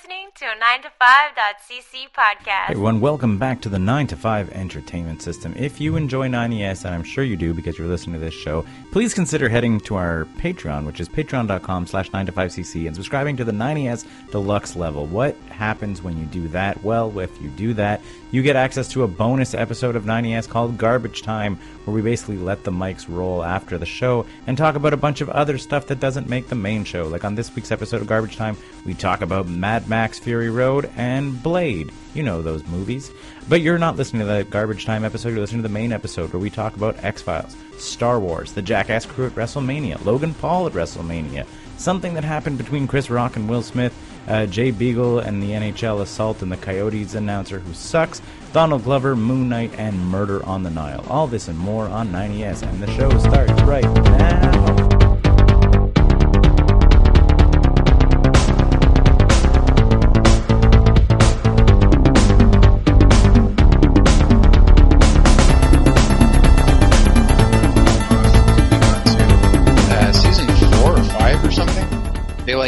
listening 0.00 0.28
to 0.34 0.46
a 0.46 0.54
9to5.cc 0.54 2.08
podcast. 2.16 2.66
Hey 2.66 2.70
everyone, 2.70 3.00
welcome 3.02 3.36
back 3.38 3.60
to 3.60 3.68
the 3.68 3.78
9 3.78 4.06
to 4.06 4.16
5 4.16 4.50
entertainment 4.52 5.20
system. 5.20 5.52
If 5.58 5.78
you 5.78 5.96
enjoy 5.96 6.28
9ES, 6.28 6.86
and 6.86 6.94
I'm 6.94 7.02
sure 7.02 7.22
you 7.22 7.36
do 7.36 7.52
because 7.52 7.76
you're 7.76 7.88
listening 7.88 8.14
to 8.14 8.20
this 8.20 8.32
show, 8.32 8.64
please 8.92 9.12
consider 9.12 9.48
heading 9.48 9.78
to 9.80 9.96
our 9.96 10.24
Patreon, 10.38 10.86
which 10.86 11.00
is 11.00 11.08
patreon.com 11.08 11.86
slash 11.86 12.10
9 12.12 12.24
to 12.26 12.32
5cc, 12.32 12.86
and 12.86 12.96
subscribing 12.96 13.36
to 13.36 13.44
the 13.44 13.52
9ES 13.52 14.06
deluxe 14.30 14.74
level. 14.74 15.04
What 15.04 15.36
happens 15.50 16.00
when 16.00 16.16
you 16.18 16.24
do 16.26 16.48
that? 16.48 16.82
Well, 16.82 17.18
if 17.18 17.38
you 17.42 17.50
do 17.50 17.74
that, 17.74 18.00
you 18.30 18.42
get 18.42 18.56
access 18.56 18.88
to 18.88 19.02
a 19.02 19.08
bonus 19.08 19.54
episode 19.54 19.96
of 19.96 20.04
90s 20.04 20.48
called 20.48 20.78
Garbage 20.78 21.22
Time, 21.22 21.56
where 21.84 21.94
we 21.94 22.02
basically 22.02 22.36
let 22.36 22.64
the 22.64 22.70
mics 22.70 23.06
roll 23.08 23.42
after 23.42 23.76
the 23.76 23.86
show 23.86 24.26
and 24.46 24.56
talk 24.56 24.76
about 24.76 24.92
a 24.92 24.96
bunch 24.96 25.20
of 25.20 25.28
other 25.30 25.58
stuff 25.58 25.86
that 25.86 26.00
doesn't 26.00 26.28
make 26.28 26.48
the 26.48 26.54
main 26.54 26.84
show. 26.84 27.08
Like 27.08 27.24
on 27.24 27.34
this 27.34 27.54
week's 27.54 27.72
episode 27.72 28.00
of 28.00 28.06
Garbage 28.06 28.36
Time, 28.36 28.56
we 28.86 28.94
talk 28.94 29.20
about 29.20 29.48
Mad 29.48 29.88
Max 29.88 30.18
Fury 30.18 30.50
Road 30.50 30.90
and 30.96 31.42
Blade. 31.42 31.92
You 32.14 32.22
know 32.22 32.42
those 32.42 32.64
movies. 32.66 33.10
But 33.48 33.62
you're 33.62 33.78
not 33.78 33.96
listening 33.96 34.20
to 34.20 34.32
the 34.32 34.44
Garbage 34.44 34.84
Time 34.84 35.04
episode, 35.04 35.30
you're 35.30 35.40
listening 35.40 35.62
to 35.62 35.68
the 35.68 35.74
main 35.74 35.92
episode 35.92 36.32
where 36.32 36.40
we 36.40 36.50
talk 36.50 36.76
about 36.76 37.02
X 37.02 37.22
Files, 37.22 37.56
Star 37.78 38.20
Wars, 38.20 38.52
the 38.52 38.62
Jackass 38.62 39.06
crew 39.06 39.26
at 39.26 39.34
WrestleMania, 39.34 40.04
Logan 40.04 40.34
Paul 40.34 40.68
at 40.68 40.72
WrestleMania, 40.72 41.46
something 41.76 42.14
that 42.14 42.24
happened 42.24 42.58
between 42.58 42.86
Chris 42.86 43.10
Rock 43.10 43.34
and 43.34 43.48
Will 43.48 43.62
Smith, 43.62 43.92
uh, 44.28 44.46
Jay 44.46 44.70
Beagle 44.70 45.18
and 45.18 45.42
the 45.42 45.50
NHL 45.50 46.00
assault 46.00 46.42
and 46.42 46.50
the 46.50 46.56
Coyotes 46.56 47.14
announcer 47.14 47.58
who 47.58 47.72
sucks, 47.74 48.20
Donald 48.52 48.84
Glover, 48.84 49.14
Moon 49.16 49.48
Knight, 49.48 49.72
and 49.78 49.98
Murder 50.06 50.44
on 50.44 50.62
the 50.62 50.70
Nile. 50.70 51.04
All 51.08 51.26
this 51.26 51.48
and 51.48 51.58
more 51.58 51.88
on 51.88 52.08
90S, 52.08 52.62
and 52.62 52.82
the 52.82 52.90
show 52.92 53.10
starts 53.18 53.62
right 53.62 53.84
now. 53.84 54.79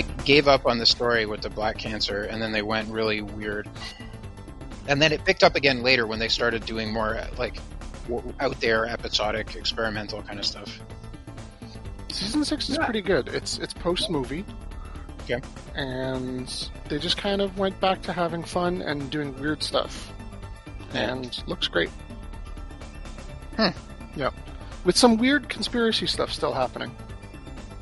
Like 0.06 0.24
gave 0.24 0.48
up 0.48 0.66
on 0.66 0.78
the 0.78 0.86
story 0.86 1.26
with 1.26 1.42
the 1.42 1.50
black 1.50 1.78
cancer, 1.78 2.24
and 2.24 2.40
then 2.40 2.52
they 2.52 2.62
went 2.62 2.88
really 2.88 3.20
weird. 3.20 3.68
And 4.88 5.00
then 5.00 5.12
it 5.12 5.24
picked 5.24 5.44
up 5.44 5.54
again 5.54 5.82
later 5.82 6.06
when 6.06 6.18
they 6.18 6.28
started 6.28 6.66
doing 6.66 6.92
more 6.92 7.20
like 7.38 7.58
w- 8.08 8.34
out 8.40 8.60
there 8.60 8.86
episodic 8.86 9.54
experimental 9.54 10.22
kind 10.22 10.38
of 10.38 10.46
stuff. 10.46 10.80
Season 12.08 12.44
six 12.44 12.68
is 12.68 12.78
pretty 12.78 13.00
good. 13.00 13.28
It's 13.28 13.58
it's 13.58 13.72
post 13.72 14.10
movie. 14.10 14.44
Yeah. 15.28 15.38
And 15.74 16.68
they 16.88 16.98
just 16.98 17.16
kind 17.16 17.40
of 17.40 17.56
went 17.58 17.78
back 17.80 18.02
to 18.02 18.12
having 18.12 18.42
fun 18.42 18.82
and 18.82 19.08
doing 19.10 19.38
weird 19.40 19.62
stuff. 19.62 20.12
And 20.92 21.42
looks 21.46 21.68
great. 21.68 21.90
Hmm. 23.56 23.68
Yep. 24.16 24.34
With 24.84 24.96
some 24.96 25.16
weird 25.16 25.48
conspiracy 25.48 26.06
stuff 26.06 26.32
still 26.32 26.52
happening. 26.52 26.94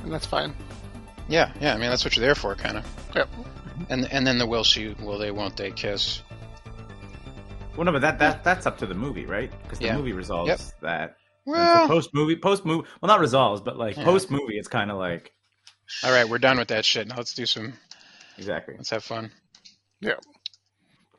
And 0.03 0.13
that's 0.13 0.27
fine. 0.27 0.55
Yeah, 1.31 1.53
yeah. 1.61 1.75
I 1.75 1.79
mean 1.79 1.89
that's 1.91 2.05
what 2.05 2.17
you're 2.17 2.25
there 2.27 2.35
for, 2.35 2.55
kind 2.55 2.77
of. 2.79 2.87
Yep. 3.15 3.29
And 3.89 4.13
and 4.13 4.27
then 4.27 4.37
the 4.39 4.47
will 4.47 4.65
she, 4.65 4.95
will 5.01 5.17
they, 5.19 5.31
won't 5.31 5.57
they 5.57 5.71
kiss? 5.71 6.23
Well, 7.77 7.85
no, 7.85 7.93
but 7.93 8.03
that, 8.03 8.19
that 8.19 8.45
that's 8.45 8.67
up 8.67 8.77
to 8.79 8.87
the 8.87 8.95
movie, 8.95 9.25
right? 9.27 9.51
Because 9.63 9.79
the 9.79 9.87
Yeah. 9.87 9.97
movie 9.97 10.13
resolves 10.13 10.49
Yep. 10.49 10.61
that. 10.83 11.17
Well, 11.47 11.87
post 11.89 12.11
movie, 12.13 12.37
post 12.37 12.65
movie. 12.67 12.87
Well, 13.01 13.07
not 13.09 13.21
resolves, 13.21 13.61
but 13.63 13.79
like 13.79 13.97
Yeah. 13.97 14.05
post 14.05 14.31
movie, 14.31 14.59
it's 14.59 14.69
kind 14.69 14.91
of 14.91 14.99
like 14.99 15.33
all 16.05 16.13
right, 16.13 16.29
we're 16.29 16.39
done 16.39 16.59
with 16.59 16.69
that 16.69 16.85
shit. 16.85 17.09
Now 17.09 17.17
let's 17.17 17.35
do 17.35 17.47
some. 17.47 17.73
exactly. 18.39 18.75
Let's 18.77 18.91
have 18.91 19.03
fun. 19.05 19.31
Yeah. 20.01 20.15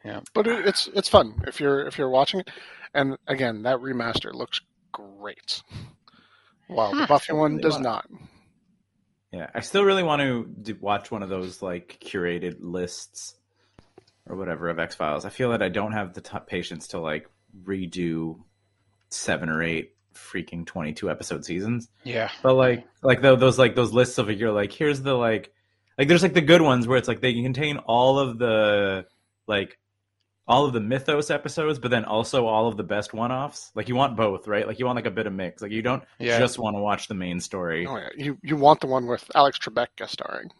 Yeah. 0.05 0.21
But 0.33 0.47
it, 0.47 0.65
it's 0.67 0.87
it's 0.93 1.09
fun 1.09 1.41
if 1.47 1.59
you're 1.59 1.87
if 1.87 1.97
you're 1.97 2.09
watching 2.09 2.41
it. 2.41 2.49
And 2.93 3.17
again, 3.27 3.63
that 3.63 3.77
remaster 3.79 4.33
looks 4.33 4.59
great. 4.91 5.61
While 6.67 6.91
the 6.91 6.97
Huh. 6.99 7.07
Buffy 7.07 7.33
one 7.33 7.57
does 7.57 7.79
not. 7.79 8.05
Yeah, 9.31 9.49
I 9.55 9.61
still 9.61 9.83
really 9.83 10.03
want 10.03 10.21
to 10.21 10.45
do, 10.61 10.77
watch 10.79 11.09
one 11.09 11.23
of 11.23 11.29
those 11.29 11.61
like 11.61 11.97
curated 12.03 12.57
lists 12.59 13.35
or 14.27 14.35
whatever 14.35 14.69
of 14.69 14.77
X 14.77 14.95
Files. 14.95 15.23
I 15.25 15.29
feel 15.29 15.51
that 15.51 15.61
I 15.61 15.69
don't 15.69 15.93
have 15.93 16.13
the 16.13 16.21
t- 16.21 16.37
patience 16.47 16.89
to 16.89 16.99
like 16.99 17.29
redo 17.65 18.39
seven 19.09 19.49
or 19.49 19.63
eight 19.63 19.95
freaking 20.13 20.65
twenty-two 20.65 21.09
episode 21.09 21.45
seasons. 21.45 21.87
Yeah. 22.03 22.29
But 22.43 22.55
like, 22.55 22.85
like 23.01 23.21
tho- 23.21 23.37
those 23.37 23.57
like 23.57 23.75
those 23.75 23.93
lists 23.93 24.17
of 24.17 24.27
a 24.27 24.33
year, 24.33 24.51
like 24.51 24.73
here's 24.73 25.01
the 25.01 25.13
like, 25.13 25.53
like 25.97 26.09
there's 26.09 26.23
like 26.23 26.33
the 26.33 26.41
good 26.41 26.61
ones 26.61 26.87
where 26.87 26.97
it's 26.97 27.07
like 27.07 27.21
they 27.21 27.33
can 27.33 27.43
contain 27.43 27.77
all 27.77 28.19
of 28.19 28.37
the 28.37 29.05
like 29.47 29.77
all 30.47 30.65
of 30.65 30.73
the 30.73 30.79
mythos 30.81 31.29
episodes, 31.29 31.79
but 31.79 31.91
then 31.91 32.03
also 32.05 32.45
all 32.45 32.67
of 32.67 32.75
the 32.75 32.83
best 32.83 33.13
one-offs. 33.13 33.71
Like 33.75 33.87
you 33.87 33.95
want 33.95 34.17
both, 34.17 34.47
right? 34.47 34.67
Like 34.67 34.79
you 34.79 34.85
want 34.85 34.95
like 34.95 35.05
a 35.05 35.11
bit 35.11 35.27
of 35.27 35.33
mix. 35.33 35.61
Like 35.61 35.71
you 35.71 35.81
don't 35.81 36.03
Yeah. 36.19 36.39
just 36.39 36.57
want 36.57 36.75
to 36.75 36.81
watch 36.81 37.07
the 37.07 37.13
main 37.13 37.39
story. 37.39 37.85
Oh 37.85 37.97
yeah. 37.97 38.09
You 38.17 38.37
you 38.41 38.55
want 38.57 38.81
the 38.81 38.87
one 38.87 39.07
with 39.07 39.29
Alex 39.35 39.59
Trebek 39.59 39.87
guest 39.97 40.13
starring. 40.13 40.51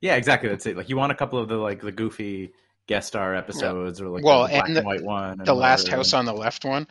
Yeah, 0.00 0.16
exactly. 0.16 0.48
That's 0.48 0.66
it. 0.66 0.76
Like 0.76 0.88
you 0.88 0.96
want 0.96 1.12
a 1.12 1.14
couple 1.14 1.38
of 1.38 1.48
the 1.48 1.56
like 1.56 1.80
the 1.80 1.92
goofy 1.92 2.52
guest 2.86 3.08
star 3.08 3.34
episodes 3.34 4.00
or 4.00 4.08
like 4.08 4.24
Well, 4.24 4.42
the 4.42 4.48
black 4.50 4.68
and 4.68 4.76
and, 4.78 4.86
white 4.86 5.02
one. 5.02 5.38
and 5.38 5.46
The 5.46 5.54
last 5.54 5.84
whatever. 5.84 5.96
house 5.98 6.12
on 6.12 6.24
the 6.24 6.34
left 6.34 6.64
one. 6.64 6.86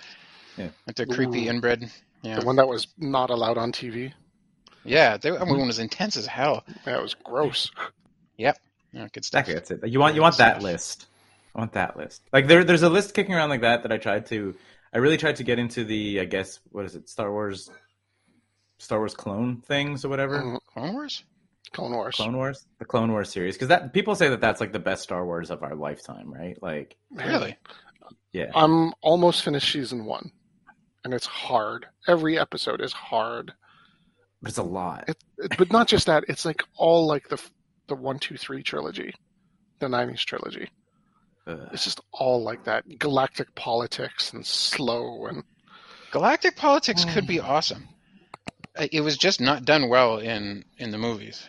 Yeah. 0.57 0.69
With 0.87 0.95
the 0.95 1.05
creepy 1.05 1.47
Ooh. 1.47 1.51
inbred. 1.51 1.91
Yeah. 2.21 2.39
The 2.39 2.45
one 2.45 2.55
that 2.55 2.67
was 2.67 2.87
not 2.97 3.29
allowed 3.29 3.57
on 3.57 3.71
TV. 3.71 4.13
Yeah. 4.83 5.17
They, 5.17 5.29
that 5.31 5.39
one 5.41 5.49
mm-hmm. 5.49 5.67
was 5.67 5.79
intense 5.79 6.17
as 6.17 6.25
hell. 6.25 6.63
Yeah, 6.87 6.97
it 6.97 7.01
was 7.01 7.13
gross. 7.13 7.71
Yep. 8.37 8.57
Yeah, 8.93 9.07
good 9.11 9.25
stuff. 9.25 9.41
Exactly. 9.47 9.75
That's 9.75 9.83
it. 9.83 9.89
You 9.91 9.99
want 9.99 10.15
you 10.15 10.21
want 10.21 10.37
that 10.37 10.61
list. 10.61 11.07
I 11.55 11.59
want 11.59 11.73
that 11.73 11.95
list. 11.97 12.21
Like 12.33 12.47
there 12.47 12.63
there's 12.63 12.83
a 12.83 12.89
list 12.89 13.13
kicking 13.13 13.33
around 13.33 13.49
like 13.49 13.61
that 13.61 13.83
that 13.83 13.91
I 13.91 13.97
tried 13.97 14.25
to. 14.27 14.55
I 14.93 14.97
really 14.99 15.17
tried 15.17 15.38
to 15.38 15.43
get 15.43 15.57
into 15.59 15.83
the 15.85 16.19
I 16.19 16.25
guess 16.25 16.59
what 16.71 16.85
is 16.85 16.95
it 16.95 17.09
Star 17.09 17.31
Wars. 17.31 17.69
Star 18.77 18.99
Wars 18.99 19.13
clone 19.13 19.61
things 19.61 20.03
or 20.03 20.09
whatever. 20.09 20.59
Clone 20.73 20.93
Wars? 20.93 21.23
Clone 21.71 21.93
Wars. 21.93 22.16
Clone 22.16 22.35
Wars, 22.38 22.66
the 22.79 22.85
Clone 22.85 23.11
Wars 23.11 23.29
series, 23.29 23.55
because 23.55 23.69
that 23.69 23.93
people 23.93 24.16
say 24.16 24.29
that 24.29 24.41
that's 24.41 24.59
like 24.61 24.71
the 24.73 24.79
best 24.79 25.03
Star 25.03 25.25
Wars 25.25 25.49
of 25.49 25.63
our 25.63 25.75
lifetime, 25.75 26.31
right? 26.31 26.61
Like, 26.61 26.95
Really? 27.11 27.57
yeah, 28.33 28.51
I'm 28.53 28.93
almost 29.01 29.43
finished 29.43 29.72
season 29.72 30.05
one, 30.05 30.31
and 31.03 31.13
it's 31.13 31.25
hard. 31.25 31.87
Every 32.07 32.37
episode 32.37 32.81
is 32.81 32.93
hard. 32.93 33.53
but 34.41 34.49
it's 34.49 34.57
a 34.57 34.63
lot. 34.63 35.05
It, 35.07 35.17
it, 35.37 35.57
but 35.57 35.72
not 35.72 35.87
just 35.87 36.05
that. 36.07 36.25
It's 36.27 36.45
like 36.45 36.61
all 36.77 37.07
like 37.07 37.27
the 37.29 37.41
the 37.87 37.95
one, 37.95 38.19
two, 38.19 38.37
three 38.37 38.61
trilogy, 38.61 39.13
the 39.79 39.87
'90s 39.87 40.19
trilogy. 40.23 40.69
Ugh. 41.47 41.69
It's 41.73 41.83
just 41.83 42.01
all 42.11 42.44
like 42.44 42.63
that. 42.66 43.00
Galactic 43.00 43.53
politics 43.56 44.33
and 44.33 44.45
slow 44.45 45.25
and 45.28 45.44
Galactic 46.16 46.56
politics 46.56 47.03
could 47.03 47.28
be 47.28 47.41
awesome. 47.41 47.89
Uh, 48.78 48.88
It 48.89 49.01
was 49.01 49.17
just 49.17 49.41
not 49.41 49.66
done 49.66 49.89
well 49.89 50.19
in 50.19 50.63
in 50.78 50.91
the 50.91 50.97
movies. 50.97 51.45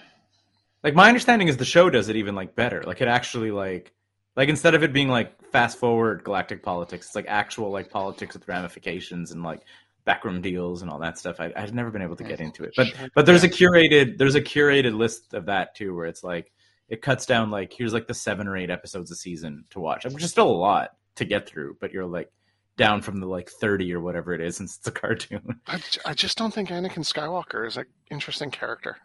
Like 0.83 0.95
my 0.95 1.07
understanding 1.07 1.47
is 1.47 1.57
the 1.57 1.65
show 1.65 1.89
does 1.89 2.09
it 2.09 2.17
even 2.17 2.35
like 2.35 2.57
better. 2.57 2.83
Like 2.83 3.01
it 3.01 3.07
actually 3.07 3.53
like 3.53 3.93
like 4.35 4.49
instead 4.49 4.75
of 4.75 4.83
it 4.83 4.93
being 4.93 5.09
like 5.09 5.41
fast 5.53 5.79
forward 5.79 6.25
galactic 6.25 6.65
politics, 6.65 7.07
it's 7.07 7.15
like 7.15 7.27
actual 7.29 7.71
like 7.71 7.91
politics 7.91 8.35
with 8.35 8.49
ramifications 8.49 9.31
and 9.31 9.45
like 9.45 9.61
backroom 10.05 10.41
deals 10.41 10.83
and 10.83 10.91
all 10.91 10.99
that 10.99 11.17
stuff. 11.17 11.39
I, 11.39 11.53
I've 11.55 11.73
never 11.73 11.93
been 11.93 12.03
able 12.03 12.17
to 12.17 12.25
get 12.25 12.41
into 12.41 12.65
it, 12.65 12.75
but 12.77 12.89
but 13.15 13.25
there's 13.25 13.45
a 13.45 13.49
curated 13.49 14.19
there's 14.19 14.35
a 14.35 14.43
curated 14.43 14.97
list 14.97 15.33
of 15.33 15.47
that 15.47 15.77
too, 15.77 15.95
where 15.95 16.07
it's 16.07 16.25
like 16.25 16.53
it 16.89 17.03
cuts 17.03 17.27
down 17.27 17.51
like 17.51 17.73
here's 17.73 17.93
like 17.93 18.07
the 18.07 18.15
seven 18.15 18.47
or 18.47 18.57
eight 18.57 18.71
episodes 18.71 19.11
a 19.11 19.17
season 19.17 19.65
to 19.71 19.81
watch, 19.81 20.05
which 20.05 20.23
is 20.23 20.31
still 20.31 20.51
a 20.51 20.53
lot 20.53 20.91
to 21.17 21.25
get 21.25 21.49
through, 21.49 21.77
but 21.81 21.93
you're 21.93 22.07
like 22.07 22.31
down 22.77 23.01
from 23.01 23.21
the 23.21 23.27
like 23.27 23.51
30 23.51 23.93
or 23.95 24.01
whatever 24.01 24.35
it 24.35 24.41
is 24.41 24.57
since 24.57 24.77
it's 24.77 24.87
a 24.87 24.93
cartoon. 24.93 25.61
I 26.05 26.15
just 26.15 26.39
don't 26.39 26.53
think 26.53 26.69
Anakin 26.69 26.99
Skywalker 26.99 27.67
is 27.67 27.77
an 27.77 27.87
interesting 28.11 28.51
character. 28.51 28.97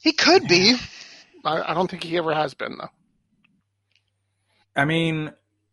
He 0.00 0.12
could 0.12 0.46
be. 0.46 0.76
I, 1.44 1.72
I 1.72 1.74
don't 1.74 1.90
think 1.90 2.04
he 2.04 2.16
ever 2.16 2.34
has 2.34 2.54
been 2.54 2.76
though. 2.78 2.90
I 4.76 4.84
mean, 4.84 5.32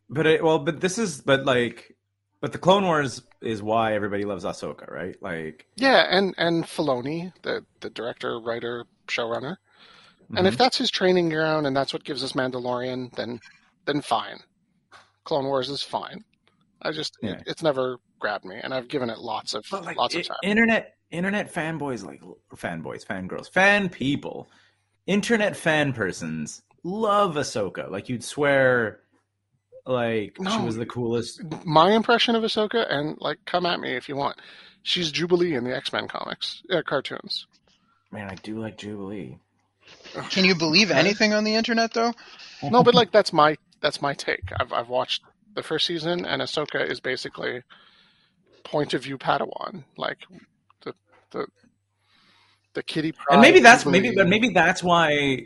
but 0.10 0.26
it, 0.26 0.44
well, 0.44 0.60
but 0.60 0.82
this 0.82 0.98
is, 0.98 1.22
but 1.22 1.46
like, 1.46 1.96
but 2.42 2.52
the 2.52 2.58
Clone 2.58 2.86
Wars 2.86 3.22
is 3.42 3.62
why 3.62 3.94
everybody 3.94 4.24
loves 4.24 4.44
Ahsoka, 4.44 4.90
right? 4.92 5.16
Like, 5.22 5.68
Yeah, 5.76 6.06
and 6.10 6.34
and 6.38 6.64
Filoni, 6.64 7.32
the 7.44 7.66
the 7.82 7.90
director, 7.92 8.40
writer, 8.40 8.86
showrunner, 9.08 9.58
and 10.36 10.48
if 10.48 10.56
mhm. 10.56 10.58
that's 10.58 10.78
his 10.78 10.92
training 10.92 11.30
ground 11.30 11.68
and 11.68 11.76
that's 11.76 11.94
what 11.94 12.04
gives 12.04 12.24
us 12.24 12.34
Mandalorian, 12.34 13.14
then 13.16 13.40
then 13.86 14.02
fine. 14.02 14.40
Clone 15.24 15.46
Wars 15.46 15.70
is 15.70 15.82
fine. 15.82 16.24
I 16.82 16.92
just 16.92 17.18
Yeah. 17.22 17.32
it, 17.32 17.44
it's 17.48 17.64
never 17.64 17.98
grabbed 18.20 18.46
me, 18.46 18.60
and 18.62 18.74
I've 18.74 18.88
given 18.88 19.10
it 19.10 19.20
lots 19.20 19.54
of 19.54 19.70
like 19.72 19.98
lots 19.98 20.16
of 20.16 20.20
i- 20.20 20.24
time. 20.24 20.38
internet, 20.44 20.96
internet 21.12 21.54
fanboys, 21.54 22.06
like 22.06 22.22
fanboys, 22.56 23.06
fangirls, 23.06 23.50
fan 23.50 23.90
people, 23.90 24.48
internet 25.08 25.56
fan 25.56 25.94
persons 25.94 26.62
love 26.84 27.36
Ahsoka. 27.36 27.90
Like 27.90 28.10
you'd 28.10 28.24
swear, 28.24 29.02
like 29.86 30.38
she 30.38 30.60
was 30.60 30.76
the 30.76 30.86
coolest. 30.86 31.42
My 31.66 31.92
impression 31.94 32.36
of 32.36 32.44
Ahsoka, 32.44 32.86
and 32.92 33.18
like, 33.20 33.40
come 33.46 33.66
at 33.66 33.80
me 33.80 33.96
if 33.96 34.08
you 34.08 34.16
want. 34.16 34.38
She's 34.84 35.12
Jubilee 35.12 35.56
in 35.56 35.64
the 35.64 35.76
X 35.76 35.92
Men 35.92 36.08
comics, 36.08 36.62
uh, 36.72 36.84
cartoons. 36.86 37.48
Man, 38.12 38.30
I 38.30 38.36
do 38.36 38.60
like 38.60 38.78
Jubilee. 38.78 39.40
Can 40.30 40.46
you 40.46 40.56
believe 40.56 40.92
anything 40.92 41.34
on 41.34 41.44
the 41.44 41.56
internet 41.56 41.94
though? 41.94 42.14
no, 42.64 42.84
but 42.84 42.94
like 42.96 43.12
that's 43.12 43.34
my 43.34 43.58
that's 43.82 44.02
my 44.02 44.14
take. 44.14 44.52
I've 44.60 44.72
I've 44.74 44.90
watched 44.90 45.24
the 45.54 45.64
first 45.64 45.86
season, 45.86 46.26
and 46.26 46.42
Ahsoka 46.42 46.90
is 46.90 47.00
basically 47.00 47.62
point 48.64 48.94
of 48.94 49.04
view 49.04 49.18
Padawan, 49.18 49.84
like 49.98 50.20
the 50.84 50.94
the 51.32 51.46
the 52.74 52.84
kitty. 52.84 53.14
and 53.30 53.42
maybe 53.42 53.60
that's 53.60 53.86
maybe 53.86 54.12
but 54.16 54.28
maybe 54.28 54.50
that's 54.50 54.84
why 54.84 55.40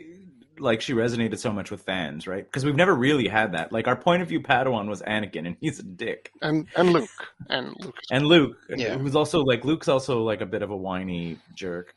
like 0.58 0.80
she 0.82 0.92
resonated 0.92 1.38
so 1.38 1.50
much 1.52 1.70
with 1.70 1.80
fans 1.82 2.26
right 2.26 2.44
because 2.44 2.66
we've 2.66 2.76
never 2.76 2.94
really 2.94 3.28
had 3.28 3.52
that 3.52 3.72
like 3.72 3.88
our 3.88 3.96
point 3.96 4.20
of 4.20 4.28
view 4.28 4.40
padawan 4.40 4.88
was 4.88 5.00
anakin 5.02 5.46
and 5.46 5.56
he's 5.58 5.78
a 5.78 5.82
dick 5.82 6.30
and 6.42 6.66
and 6.76 6.92
Luke 6.92 7.08
and 7.48 7.74
Luke. 7.80 7.96
and 8.10 8.26
luke 8.26 8.58
Yeah. 8.68 8.98
who's 8.98 9.16
also 9.16 9.40
like 9.40 9.64
luke's 9.64 9.88
also 9.88 10.22
like 10.22 10.42
a 10.42 10.46
bit 10.46 10.60
of 10.62 10.68
a 10.70 10.76
whiny 10.76 11.38
jerk 11.54 11.94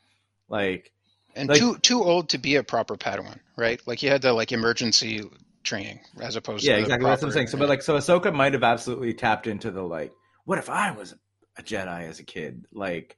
like 0.48 0.92
And 1.36 1.48
Like- 1.48 1.58
too 1.58 1.76
too 1.78 2.02
old 2.02 2.28
to 2.30 2.38
be 2.38 2.56
a 2.56 2.62
proper 2.62 2.96
Padawan, 2.96 3.38
right? 3.56 3.80
Like 3.86 3.98
he 3.98 4.06
had 4.06 4.22
the 4.22 4.32
like 4.32 4.52
emergency 4.52 5.22
training 5.64 5.98
as 6.20 6.36
opposed 6.36 6.62
yeah 6.62 6.72
to 6.74 6.78
yeah, 6.78 6.82
exactly 6.84 7.08
that's 7.08 7.22
what 7.22 7.28
i'm 7.28 7.32
saying. 7.32 7.46
So 7.46 7.56
but 7.58 7.68
like 7.70 7.80
so 7.82 7.96
ahsoka 7.96 8.32
might 8.34 8.52
have 8.52 8.62
absolutely 8.62 9.14
tapped 9.14 9.46
into 9.46 9.70
the 9.70 9.82
like 9.82 10.12
what 10.44 10.58
if 10.58 10.68
i 10.68 10.90
was 10.90 11.14
a 11.58 11.62
jedi 11.62 12.06
as 12.08 12.18
a 12.20 12.22
kid? 12.24 12.66
Like 12.72 13.16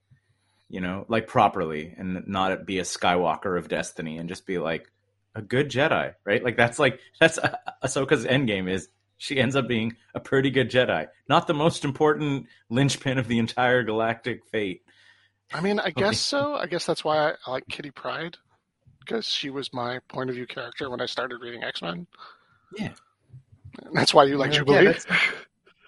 you 0.68 0.80
know 0.80 1.04
like 1.08 1.26
properly 1.26 1.92
and 1.96 2.26
not 2.26 2.64
be 2.66 2.78
a 2.78 2.82
skywalker 2.82 3.58
of 3.58 3.68
destiny 3.68 4.18
and 4.18 4.28
just 4.28 4.46
be 4.46 4.58
like 4.58 4.90
a 5.34 5.42
good 5.42 5.70
jedi 5.70 6.14
right? 6.24 6.42
Like 6.42 6.56
that's 6.56 6.78
like 6.78 7.00
that's 7.20 7.36
uh, 7.38 7.56
ahsoka's 7.84 8.24
end 8.24 8.46
game 8.46 8.68
is 8.68 8.88
she 9.18 9.38
ends 9.38 9.56
up 9.56 9.66
being 9.66 9.96
a 10.14 10.20
pretty 10.20 10.50
good 10.50 10.70
jedi. 10.70 11.08
Not 11.28 11.46
the 11.46 11.54
most 11.54 11.84
important 11.84 12.46
linchpin 12.70 13.18
of 13.18 13.28
the 13.28 13.38
entire 13.38 13.82
galactic 13.82 14.46
fate 14.46 14.82
I 15.52 15.60
mean, 15.60 15.78
I 15.80 15.90
guess 15.90 16.18
so. 16.20 16.54
I 16.54 16.66
guess 16.66 16.84
that's 16.86 17.04
why 17.04 17.30
I, 17.30 17.34
I 17.46 17.50
like 17.50 17.64
Kitty 17.68 17.90
Pryde 17.90 18.36
because 19.00 19.26
she 19.26 19.50
was 19.50 19.72
my 19.72 20.00
point 20.08 20.28
of 20.30 20.36
view 20.36 20.46
character 20.46 20.90
when 20.90 21.00
I 21.00 21.06
started 21.06 21.40
reading 21.40 21.62
X 21.62 21.82
Men. 21.82 22.06
Yeah. 22.76 22.92
And 23.84 23.94
that's 23.94 24.12
why 24.12 24.24
you 24.24 24.36
like 24.36 24.52
Yeah, 24.52 24.58
Jubilee. 24.58 24.84
that's- 24.86 25.06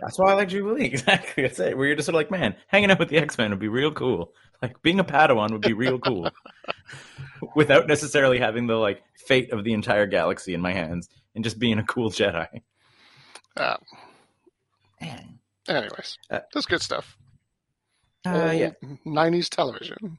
That's 0.01 0.17
why 0.19 0.31
I 0.31 0.35
like 0.35 0.49
Jubilee. 0.49 0.85
Exactly. 0.93 1.43
That's 1.43 1.59
it. 1.59 1.77
Where 1.77 1.87
you're 1.89 1.97
just 1.97 2.07
sort 2.07 2.15
of 2.15 2.19
like, 2.21 2.31
man, 2.31 2.55
hanging 2.69 2.91
out 2.91 3.01
with 3.01 3.09
the 3.09 3.17
X 3.19 3.37
Men 3.37 3.51
would 3.51 3.59
be 3.59 3.67
real 3.69 3.91
cool. 3.93 4.33
Like 4.63 4.81
being 4.83 5.01
a 5.01 5.05
Padawan 5.05 5.51
would 5.51 5.61
be 5.63 5.73
real 5.73 5.99
cool. 5.99 6.31
Without 7.57 7.87
necessarily 7.89 8.39
having 8.39 8.67
the 8.69 8.77
like 8.77 9.03
fate 9.27 9.53
of 9.53 9.65
the 9.65 9.73
entire 9.73 10.07
galaxy 10.07 10.55
in 10.55 10.61
my 10.61 10.73
hands 10.73 11.09
and 11.35 11.43
just 11.45 11.59
being 11.59 11.79
a 11.79 11.85
cool 11.85 12.11
Jedi. 12.11 12.47
Uh, 13.57 13.77
Man. 15.01 15.39
anyways, 15.69 16.19
Uh, 16.31 16.41
that's 16.55 16.67
good 16.67 16.83
stuff. 16.83 17.17
Uh, 18.35 18.53
yeah. 18.53 18.71
Nineties 19.05 19.49
television. 19.49 20.19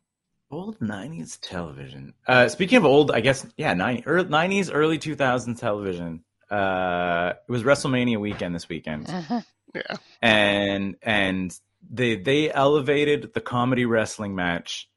Old 0.52 0.82
nineties 0.82 1.38
television. 1.38 2.14
Uh 2.28 2.48
speaking 2.50 2.78
of 2.78 2.86
old, 2.86 3.12
I 3.12 3.20
guess 3.22 3.46
yeah, 3.58 3.74
nineties, 3.74 4.72
early 4.72 4.98
two 4.98 5.16
thousands 5.16 5.60
television. 5.60 6.24
Uh 6.50 7.34
it 7.48 7.52
was 7.52 7.64
WrestleMania 7.64 8.20
weekend 8.20 8.56
this 8.56 8.68
weekend. 8.70 9.08
Yeah. 9.76 9.98
and 10.20 10.96
and 11.04 11.56
they 11.92 12.16
they 12.16 12.52
elevated 12.52 13.36
the 13.36 13.42
comedy 13.42 13.86
wrestling 13.86 14.34
match 14.34 14.90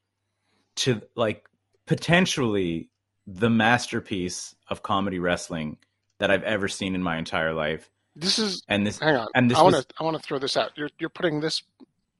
to 0.77 1.03
like 1.15 1.47
potentially 1.85 2.89
the 3.27 3.51
masterpiece 3.51 4.55
of 4.67 4.81
comedy 4.81 5.19
wrestling 5.19 5.77
that 6.19 6.31
I've 6.31 6.41
ever 6.41 6.67
seen 6.67 6.95
in 6.95 7.03
my 7.03 7.17
entire 7.17 7.53
life. 7.53 7.87
This 8.15 8.39
is 8.39 8.63
And 8.67 8.85
this 8.87 8.97
hang 8.97 9.15
on. 9.15 9.27
and 9.35 9.51
this 9.51 9.59
I 9.59 9.61
want 9.61 9.75
to 9.75 9.85
I 9.99 10.03
want 10.03 10.17
to 10.17 10.23
throw 10.23 10.39
this 10.39 10.57
out. 10.57 10.71
You're 10.75 10.89
you're 10.97 11.09
putting 11.09 11.39
this 11.39 11.61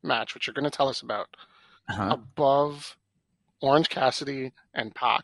match, 0.04 0.34
which 0.34 0.48
you're 0.48 0.54
going 0.54 0.64
to 0.70 0.70
tell 0.76 0.90
us 0.90 1.02
about, 1.02 1.28
uh 1.90 2.10
above 2.12 2.98
Orange 3.62 3.90
Cassidy 3.90 4.52
and 4.74 4.94
Pac 4.96 5.24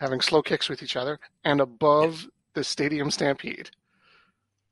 having 0.00 0.20
slow 0.20 0.42
kicks 0.42 0.68
with 0.68 0.82
each 0.82 0.96
other, 0.96 1.18
and 1.44 1.60
above 1.60 2.26
the 2.54 2.64
Stadium 2.64 3.10
Stampede. 3.10 3.70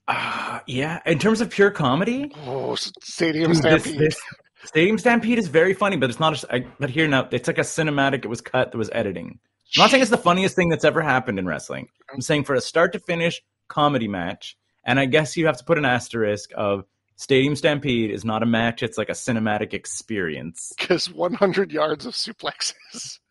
uh, 0.08 0.58
yeah, 0.66 1.00
in 1.06 1.18
terms 1.18 1.40
of 1.40 1.50
pure 1.50 1.70
comedy, 1.70 2.32
Oh, 2.46 2.74
Stadium 2.74 3.52
dude, 3.52 3.62
this, 3.62 3.82
Stampede. 3.84 4.00
this 4.00 4.20
Stadium 4.64 4.98
Stampede 4.98 5.38
is 5.38 5.46
very 5.48 5.72
funny, 5.72 5.96
but 5.96 6.10
it's 6.10 6.18
not. 6.20 6.42
A, 6.44 6.54
I, 6.56 6.66
but 6.80 6.90
here 6.90 7.06
now, 7.08 7.28
it's 7.30 7.46
like 7.46 7.58
a 7.58 7.62
cinematic. 7.62 8.24
It 8.24 8.28
was 8.28 8.40
cut. 8.40 8.72
There 8.72 8.78
was 8.78 8.90
editing. 8.92 9.38
I'm 9.76 9.82
not 9.84 9.90
saying 9.90 10.02
it's 10.02 10.10
the 10.10 10.18
funniest 10.18 10.56
thing 10.56 10.68
that's 10.68 10.84
ever 10.84 11.00
happened 11.00 11.38
in 11.38 11.46
wrestling. 11.46 11.86
I'm 12.12 12.20
saying 12.20 12.44
for 12.44 12.54
a 12.56 12.60
start 12.60 12.92
to 12.94 12.98
finish 12.98 13.40
comedy 13.68 14.08
match, 14.08 14.58
and 14.84 14.98
I 14.98 15.06
guess 15.06 15.36
you 15.36 15.46
have 15.46 15.56
to 15.58 15.64
put 15.64 15.78
an 15.78 15.84
asterisk 15.84 16.50
of 16.56 16.84
Stadium 17.20 17.54
Stampede 17.54 18.10
is 18.10 18.24
not 18.24 18.42
a 18.42 18.46
match; 18.46 18.82
it's 18.82 18.96
like 18.96 19.10
a 19.10 19.12
cinematic 19.12 19.74
experience. 19.74 20.72
Because 20.78 21.10
100 21.12 21.70
yards 21.70 22.06
of 22.06 22.14
suplexes. 22.14 23.18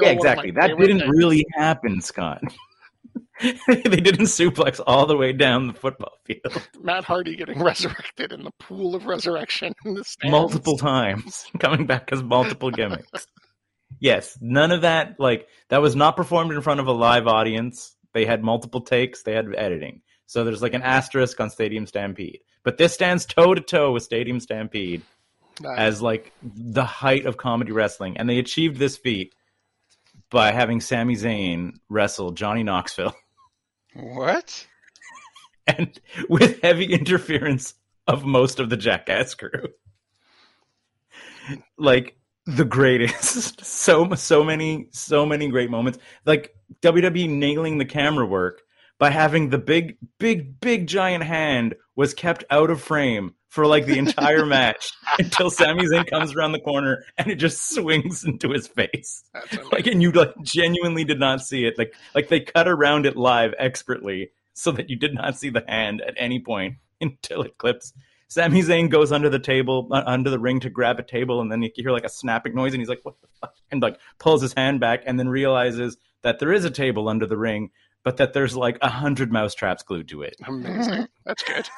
Yeah, 0.00 0.12
one 0.12 0.18
of 0.18 0.24
my 0.24 0.30
exactly. 0.30 0.50
That 0.52 0.78
didn't 0.78 1.10
really 1.10 1.44
happen, 1.54 2.00
Scott. 2.00 2.40
they 3.66 3.82
didn't 3.82 4.26
suplex 4.26 4.80
all 4.86 5.06
the 5.06 5.16
way 5.16 5.32
down 5.32 5.66
the 5.66 5.72
football 5.72 6.12
field 6.24 6.68
Matt 6.80 7.02
Hardy 7.02 7.34
getting 7.34 7.60
resurrected 7.60 8.32
in 8.32 8.44
the 8.44 8.52
pool 8.60 8.94
of 8.94 9.06
resurrection 9.06 9.74
in 9.84 9.94
the 9.94 10.04
stands. 10.04 10.30
multiple 10.30 10.78
times, 10.78 11.46
coming 11.58 11.84
back 11.84 12.10
as 12.12 12.22
multiple 12.22 12.70
gimmicks. 12.70 13.26
Yes, 13.98 14.38
none 14.40 14.70
of 14.70 14.82
that. 14.82 15.18
Like 15.18 15.48
that 15.68 15.82
was 15.82 15.96
not 15.96 16.16
performed 16.16 16.52
in 16.52 16.60
front 16.60 16.78
of 16.78 16.86
a 16.86 16.92
live 16.92 17.26
audience. 17.26 17.96
They 18.14 18.24
had 18.24 18.44
multiple 18.44 18.82
takes. 18.82 19.24
They 19.24 19.32
had 19.32 19.52
editing. 19.56 20.02
So 20.26 20.44
there's 20.44 20.62
like 20.62 20.74
an 20.74 20.82
asterisk 20.82 21.40
on 21.40 21.50
Stadium 21.50 21.88
Stampede. 21.88 22.40
But 22.66 22.78
this 22.78 22.92
stands 22.92 23.24
toe 23.24 23.54
to 23.54 23.60
toe 23.60 23.92
with 23.92 24.02
Stadium 24.02 24.40
Stampede 24.40 25.02
Uh, 25.64 25.70
as 25.78 26.02
like 26.02 26.32
the 26.42 26.84
height 26.84 27.24
of 27.24 27.36
comedy 27.36 27.70
wrestling, 27.70 28.16
and 28.18 28.28
they 28.28 28.38
achieved 28.40 28.76
this 28.76 28.96
feat 28.96 29.36
by 30.30 30.50
having 30.50 30.80
Sami 30.80 31.14
Zayn 31.14 31.74
wrestle 31.88 32.32
Johnny 32.32 32.64
Knoxville, 32.64 33.14
What? 33.94 34.66
and 35.68 35.98
with 36.28 36.60
heavy 36.60 36.92
interference 36.92 37.74
of 38.08 38.24
most 38.24 38.58
of 38.58 38.68
the 38.68 38.76
Jackass 38.76 39.34
crew. 39.34 39.68
Like 41.78 42.18
the 42.46 42.64
greatest, 42.64 43.64
so 43.64 44.12
so 44.14 44.42
many 44.42 44.88
so 44.90 45.24
many 45.24 45.48
great 45.48 45.70
moments. 45.70 46.00
Like 46.24 46.56
WWE 46.82 47.30
nailing 47.30 47.78
the 47.78 47.84
camera 47.84 48.26
work 48.26 48.62
by 48.98 49.10
having 49.10 49.50
the 49.50 49.58
big 49.58 49.96
big 50.18 50.60
big 50.60 50.86
giant 50.86 51.24
hand 51.24 51.74
was 51.94 52.14
kept 52.14 52.44
out 52.50 52.70
of 52.70 52.80
frame 52.80 53.34
for 53.48 53.66
like 53.66 53.86
the 53.86 53.98
entire 53.98 54.44
match 54.46 54.92
until 55.18 55.50
Sami 55.50 55.84
Zayn 55.86 56.08
comes 56.08 56.34
around 56.34 56.52
the 56.52 56.60
corner 56.60 57.04
and 57.16 57.30
it 57.30 57.36
just 57.36 57.74
swings 57.74 58.24
into 58.24 58.50
his 58.50 58.68
face. 58.68 59.24
Like 59.72 59.86
and 59.86 60.02
you 60.02 60.12
like 60.12 60.34
genuinely 60.42 61.04
did 61.04 61.20
not 61.20 61.40
see 61.40 61.64
it. 61.64 61.78
Like 61.78 61.94
like 62.14 62.28
they 62.28 62.40
cut 62.40 62.68
around 62.68 63.06
it 63.06 63.16
live 63.16 63.54
expertly 63.58 64.30
so 64.54 64.72
that 64.72 64.90
you 64.90 64.96
did 64.96 65.14
not 65.14 65.38
see 65.38 65.50
the 65.50 65.64
hand 65.66 66.02
at 66.02 66.14
any 66.16 66.40
point 66.40 66.76
until 67.00 67.42
it 67.42 67.58
clips. 67.58 67.92
Sami 68.28 68.60
Zayn 68.60 68.90
goes 68.90 69.12
under 69.12 69.30
the 69.30 69.38
table, 69.38 69.88
uh, 69.92 70.02
under 70.04 70.30
the 70.30 70.38
ring 70.38 70.58
to 70.60 70.70
grab 70.70 70.98
a 70.98 71.02
table, 71.04 71.40
and 71.40 71.52
then 71.52 71.62
you 71.62 71.70
hear 71.76 71.92
like 71.92 72.04
a 72.04 72.08
snapping 72.08 72.56
noise, 72.56 72.72
and 72.72 72.80
he's 72.80 72.88
like, 72.88 73.04
"What 73.04 73.20
the 73.20 73.28
fuck?" 73.40 73.54
and 73.70 73.80
like 73.80 74.00
pulls 74.18 74.42
his 74.42 74.52
hand 74.52 74.80
back, 74.80 75.04
and 75.06 75.16
then 75.16 75.28
realizes 75.28 75.96
that 76.22 76.40
there 76.40 76.52
is 76.52 76.64
a 76.64 76.70
table 76.70 77.08
under 77.08 77.24
the 77.24 77.36
ring, 77.36 77.70
but 78.06 78.18
that 78.18 78.32
there's 78.32 78.54
like 78.54 78.78
a 78.82 78.88
hundred 78.88 79.32
mouse 79.32 79.52
traps 79.52 79.82
glued 79.82 80.06
to 80.06 80.22
it. 80.22 80.36
Amazing. 80.46 81.08
That's 81.26 81.42
good. 81.42 81.68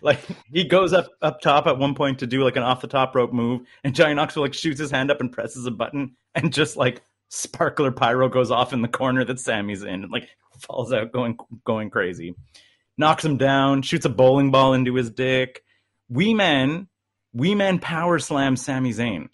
Like 0.00 0.20
he 0.52 0.62
goes 0.62 0.92
up 0.92 1.08
up 1.20 1.40
top 1.40 1.66
at 1.66 1.76
one 1.76 1.96
point 1.96 2.20
to 2.20 2.28
do 2.28 2.44
like 2.44 2.54
an 2.54 2.62
off 2.62 2.80
the 2.80 2.86
top 2.86 3.16
rope 3.16 3.32
move, 3.32 3.62
and 3.82 3.96
Johnny 3.96 4.14
Knoxville 4.14 4.44
like 4.44 4.54
shoots 4.54 4.78
his 4.78 4.92
hand 4.92 5.10
up 5.10 5.20
and 5.20 5.32
presses 5.32 5.66
a 5.66 5.72
button, 5.72 6.14
and 6.36 6.52
just 6.52 6.76
like 6.76 7.02
sparkler 7.30 7.90
pyro 7.90 8.28
goes 8.28 8.52
off 8.52 8.72
in 8.72 8.80
the 8.80 8.86
corner 8.86 9.24
that 9.24 9.40
Sami's 9.40 9.82
in, 9.82 10.04
and 10.04 10.12
like 10.12 10.28
falls 10.60 10.92
out 10.92 11.10
going 11.10 11.36
going 11.66 11.90
crazy. 11.90 12.36
Knocks 12.96 13.24
him 13.24 13.38
down, 13.38 13.82
shoots 13.82 14.04
a 14.04 14.08
bowling 14.08 14.52
ball 14.52 14.72
into 14.72 14.94
his 14.94 15.10
dick. 15.10 15.64
Wee 16.08 16.32
Man, 16.32 16.86
Wee 17.32 17.56
Man 17.56 17.80
power 17.80 18.20
slams 18.20 18.64
Sami 18.64 18.92
Zayn. 18.92 19.30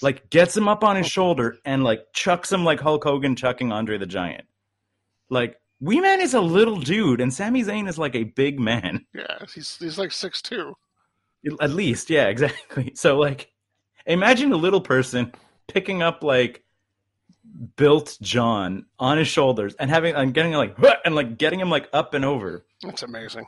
Like 0.00 0.30
gets 0.30 0.56
him 0.56 0.66
up 0.66 0.82
on 0.82 0.96
his 0.96 1.06
shoulder 1.06 1.56
and 1.66 1.84
like 1.84 2.06
chucks 2.14 2.50
him 2.50 2.64
like 2.64 2.80
Hulk 2.80 3.04
Hogan 3.04 3.36
chucking 3.36 3.70
Andre 3.70 3.98
the 3.98 4.06
Giant. 4.06 4.46
Like 5.32 5.58
Wee 5.80 6.00
Man 6.00 6.20
is 6.20 6.34
a 6.34 6.40
little 6.42 6.78
dude, 6.78 7.22
and 7.22 7.32
Sami 7.32 7.64
Zayn 7.64 7.88
is 7.88 7.98
like 7.98 8.14
a 8.14 8.24
big 8.24 8.60
man. 8.60 9.06
Yeah, 9.14 9.38
he's 9.52 9.78
he's 9.78 9.96
like 9.96 10.12
six 10.12 10.42
two. 10.42 10.74
At 11.60 11.70
least, 11.70 12.10
yeah, 12.10 12.26
exactly. 12.28 12.92
So 12.94 13.18
like 13.18 13.50
imagine 14.04 14.52
a 14.52 14.56
little 14.56 14.82
person 14.82 15.32
picking 15.68 16.02
up 16.02 16.22
like 16.22 16.62
built 17.76 18.18
John 18.20 18.84
on 18.98 19.16
his 19.16 19.26
shoulders 19.26 19.74
and 19.76 19.90
having 19.90 20.14
and 20.14 20.34
getting 20.34 20.52
like 20.52 20.76
and 21.04 21.14
like 21.14 21.38
getting 21.38 21.60
him 21.60 21.70
like 21.70 21.88
up 21.94 22.12
and 22.12 22.26
over. 22.26 22.66
That's 22.82 23.02
amazing. 23.02 23.46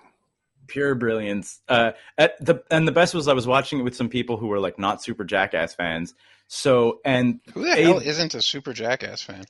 Pure 0.66 0.94
brilliance. 0.94 1.60
Uh 1.68 1.92
at 2.16 2.42
the 2.42 2.64
and 2.70 2.88
the 2.88 2.92
best 2.92 3.12
was 3.12 3.28
I 3.28 3.34
was 3.34 3.46
watching 3.46 3.78
it 3.78 3.82
with 3.82 3.94
some 3.94 4.08
people 4.08 4.38
who 4.38 4.46
were 4.46 4.58
like 4.58 4.78
not 4.78 5.02
super 5.02 5.22
jackass 5.24 5.74
fans. 5.74 6.14
So 6.48 7.00
and 7.04 7.40
Who 7.52 7.64
the 7.64 7.76
hell 7.76 7.98
isn't 7.98 8.34
a 8.34 8.40
super 8.40 8.72
Jackass 8.72 9.22
fan? 9.22 9.44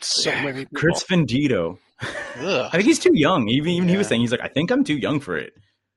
So 0.00 0.30
many 0.30 0.64
people. 0.64 0.78
Chris 0.78 1.04
Vendito. 1.04 1.78
I 2.00 2.68
think 2.72 2.84
he's 2.84 2.98
too 2.98 3.14
young. 3.14 3.48
Even 3.48 3.70
even 3.70 3.88
he 3.88 3.96
was 3.96 4.06
saying 4.06 4.20
he's 4.20 4.30
like, 4.30 4.40
I 4.42 4.48
think 4.48 4.70
I'm 4.70 4.84
too 4.84 4.96
young 4.96 5.20
for 5.20 5.36
it. 5.36 5.54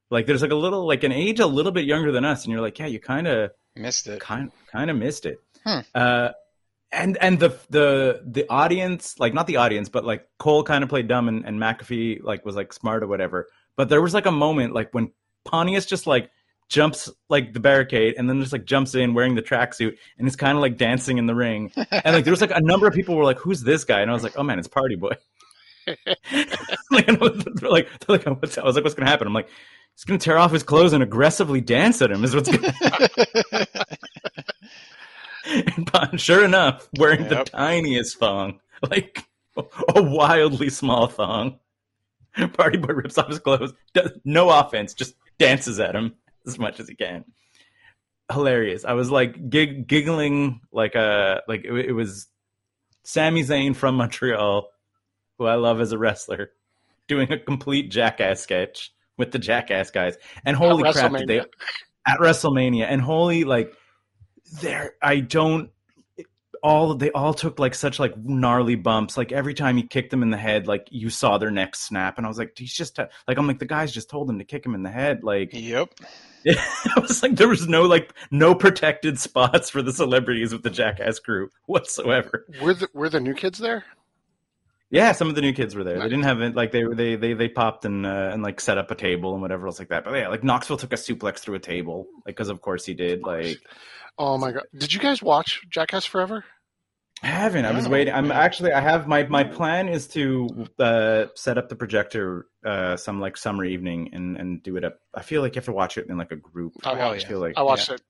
Like 0.09 0.25
there's 0.25 0.41
like 0.41 0.51
a 0.51 0.55
little 0.55 0.87
like 0.87 1.03
an 1.03 1.11
age 1.11 1.39
a 1.39 1.45
little 1.47 1.71
bit 1.71 1.85
younger 1.85 2.11
than 2.11 2.25
us, 2.25 2.43
and 2.45 2.51
you're 2.51 2.61
like, 2.61 2.79
yeah, 2.79 2.87
you 2.87 2.99
kind 2.99 3.27
of 3.27 3.51
Missed 3.75 4.07
it. 4.07 4.19
kind 4.19 4.51
kind 4.71 4.89
of 4.89 4.97
missed 4.97 5.25
it. 5.25 5.39
Hmm. 5.65 5.79
Uh, 5.93 6.29
and 6.91 7.17
and 7.17 7.39
the 7.39 7.49
the 7.69 8.21
the 8.25 8.45
audience, 8.49 9.19
like 9.19 9.33
not 9.33 9.45
the 9.45 9.57
audience, 9.57 9.89
but 9.89 10.05
like 10.05 10.27
Cole 10.39 10.63
kind 10.63 10.83
of 10.83 10.89
played 10.89 11.07
dumb 11.07 11.27
and, 11.27 11.45
and 11.45 11.59
McAfee 11.59 12.23
like 12.23 12.45
was 12.45 12.55
like 12.55 12.73
smart 12.73 13.03
or 13.03 13.07
whatever. 13.07 13.47
But 13.75 13.89
there 13.89 14.01
was 14.01 14.13
like 14.13 14.25
a 14.25 14.31
moment 14.31 14.73
like 14.73 14.93
when 14.93 15.11
Pontius 15.45 15.85
just 15.85 16.07
like 16.07 16.31
jumps 16.69 17.09
like 17.29 17.51
the 17.53 17.59
barricade 17.59 18.13
and 18.17 18.29
then 18.29 18.39
just 18.39 18.53
like 18.53 18.63
jumps 18.63 18.93
in 18.95 19.13
wearing 19.15 19.35
the 19.35 19.41
tracksuit 19.41 19.97
and 20.17 20.27
he's 20.27 20.35
kind 20.35 20.55
of 20.55 20.61
like 20.61 20.77
dancing 20.77 21.17
in 21.17 21.25
the 21.25 21.35
ring. 21.35 21.71
And 21.75 22.15
like 22.15 22.23
there 22.23 22.31
was 22.31 22.41
like 22.41 22.55
a 22.55 22.61
number 22.61 22.87
of 22.87 22.93
people 22.93 23.15
were 23.15 23.23
like, 23.25 23.39
"Who's 23.39 23.61
this 23.63 23.83
guy?" 23.83 24.01
And 24.01 24.09
I 24.09 24.13
was 24.13 24.23
like, 24.23 24.37
"Oh 24.37 24.43
man, 24.43 24.59
it's 24.59 24.67
Party 24.67 24.95
Boy." 24.95 25.13
like, 26.91 27.05
they're 27.07 27.69
like, 27.69 27.99
they're 27.99 28.17
like, 28.17 28.25
what's, 28.25 28.57
I 28.57 28.63
was 28.63 28.75
like, 28.75 28.83
"What's 28.83 28.95
gonna 28.95 29.09
happen?" 29.09 29.27
I'm 29.27 29.33
like, 29.33 29.49
"He's 29.95 30.05
gonna 30.05 30.19
tear 30.19 30.37
off 30.37 30.51
his 30.51 30.63
clothes 30.63 30.93
and 30.93 31.01
aggressively 31.03 31.59
dance 31.59 32.01
at 32.01 32.11
him." 32.11 32.23
Is 32.23 32.35
what's 32.35 32.49
gonna 32.55 32.71
happen. 32.71 33.65
and 36.11 36.21
sure 36.21 36.45
enough, 36.45 36.87
wearing 36.97 37.21
Yep. 37.21 37.29
the 37.29 37.43
tiniest 37.45 38.19
thong, 38.19 38.59
like 38.89 39.23
a 39.57 40.01
wildly 40.01 40.69
small 40.69 41.07
thong. 41.07 41.59
Party 42.53 42.77
Boy 42.77 42.93
rips 42.93 43.17
off 43.17 43.27
his 43.27 43.39
clothes, 43.39 43.73
does 43.93 44.11
no 44.23 44.51
offense, 44.51 44.93
just 44.93 45.15
dances 45.39 45.79
at 45.79 45.95
him 45.95 46.13
as 46.53 46.59
much 46.59 46.79
as 46.79 46.87
he 46.87 46.95
can. 46.95 47.25
Hilarious. 48.31 48.85
I 48.85 48.93
was 48.93 49.09
like 49.09 49.49
gig- 49.49 49.87
giggling 49.87 50.61
like 50.71 50.95
a 50.95 51.41
like 51.47 51.65
it, 51.65 51.73
it 51.73 51.93
was 51.93 52.27
Sami 53.03 53.43
Zayn 53.43 53.75
from 53.75 53.95
Montreal, 53.95 54.69
who 55.37 55.45
I 55.45 55.55
love 55.55 55.81
as 55.81 55.91
a 55.91 55.97
wrestler, 55.97 56.51
doing 57.07 57.31
a 57.31 57.39
complete 57.39 57.89
jackass 57.89 58.41
sketch 58.41 58.93
with 59.17 59.31
the 59.31 59.39
jackass 59.39 59.89
guys. 59.89 60.15
And 60.45 60.55
holy 60.55 60.87
At 60.87 60.93
crap, 60.93 61.13
did 61.13 61.27
they 61.27 61.39
at 62.07 62.19
WrestleMania 62.19 62.85
and 62.87 63.01
holy 63.01 63.43
like 63.43 63.73
there 64.61 64.93
I 65.01 65.19
don't 65.19 65.69
all 66.63 66.95
they 66.95 67.11
all 67.11 67.33
took 67.33 67.59
like 67.59 67.73
such 67.75 67.99
like 67.99 68.17
gnarly 68.17 68.75
bumps 68.75 69.17
like 69.17 69.31
every 69.31 69.53
time 69.53 69.77
he 69.77 69.83
kicked 69.83 70.11
them 70.11 70.23
in 70.23 70.29
the 70.29 70.37
head 70.37 70.67
like 70.67 70.87
you 70.91 71.09
saw 71.09 71.37
their 71.37 71.51
necks 71.51 71.79
snap 71.79 72.17
and 72.17 72.25
I 72.25 72.29
was 72.29 72.37
like 72.37 72.53
he's 72.57 72.73
just 72.73 72.97
like 72.97 73.37
I'm 73.37 73.47
like 73.47 73.59
the 73.59 73.65
guys 73.65 73.91
just 73.91 74.09
told 74.09 74.29
him 74.29 74.39
to 74.39 74.45
kick 74.45 74.65
him 74.65 74.75
in 74.75 74.83
the 74.83 74.89
head 74.89 75.23
like 75.23 75.49
Yep. 75.53 75.93
I 76.47 76.99
was 76.99 77.21
like 77.23 77.35
there 77.35 77.47
was 77.47 77.67
no 77.67 77.83
like 77.83 78.13
no 78.31 78.55
protected 78.55 79.19
spots 79.19 79.69
for 79.69 79.81
the 79.81 79.91
celebrities 79.93 80.51
with 80.53 80.63
the 80.63 80.69
jackass 80.69 81.19
crew 81.19 81.49
whatsoever 81.65 82.45
Were 82.61 82.73
the 82.73 82.87
were 82.93 83.09
the 83.09 83.19
new 83.19 83.33
kids 83.33 83.59
there? 83.59 83.83
yeah 84.91 85.11
some 85.11 85.27
of 85.29 85.35
the 85.35 85.41
new 85.41 85.53
kids 85.53 85.75
were 85.75 85.83
there 85.83 85.95
Nice. 85.97 86.03
they 86.05 86.09
didn't 86.09 86.23
have 86.25 86.41
it 86.41 86.55
like 86.55 86.71
they 86.71 86.83
they 86.83 87.15
they 87.15 87.33
they 87.33 87.47
popped 87.49 87.85
and 87.85 88.05
uh, 88.05 88.29
and 88.33 88.41
like 88.41 88.59
set 88.61 88.77
up 88.77 88.89
a 88.91 88.95
table 88.95 89.33
and 89.33 89.41
whatever 89.41 89.67
else 89.67 89.79
like 89.79 89.89
that 89.89 90.03
but 90.03 90.13
yeah 90.13 90.27
like 90.29 90.43
Knoxville 90.43 90.77
took 90.77 90.93
a 90.93 90.95
suplex 90.97 91.39
through 91.39 91.55
a 91.55 91.59
table 91.59 92.07
like 92.25 92.35
because 92.35 92.49
of 92.49 92.61
course 92.61 92.85
he 92.85 92.93
did 92.93 93.21
like 93.23 93.57
Oh 94.21 94.37
my 94.37 94.51
god! 94.51 94.63
Did 94.77 94.93
you 94.93 94.99
guys 94.99 95.23
watch 95.23 95.61
Jackass 95.69 96.03
Forever? 96.03 96.43
I 97.21 97.27
haven't. 97.27 97.65
I 97.65 97.71
was 97.71 97.85
No. 97.85 97.91
waiting. 97.91 98.13
I'm 98.13 98.31
actually. 98.31 98.71
I 98.71 98.79
have 98.79 99.07
my 99.07 99.23
my 99.23 99.43
plan 99.43 99.89
is 99.89 100.07
to 100.09 100.67
uh, 100.79 101.25
set 101.35 101.57
up 101.57 101.67
the 101.69 101.75
projector 101.75 102.47
uh, 102.65 102.95
some 102.95 103.19
like 103.19 103.35
summer 103.35 103.65
evening 103.65 104.11
and 104.13 104.37
and 104.37 104.63
do 104.63 104.77
it 104.77 104.83
up. 104.85 104.99
I 105.13 105.21
feel 105.21 105.41
like 105.41 105.55
you 105.55 105.59
have 105.59 105.65
to 105.65 105.73
watch 105.73 105.97
it 105.97 106.07
in 106.07 106.17
like 106.17 106.31
a 106.31 106.37
group. 106.37 106.73
I 106.83 106.93
watched. 106.93 107.25
I 107.25 107.29
feel 107.29 107.39
like 107.39 107.53
I 107.57 107.61
watched 107.63 107.89
it. 107.89 108.01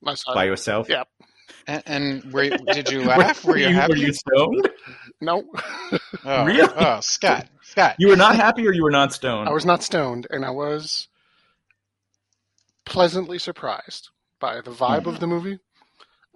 My 0.00 0.14
son. 0.14 0.34
by 0.34 0.44
yourself. 0.44 0.88
Yeah. 0.88 1.04
And, 1.66 1.82
and 1.86 2.32
were 2.32 2.44
you, 2.44 2.56
did 2.58 2.90
you 2.90 3.02
laugh? 3.04 3.44
Were 3.44 3.56
you 3.58 3.68
happy? 3.68 3.92
Were 3.94 3.98
you 3.98 4.12
stoned? 4.12 4.68
No, 5.20 5.44
oh, 6.24 6.44
Really? 6.44 6.72
oh, 6.76 7.00
Scott, 7.00 7.48
Scott. 7.62 7.96
You 7.98 8.08
were 8.08 8.16
not 8.16 8.36
happy, 8.36 8.66
or 8.66 8.72
you 8.72 8.82
were 8.84 8.90
not 8.90 9.12
stoned. 9.12 9.48
I 9.48 9.52
was 9.52 9.66
not 9.66 9.82
stoned, 9.82 10.26
and 10.30 10.44
I 10.44 10.50
was 10.50 11.08
pleasantly 12.84 13.38
surprised 13.38 14.10
by 14.40 14.60
the 14.60 14.70
vibe 14.70 15.06
of 15.06 15.20
the 15.20 15.26
movie. 15.26 15.58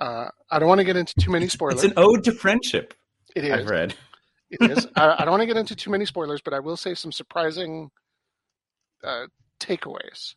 Uh, 0.03 0.29
I 0.51 0.59
don't 0.59 0.69
want 0.69 0.81
to 0.81 0.85
get 0.85 0.97
into 0.97 1.15
too 1.15 1.31
many 1.31 1.47
spoilers. 1.49 1.75
It's 1.77 1.85
an 1.85 1.93
ode 1.97 2.25
to 2.25 2.33
friendship. 2.33 2.93
it 3.37 3.45
I've 3.53 3.69
read. 3.71 3.95
It 4.51 4.71
is. 4.71 4.89
I, 4.97 5.15
I 5.19 5.25
don't 5.25 5.31
want 5.31 5.43
to 5.43 5.47
get 5.47 5.57
into 5.57 5.77
too 5.77 5.91
many 5.91 6.05
spoilers, 6.07 6.41
but 6.45 6.53
I 6.53 6.59
will 6.59 6.77
say 6.77 6.95
some 6.95 7.13
surprising 7.13 7.89
uh, 9.05 9.27
takeaways. 9.61 10.35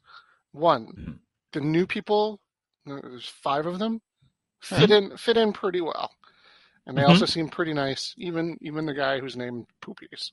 One, 0.52 0.86
Mhm. 0.88 1.20
the 1.54 1.62
new 1.62 1.88
people. 1.88 2.40
uh, 2.90 3.00
There's 3.02 3.28
five 3.28 3.66
of 3.66 3.80
them. 3.80 4.02
Fit 4.62 4.92
in 4.92 5.18
fit 5.18 5.38
in 5.38 5.52
pretty 5.54 5.82
well, 5.82 6.12
and 6.86 6.98
they 6.98 7.02
Mhm. 7.04 7.10
also 7.10 7.26
seem 7.26 7.50
pretty 7.50 7.74
nice. 7.74 8.14
Even 8.18 8.58
even 8.62 8.86
the 8.86 8.94
guy 8.94 9.20
who's 9.20 9.36
named 9.36 9.66
Poopies. 9.82 10.32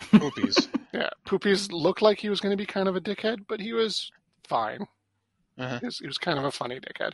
Poopies. 0.00 0.66
Yeah, 0.92 1.10
Poopies 1.24 1.70
looked 1.70 2.02
like 2.02 2.18
he 2.18 2.28
was 2.30 2.40
going 2.40 2.50
to 2.50 2.56
be 2.56 2.66
kind 2.66 2.88
of 2.88 2.96
a 2.96 3.00
dickhead, 3.00 3.44
but 3.48 3.60
he 3.60 3.72
was 3.72 4.10
fine. 4.48 4.88
Uh-huh. 5.56 5.78
He, 5.78 5.86
was, 5.86 5.98
he 6.00 6.06
was 6.08 6.18
kind 6.18 6.36
of 6.36 6.44
a 6.44 6.50
funny 6.50 6.80
dickhead. 6.80 7.12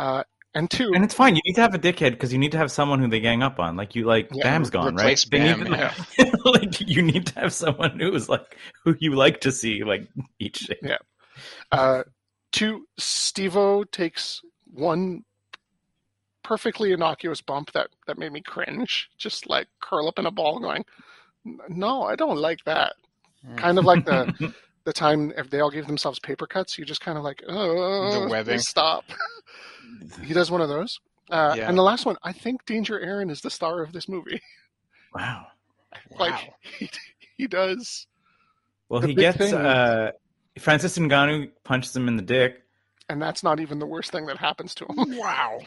Uh, 0.00 0.24
and 0.54 0.68
two, 0.70 0.90
And 0.94 1.04
it's 1.04 1.14
fine. 1.14 1.36
You 1.36 1.42
need 1.44 1.52
to 1.54 1.60
have 1.60 1.74
a 1.74 1.78
dickhead 1.78 2.12
because 2.12 2.32
you 2.32 2.38
need 2.38 2.52
to 2.52 2.58
have 2.58 2.72
someone 2.72 2.98
who 3.00 3.06
they 3.08 3.20
gang 3.20 3.42
up 3.42 3.60
on. 3.60 3.76
Like 3.76 3.94
you, 3.94 4.04
like 4.04 4.28
Yeah, 4.32 4.42
Bam's 4.44 4.70
gone, 4.70 4.96
right? 4.96 5.02
replace 5.04 5.24
They 5.26 5.38
Bam, 5.38 5.60
need 5.60 5.66
to- 5.76 5.94
yeah. 6.18 6.30
like 6.44 6.80
you 6.80 7.02
need 7.02 7.26
to 7.26 7.38
have 7.40 7.52
someone 7.52 8.00
who's 8.00 8.28
like 8.28 8.56
who 8.84 8.96
you 8.98 9.14
like 9.14 9.42
to 9.42 9.52
see 9.52 9.84
like 9.84 10.08
eat 10.40 10.56
shit. 10.56 10.78
Yeah. 10.82 10.96
uh, 11.70 12.02
two, 12.50 12.86
Stevo 12.98 13.88
takes 13.90 14.40
one 14.72 15.24
perfectly 16.42 16.92
innocuous 16.92 17.40
bump 17.42 17.70
that, 17.72 17.88
that 18.06 18.18
made 18.18 18.32
me 18.32 18.40
cringe, 18.40 19.08
just 19.18 19.48
like 19.48 19.68
curl 19.80 20.08
up 20.08 20.18
in 20.18 20.26
a 20.26 20.30
ball 20.32 20.58
going, 20.58 20.84
no, 21.68 22.02
I 22.02 22.16
don't 22.16 22.38
like 22.38 22.64
that. 22.64 22.94
Kind 23.56 23.78
of 23.78 23.84
like 23.84 24.04
the 24.04 24.52
the 24.92 24.98
time 24.98 25.32
if 25.36 25.48
they 25.50 25.60
all 25.60 25.70
gave 25.70 25.86
themselves 25.86 26.18
paper 26.18 26.46
cuts, 26.46 26.76
you 26.78 26.84
just 26.84 27.00
kind 27.00 27.16
of 27.16 27.22
like, 27.24 27.42
oh, 27.48 28.22
The 28.22 28.28
webbing. 28.28 28.58
stop. 28.58 29.04
he 30.24 30.34
does 30.34 30.50
one 30.50 30.60
of 30.60 30.68
those. 30.68 30.98
Uh, 31.30 31.54
Yeah. 31.56 31.68
And 31.68 31.78
the 31.78 31.82
last 31.82 32.04
one, 32.06 32.16
I 32.22 32.32
think 32.32 32.64
Danger 32.66 32.98
Ehren 33.00 33.30
is 33.30 33.40
the 33.40 33.50
star 33.50 33.82
of 33.82 33.92
this 33.92 34.08
movie. 34.08 34.40
Wow. 35.12 35.46
Like 36.20 36.30
Wow. 36.34 36.54
he, 36.78 36.88
he 37.36 37.46
does. 37.48 38.06
Well, 38.88 39.00
he 39.00 39.12
gets 39.14 39.38
thing- 39.38 39.54
uh, 39.54 40.12
Francis 40.60 40.96
Ngannou 40.96 41.50
punches 41.64 41.94
him 41.96 42.06
in 42.06 42.16
the 42.16 42.22
dick. 42.22 42.62
And 43.08 43.20
that's 43.20 43.42
not 43.42 43.58
even 43.58 43.80
the 43.80 43.86
worst 43.86 44.12
thing 44.12 44.26
that 44.26 44.36
happens 44.36 44.72
to 44.76 44.84
him. 44.86 45.16
Wow. 45.18 45.58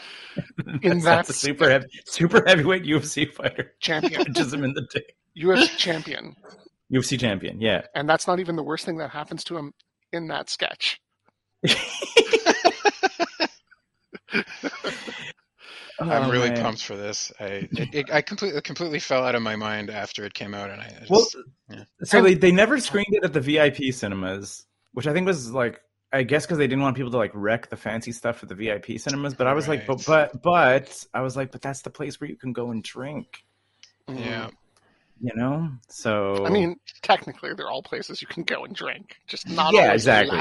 In 0.81 0.99
That's, 0.99 1.03
that 1.03 1.15
that's 1.17 1.29
a 1.31 1.33
super 1.33 1.69
heavy, 1.69 1.87
super 2.05 2.41
heavyweight 2.47 2.83
UFC 2.83 3.29
fighter 3.33 3.73
champion, 3.81 4.23
punches 4.23 4.53
him 4.53 4.63
in 4.63 4.73
the 4.73 4.87
dick. 4.93 5.15
UFC 5.37 5.75
champion. 5.77 6.35
UFC 6.93 7.19
champion, 7.19 7.59
yeah. 7.59 7.81
And 7.95 8.07
that's 8.07 8.27
not 8.27 8.39
even 8.39 8.55
the 8.55 8.63
worst 8.63 8.85
thing 8.85 8.97
that 8.97 9.09
happens 9.09 9.43
to 9.45 9.57
him 9.57 9.73
in 10.11 10.27
that 10.27 10.49
sketch. 10.49 10.99
I'm 15.99 16.23
Oh, 16.25 16.31
really 16.31 16.49
man. 16.49 16.61
pumped 16.61 16.83
for 16.83 16.95
this. 16.97 17.31
I 17.39 17.45
it, 17.71 17.89
it, 17.93 18.11
I 18.11 18.21
completely 18.21 18.61
completely 18.61 18.99
fell 18.99 19.23
out 19.25 19.35
of 19.35 19.41
my 19.41 19.55
mind 19.55 19.89
after 19.89 20.25
it 20.25 20.33
came 20.33 20.53
out, 20.53 20.69
and 20.69 20.81
I 20.81 20.89
just, 20.99 21.09
Well, 21.09 21.25
yeah. 21.69 21.83
so 22.03 22.21
they, 22.21 22.33
they 22.33 22.51
never 22.51 22.79
screened 22.79 23.13
it 23.13 23.23
at 23.23 23.31
the 23.33 23.39
VIP 23.39 23.93
cinemas, 23.93 24.65
which 24.93 25.07
I 25.07 25.13
think 25.13 25.27
was 25.27 25.51
like 25.51 25.81
I 26.11 26.23
guess 26.23 26.45
because 26.45 26.57
they 26.57 26.67
didn't 26.67 26.83
want 26.83 26.95
people 26.97 27.11
to 27.11 27.17
like 27.17 27.31
wreck 27.33 27.69
the 27.69 27.77
fancy 27.77 28.11
stuff 28.11 28.43
at 28.43 28.49
the 28.49 28.55
VIP 28.55 28.99
cinemas. 28.99 29.33
But 29.33 29.47
I 29.47 29.53
was 29.53 29.67
like, 29.67 29.85
but 29.87 30.03
but 30.05 30.41
but 30.41 31.05
I 31.13 31.21
was 31.21 31.37
like, 31.37 31.51
but 31.51 31.61
that's 31.61 31.81
the 31.83 31.89
place 31.89 32.19
where 32.19 32.29
you 32.29 32.37
can 32.37 32.53
go 32.53 32.71
and 32.71 32.83
drink, 32.83 33.43
yeah. 34.07 34.49
You 35.23 35.31
know. 35.35 35.69
So 35.87 36.45
I 36.45 36.49
mean, 36.49 36.75
technically, 37.01 37.53
they're 37.55 37.69
all 37.69 37.81
places 37.81 38.21
you 38.21 38.27
can 38.27 38.43
go 38.43 38.65
and 38.65 38.75
drink, 38.75 39.15
just 39.25 39.49
not 39.49 39.73
Yeah, 39.73 39.93
exactly. 39.93 40.37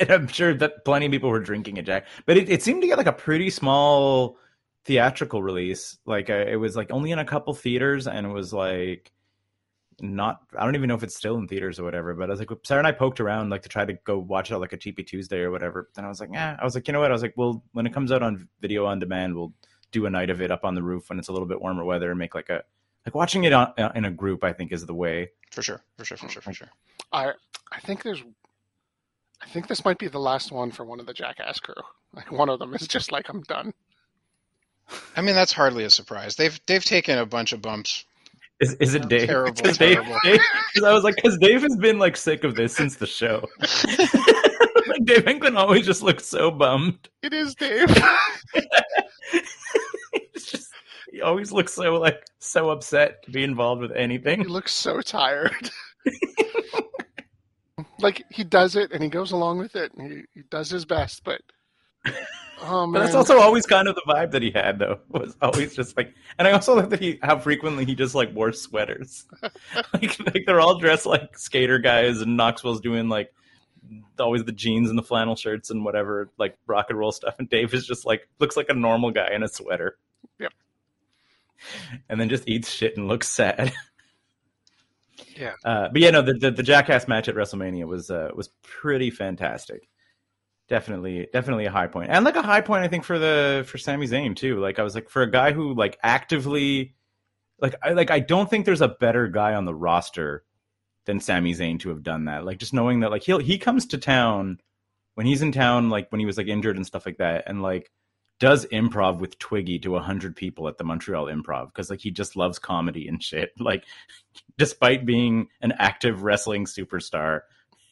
and 0.00 0.10
I'm 0.10 0.28
sure 0.28 0.54
that 0.54 0.84
plenty 0.84 1.06
of 1.06 1.12
people 1.12 1.28
were 1.28 1.40
drinking 1.40 1.78
at 1.78 1.86
Jack, 1.86 2.06
but 2.24 2.36
it, 2.36 2.48
it 2.48 2.62
seemed 2.62 2.82
to 2.82 2.86
get 2.86 2.98
like 2.98 3.08
a 3.08 3.12
pretty 3.12 3.50
small 3.50 4.38
theatrical 4.84 5.42
release. 5.42 5.98
Like 6.06 6.30
uh, 6.30 6.44
it 6.46 6.56
was 6.56 6.76
like 6.76 6.92
only 6.92 7.10
in 7.10 7.18
a 7.18 7.24
couple 7.24 7.52
theaters, 7.52 8.06
and 8.06 8.24
it 8.24 8.30
was 8.30 8.52
like 8.52 9.10
not. 10.00 10.42
I 10.56 10.64
don't 10.64 10.76
even 10.76 10.86
know 10.86 10.94
if 10.94 11.02
it's 11.02 11.16
still 11.16 11.36
in 11.36 11.48
theaters 11.48 11.80
or 11.80 11.84
whatever. 11.84 12.14
But 12.14 12.30
I 12.30 12.32
was 12.32 12.38
like, 12.38 12.50
Sarah 12.62 12.78
and 12.78 12.86
I 12.86 12.92
poked 12.92 13.18
around 13.18 13.50
like 13.50 13.62
to 13.62 13.68
try 13.68 13.84
to 13.84 13.94
go 14.04 14.18
watch 14.18 14.52
it 14.52 14.54
on 14.54 14.60
like 14.60 14.72
a 14.72 14.76
cheapy 14.76 15.02
Tuesday 15.02 15.40
or 15.40 15.50
whatever. 15.50 15.88
But 15.88 15.96
then 15.96 16.04
I 16.04 16.08
was 16.08 16.20
like, 16.20 16.30
yeah, 16.32 16.56
I 16.60 16.64
was 16.64 16.76
like, 16.76 16.86
you 16.86 16.92
know 16.92 17.00
what? 17.00 17.10
I 17.10 17.14
was 17.14 17.22
like, 17.22 17.34
well, 17.36 17.64
when 17.72 17.86
it 17.86 17.92
comes 17.92 18.12
out 18.12 18.22
on 18.22 18.46
video 18.60 18.86
on 18.86 19.00
demand, 19.00 19.34
we'll 19.34 19.52
do 19.90 20.06
a 20.06 20.10
night 20.10 20.30
of 20.30 20.40
it 20.40 20.52
up 20.52 20.64
on 20.64 20.76
the 20.76 20.82
roof 20.82 21.08
when 21.08 21.18
it's 21.18 21.28
a 21.28 21.32
little 21.32 21.48
bit 21.48 21.60
warmer 21.60 21.84
weather 21.84 22.10
and 22.10 22.18
make 22.18 22.34
like 22.34 22.50
a 22.50 22.62
like 23.06 23.14
watching 23.14 23.44
it 23.44 23.52
on, 23.52 23.72
uh, 23.78 23.92
in 23.94 24.04
a 24.04 24.10
group. 24.10 24.44
I 24.44 24.52
think 24.52 24.72
is 24.72 24.84
the 24.84 24.94
way. 24.94 25.30
For 25.52 25.62
sure. 25.62 25.80
For 25.96 26.04
sure. 26.04 26.16
For 26.18 26.28
sure. 26.28 26.42
For 26.42 26.52
sure. 26.52 26.68
I 27.12 27.32
I 27.72 27.80
think 27.80 28.02
there's 28.02 28.22
I 29.42 29.46
think 29.48 29.68
this 29.68 29.84
might 29.84 29.98
be 29.98 30.08
the 30.08 30.18
last 30.18 30.50
one 30.52 30.70
for 30.72 30.84
one 30.84 30.98
of 31.00 31.06
the 31.06 31.12
Jackass 31.14 31.60
crew. 31.60 31.74
Like 32.14 32.30
one 32.32 32.48
of 32.48 32.58
them 32.58 32.74
is 32.74 32.86
just 32.88 33.12
like 33.12 33.28
I'm 33.28 33.42
done. 33.42 33.72
I 35.16 35.20
mean, 35.20 35.34
that's 35.34 35.52
hardly 35.52 35.84
a 35.84 35.90
surprise. 35.90 36.36
They've 36.36 36.58
they've 36.66 36.84
taken 36.84 37.18
a 37.18 37.26
bunch 37.26 37.52
of 37.52 37.62
bumps. 37.62 38.04
Is, 38.60 38.72
is 38.74 38.94
it 38.94 39.08
Dave? 39.08 39.26
Terrible, 39.28 39.62
'Cause 39.62 39.76
Dave, 39.76 39.96
terrible. 39.96 40.18
Dave- 40.24 40.40
'cause 40.74 40.82
I 40.84 40.92
was 40.92 41.04
like, 41.04 41.16
because 41.16 41.36
Dave 41.38 41.60
has 41.62 41.76
been 41.76 41.98
like 41.98 42.16
sick 42.16 42.42
of 42.42 42.54
this 42.54 42.74
since 42.74 42.96
the 42.96 43.06
show. 43.06 43.46
like 43.60 45.04
Dave 45.04 45.28
England 45.28 45.58
always 45.58 45.84
just 45.84 46.02
looks 46.02 46.24
so 46.24 46.50
bummed. 46.50 47.08
It 47.22 47.34
is 47.34 47.54
Dave. 47.54 47.88
He 51.16 51.22
always 51.22 51.50
looks 51.50 51.72
so 51.72 51.94
like 51.94 52.26
so 52.40 52.68
upset 52.68 53.22
to 53.22 53.30
be 53.30 53.42
involved 53.42 53.80
with 53.80 53.92
anything. 53.92 54.40
he 54.40 54.46
looks 54.46 54.74
so 54.74 55.00
tired. 55.00 55.70
like 58.00 58.22
he 58.30 58.44
does 58.44 58.76
it 58.76 58.92
and 58.92 59.02
he 59.02 59.08
goes 59.08 59.32
along 59.32 59.56
with 59.56 59.76
it 59.76 59.94
and 59.94 60.12
he, 60.12 60.22
he 60.34 60.42
does 60.50 60.68
his 60.68 60.84
best, 60.84 61.24
but 61.24 61.40
Oh 62.60 62.86
man, 62.86 62.92
But 62.92 63.04
that's 63.06 63.14
also 63.14 63.40
always 63.40 63.64
kind 63.64 63.88
of 63.88 63.94
the 63.94 64.02
vibe 64.06 64.30
that 64.32 64.42
he 64.42 64.50
had, 64.50 64.78
though. 64.78 64.98
Was 65.08 65.34
always 65.40 65.74
just 65.74 65.96
like, 65.96 66.12
and 66.38 66.46
I 66.46 66.52
also 66.52 66.74
like 66.74 66.90
that 66.90 67.00
he 67.00 67.18
how 67.22 67.38
frequently 67.38 67.86
he 67.86 67.94
just 67.94 68.14
like 68.14 68.34
wore 68.34 68.52
sweaters. 68.52 69.24
like, 69.42 70.18
like 70.20 70.44
they're 70.46 70.60
all 70.60 70.78
dressed 70.78 71.06
like 71.06 71.38
skater 71.38 71.78
guys, 71.78 72.20
and 72.20 72.36
Knoxville's 72.36 72.82
doing 72.82 73.08
like 73.08 73.32
always 74.18 74.44
the 74.44 74.52
jeans 74.52 74.90
and 74.90 74.98
the 74.98 75.02
flannel 75.02 75.36
shirts 75.36 75.70
and 75.70 75.82
whatever 75.82 76.30
like 76.38 76.58
rock 76.66 76.86
and 76.90 76.98
roll 76.98 77.12
stuff, 77.12 77.36
and 77.38 77.48
Dave 77.48 77.72
is 77.72 77.86
just 77.86 78.04
like 78.04 78.28
looks 78.38 78.56
like 78.56 78.68
a 78.68 78.74
normal 78.74 79.10
guy 79.12 79.30
in 79.34 79.42
a 79.42 79.48
sweater. 79.48 79.96
And 82.08 82.20
then 82.20 82.28
just 82.28 82.48
eats 82.48 82.70
shit 82.70 82.96
and 82.96 83.08
looks 83.08 83.28
sad. 83.28 83.72
Yeah. 85.38 85.54
Uh, 85.64 85.88
but 85.92 86.00
yeah, 86.00 86.10
no, 86.10 86.22
the, 86.22 86.34
the 86.34 86.50
the 86.50 86.62
Jackass 86.62 87.08
match 87.08 87.28
at 87.28 87.34
WrestleMania 87.34 87.86
was 87.86 88.10
uh, 88.10 88.30
was 88.34 88.48
pretty 88.62 89.10
fantastic. 89.10 89.88
Definitely, 90.68 91.28
definitely 91.32 91.66
a 91.66 91.70
high 91.70 91.86
point, 91.86 92.10
and 92.10 92.24
like 92.24 92.36
a 92.36 92.42
high 92.42 92.60
point, 92.60 92.84
I 92.84 92.88
think 92.88 93.04
for 93.04 93.18
the 93.18 93.64
for 93.68 93.78
Sami 93.78 94.06
Zayn 94.06 94.34
too. 94.34 94.58
Like 94.60 94.78
I 94.78 94.82
was 94.82 94.94
like 94.94 95.08
for 95.08 95.22
a 95.22 95.30
guy 95.30 95.52
who 95.52 95.74
like 95.74 95.98
actively, 96.02 96.94
like 97.60 97.74
I 97.82 97.92
like 97.92 98.10
I 98.10 98.20
don't 98.20 98.48
think 98.50 98.64
there's 98.64 98.80
a 98.80 98.88
better 98.88 99.28
guy 99.28 99.54
on 99.54 99.64
the 99.64 99.74
roster 99.74 100.44
than 101.04 101.20
Sami 101.20 101.54
Zayn 101.54 101.78
to 101.80 101.90
have 101.90 102.02
done 102.02 102.24
that. 102.24 102.44
Like 102.44 102.58
just 102.58 102.74
knowing 102.74 103.00
that 103.00 103.10
like 103.10 103.22
he 103.22 103.38
he 103.42 103.58
comes 103.58 103.86
to 103.86 103.98
town 103.98 104.58
when 105.14 105.26
he's 105.26 105.42
in 105.42 105.52
town, 105.52 105.88
like 105.88 106.10
when 106.10 106.18
he 106.20 106.26
was 106.26 106.36
like 106.36 106.48
injured 106.48 106.76
and 106.76 106.86
stuff 106.86 107.06
like 107.06 107.18
that, 107.18 107.44
and 107.46 107.62
like 107.62 107.90
does 108.38 108.66
improv 108.66 109.18
with 109.18 109.38
Twiggy 109.38 109.78
to 109.80 109.96
a 109.96 110.00
hundred 110.00 110.36
people 110.36 110.68
at 110.68 110.76
the 110.78 110.84
Montreal 110.84 111.26
Improv 111.26 111.66
because 111.68 111.88
like 111.90 112.00
he 112.00 112.10
just 112.10 112.36
loves 112.36 112.58
comedy 112.58 113.08
and 113.08 113.22
shit. 113.22 113.52
Like 113.58 113.84
despite 114.58 115.06
being 115.06 115.48
an 115.60 115.72
active 115.78 116.22
wrestling 116.22 116.66
superstar, 116.66 117.40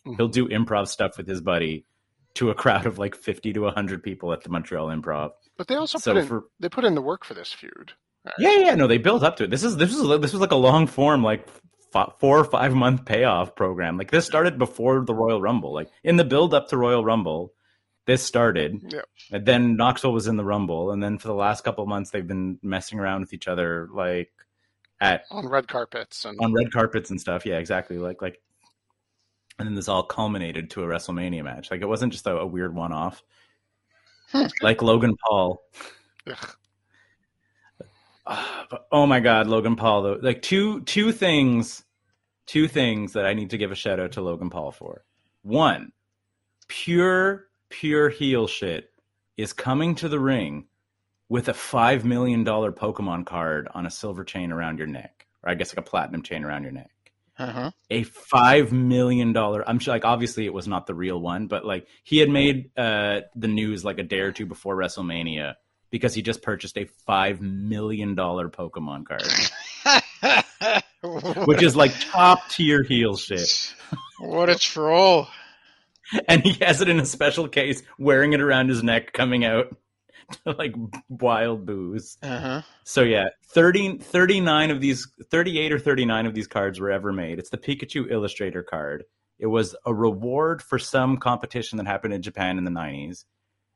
Mhm. 0.07 0.17
he'll 0.17 0.29
do 0.29 0.49
improv 0.49 0.89
stuff 0.89 1.17
with 1.17 1.27
his 1.27 1.41
buddy 1.41 1.87
to 2.35 2.51
a 2.51 2.55
crowd 2.55 2.85
of 2.87 2.99
like 2.99 3.15
50 3.15 3.53
to 3.55 3.61
100 3.61 4.03
people 4.03 4.33
at 4.33 4.43
the 4.43 4.51
Montreal 4.51 4.89
Improv. 4.89 5.31
but 5.57 5.69
they 5.69 5.77
also 5.77 5.99
So 5.99 6.13
put 6.13 6.21
in 6.23 6.27
for 6.29 6.45
they 6.61 6.69
put 6.69 6.85
in 6.85 6.95
the 6.95 7.01
work 7.03 7.25
for 7.25 7.33
this 7.35 7.53
feud. 7.53 7.93
right? 8.25 8.35
yeah, 8.39 8.59
yeah, 8.59 8.75
no, 8.75 8.87
they 8.87 8.99
built 8.99 9.23
up 9.23 9.37
to 9.37 9.45
it. 9.45 9.51
This 9.51 9.63
is 9.65 9.77
this 9.77 9.95
was 9.97 10.21
this 10.21 10.33
was 10.33 10.41
like 10.41 10.53
a 10.53 10.57
long 10.57 10.87
form 10.87 11.23
like 11.23 11.49
four 12.19 12.39
or 12.41 12.45
five 12.45 12.75
month 12.75 13.05
payoff 13.05 13.55
program. 13.55 13.97
Like 13.97 14.11
this 14.11 14.27
started 14.27 14.59
before 14.59 15.05
the 15.05 15.15
Royal 15.15 15.41
Rumble. 15.41 15.73
Like 15.73 15.89
in 16.03 16.17
the 16.17 16.25
build 16.25 16.53
up 16.53 16.69
to 16.69 16.77
Royal 16.77 17.05
Rumble, 17.05 17.53
this 18.07 18.23
started. 18.23 18.81
Yeah. 18.89 19.03
And 19.33 19.47
then 19.47 19.77
Knoxville 19.77 20.13
was 20.13 20.27
in 20.27 20.37
the 20.37 20.45
Rumble, 20.45 20.91
and 20.91 21.03
then 21.03 21.19
for 21.19 21.29
the 21.29 21.35
last 21.35 21.65
couple 21.65 21.83
of 21.83 21.89
months 21.89 22.11
they've 22.11 22.27
been 22.27 22.59
messing 22.63 22.99
around 22.99 23.23
with 23.23 23.33
each 23.33 23.49
other 23.49 23.89
like 23.93 24.31
at 25.01 25.25
on 25.31 25.49
red 25.49 25.69
carpets 25.69 26.25
and 26.25 26.39
on 26.41 26.53
red 26.53 26.73
carpets 26.73 27.11
and 27.11 27.21
stuff. 27.21 27.47
Yeah, 27.47 27.59
exactly. 27.59 27.99
Like 27.99 28.21
like, 28.21 28.41
and 29.59 29.67
then 29.67 29.75
this 29.75 29.89
all 29.89 30.03
culminated 30.03 30.71
to 30.71 30.83
a 30.83 30.87
WrestleMania 30.87 31.45
match. 31.45 31.71
Like 31.71 31.81
it 31.81 31.89
wasn't 31.89 32.13
just 32.13 32.27
a, 32.27 32.37
a 32.37 32.47
weird 32.47 32.75
one 32.75 32.93
off. 32.93 33.23
Like 34.63 34.83
Logan 34.83 35.15
Paul. 35.25 35.63
Ah, 38.27 38.67
but, 38.71 38.87
oh 38.91 39.07
my 39.07 39.21
God, 39.21 39.47
Logan 39.47 39.77
Paul 39.77 40.03
though. 40.03 40.19
Like 40.21 40.43
two 40.43 40.81
two 40.81 41.13
things, 41.13 41.85
two 42.47 42.67
things 42.67 43.13
that 43.13 43.27
I 43.27 43.35
need 43.35 43.51
to 43.51 43.59
give 43.59 43.71
a 43.71 43.77
shout 43.77 44.01
out 44.01 44.13
to 44.13 44.23
Logan 44.23 44.51
Paul 44.51 44.73
for. 44.73 45.05
One, 45.43 45.93
pure 46.67 47.47
pure 47.81 48.09
heel 48.09 48.47
shit 48.47 48.90
is 49.37 49.52
coming 49.52 49.97
to 49.97 50.09
the 50.09 50.21
ring 50.21 50.66
with 51.28 51.49
a 51.49 51.54
five 51.54 52.04
million 52.04 52.45
dollar 52.45 52.71
Pokemon 52.71 53.26
card 53.26 53.69
on 53.75 53.85
a 53.85 53.90
silver 53.90 54.23
chain 54.23 54.52
around 54.52 54.78
your 54.78 54.87
neck, 54.87 55.26
or 55.43 55.50
I 55.50 55.54
guess 55.54 55.75
like 55.75 55.85
a 55.85 55.90
platinum 55.90 56.23
chain 56.23 56.45
around 56.45 56.62
your 56.62 56.73
neck. 56.73 56.90
Uh-huh. 57.37 57.73
A 57.90 58.04
five 58.04 58.71
million 58.71 59.33
dollar. 59.33 59.69
I'm 59.69 59.81
sure, 59.81 59.93
like, 59.93 60.04
obviously 60.04 60.47
it 60.47 60.54
was 60.54 60.69
not 60.69 60.87
the 60.87 60.95
real 60.95 61.21
one, 61.21 61.49
but 61.49 61.64
like 61.64 61.88
he 62.04 62.19
had 62.19 62.28
made 62.28 62.71
uh, 62.76 63.23
the 63.35 63.49
news 63.49 63.85
like 63.85 63.99
a 63.99 64.04
day 64.04 64.21
or 64.21 64.31
two 64.31 64.47
before 64.47 64.76
WrestleMania 64.76 65.54
because 65.90 66.14
he 66.14 66.23
just 66.23 66.43
purchased 66.43 66.78
a 66.78 66.85
five 67.07 67.40
million 67.40 68.14
dollar 68.14 68.49
Pokemon 68.49 69.04
card, 69.04 69.25
which 71.47 71.62
is 71.62 71.75
like 71.75 71.93
top 72.12 72.49
tier 72.50 72.85
heel 72.85 73.16
shit. 73.16 73.75
what 74.20 74.49
a 74.49 74.57
troll. 74.57 75.27
And 76.29 76.43
he 76.43 76.53
has 76.64 76.81
it 76.81 76.88
in 76.88 77.01
a 77.01 77.07
special 77.07 77.49
case, 77.49 77.83
wearing 77.99 78.35
it 78.35 78.40
around 78.40 78.69
his 78.69 78.83
neck, 78.83 79.12
coming 79.12 79.45
out 79.45 79.75
like 80.45 80.75
wild 81.09 81.67
booze. 81.67 82.19
Uh-huh. 82.23 82.62
So 82.85 83.03
yeah, 83.03 83.29
30, 83.47 83.99
39 83.99 84.71
of 84.71 84.81
these, 84.81 85.09
38 85.31 85.73
or 85.73 85.79
39 85.79 86.27
of 86.27 86.35
these 86.35 86.47
cards 86.47 86.81
were 86.81 86.90
ever 86.90 87.12
made. 87.12 87.38
It's 87.38 87.51
the 87.51 87.59
Pikachu 87.59 88.11
Illustrator 88.11 88.62
card. 88.62 89.05
It 89.38 89.47
was 89.47 89.75
a 89.85 89.93
reward 89.93 90.62
for 90.62 90.79
some 90.79 91.17
competition 91.17 91.79
that 91.79 91.87
happened 91.87 92.14
in 92.14 92.23
Japan 92.23 92.59
in 92.59 92.64
the 92.64 92.71
90s. 92.71 93.25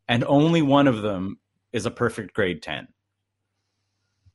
And 0.07 0.25
only 0.25 0.63
one 0.63 0.87
of 0.87 1.03
them 1.03 1.39
is 1.73 1.85
a 1.85 1.91
perfect 1.91 2.35
grade 2.35 2.63
10. 2.63 2.89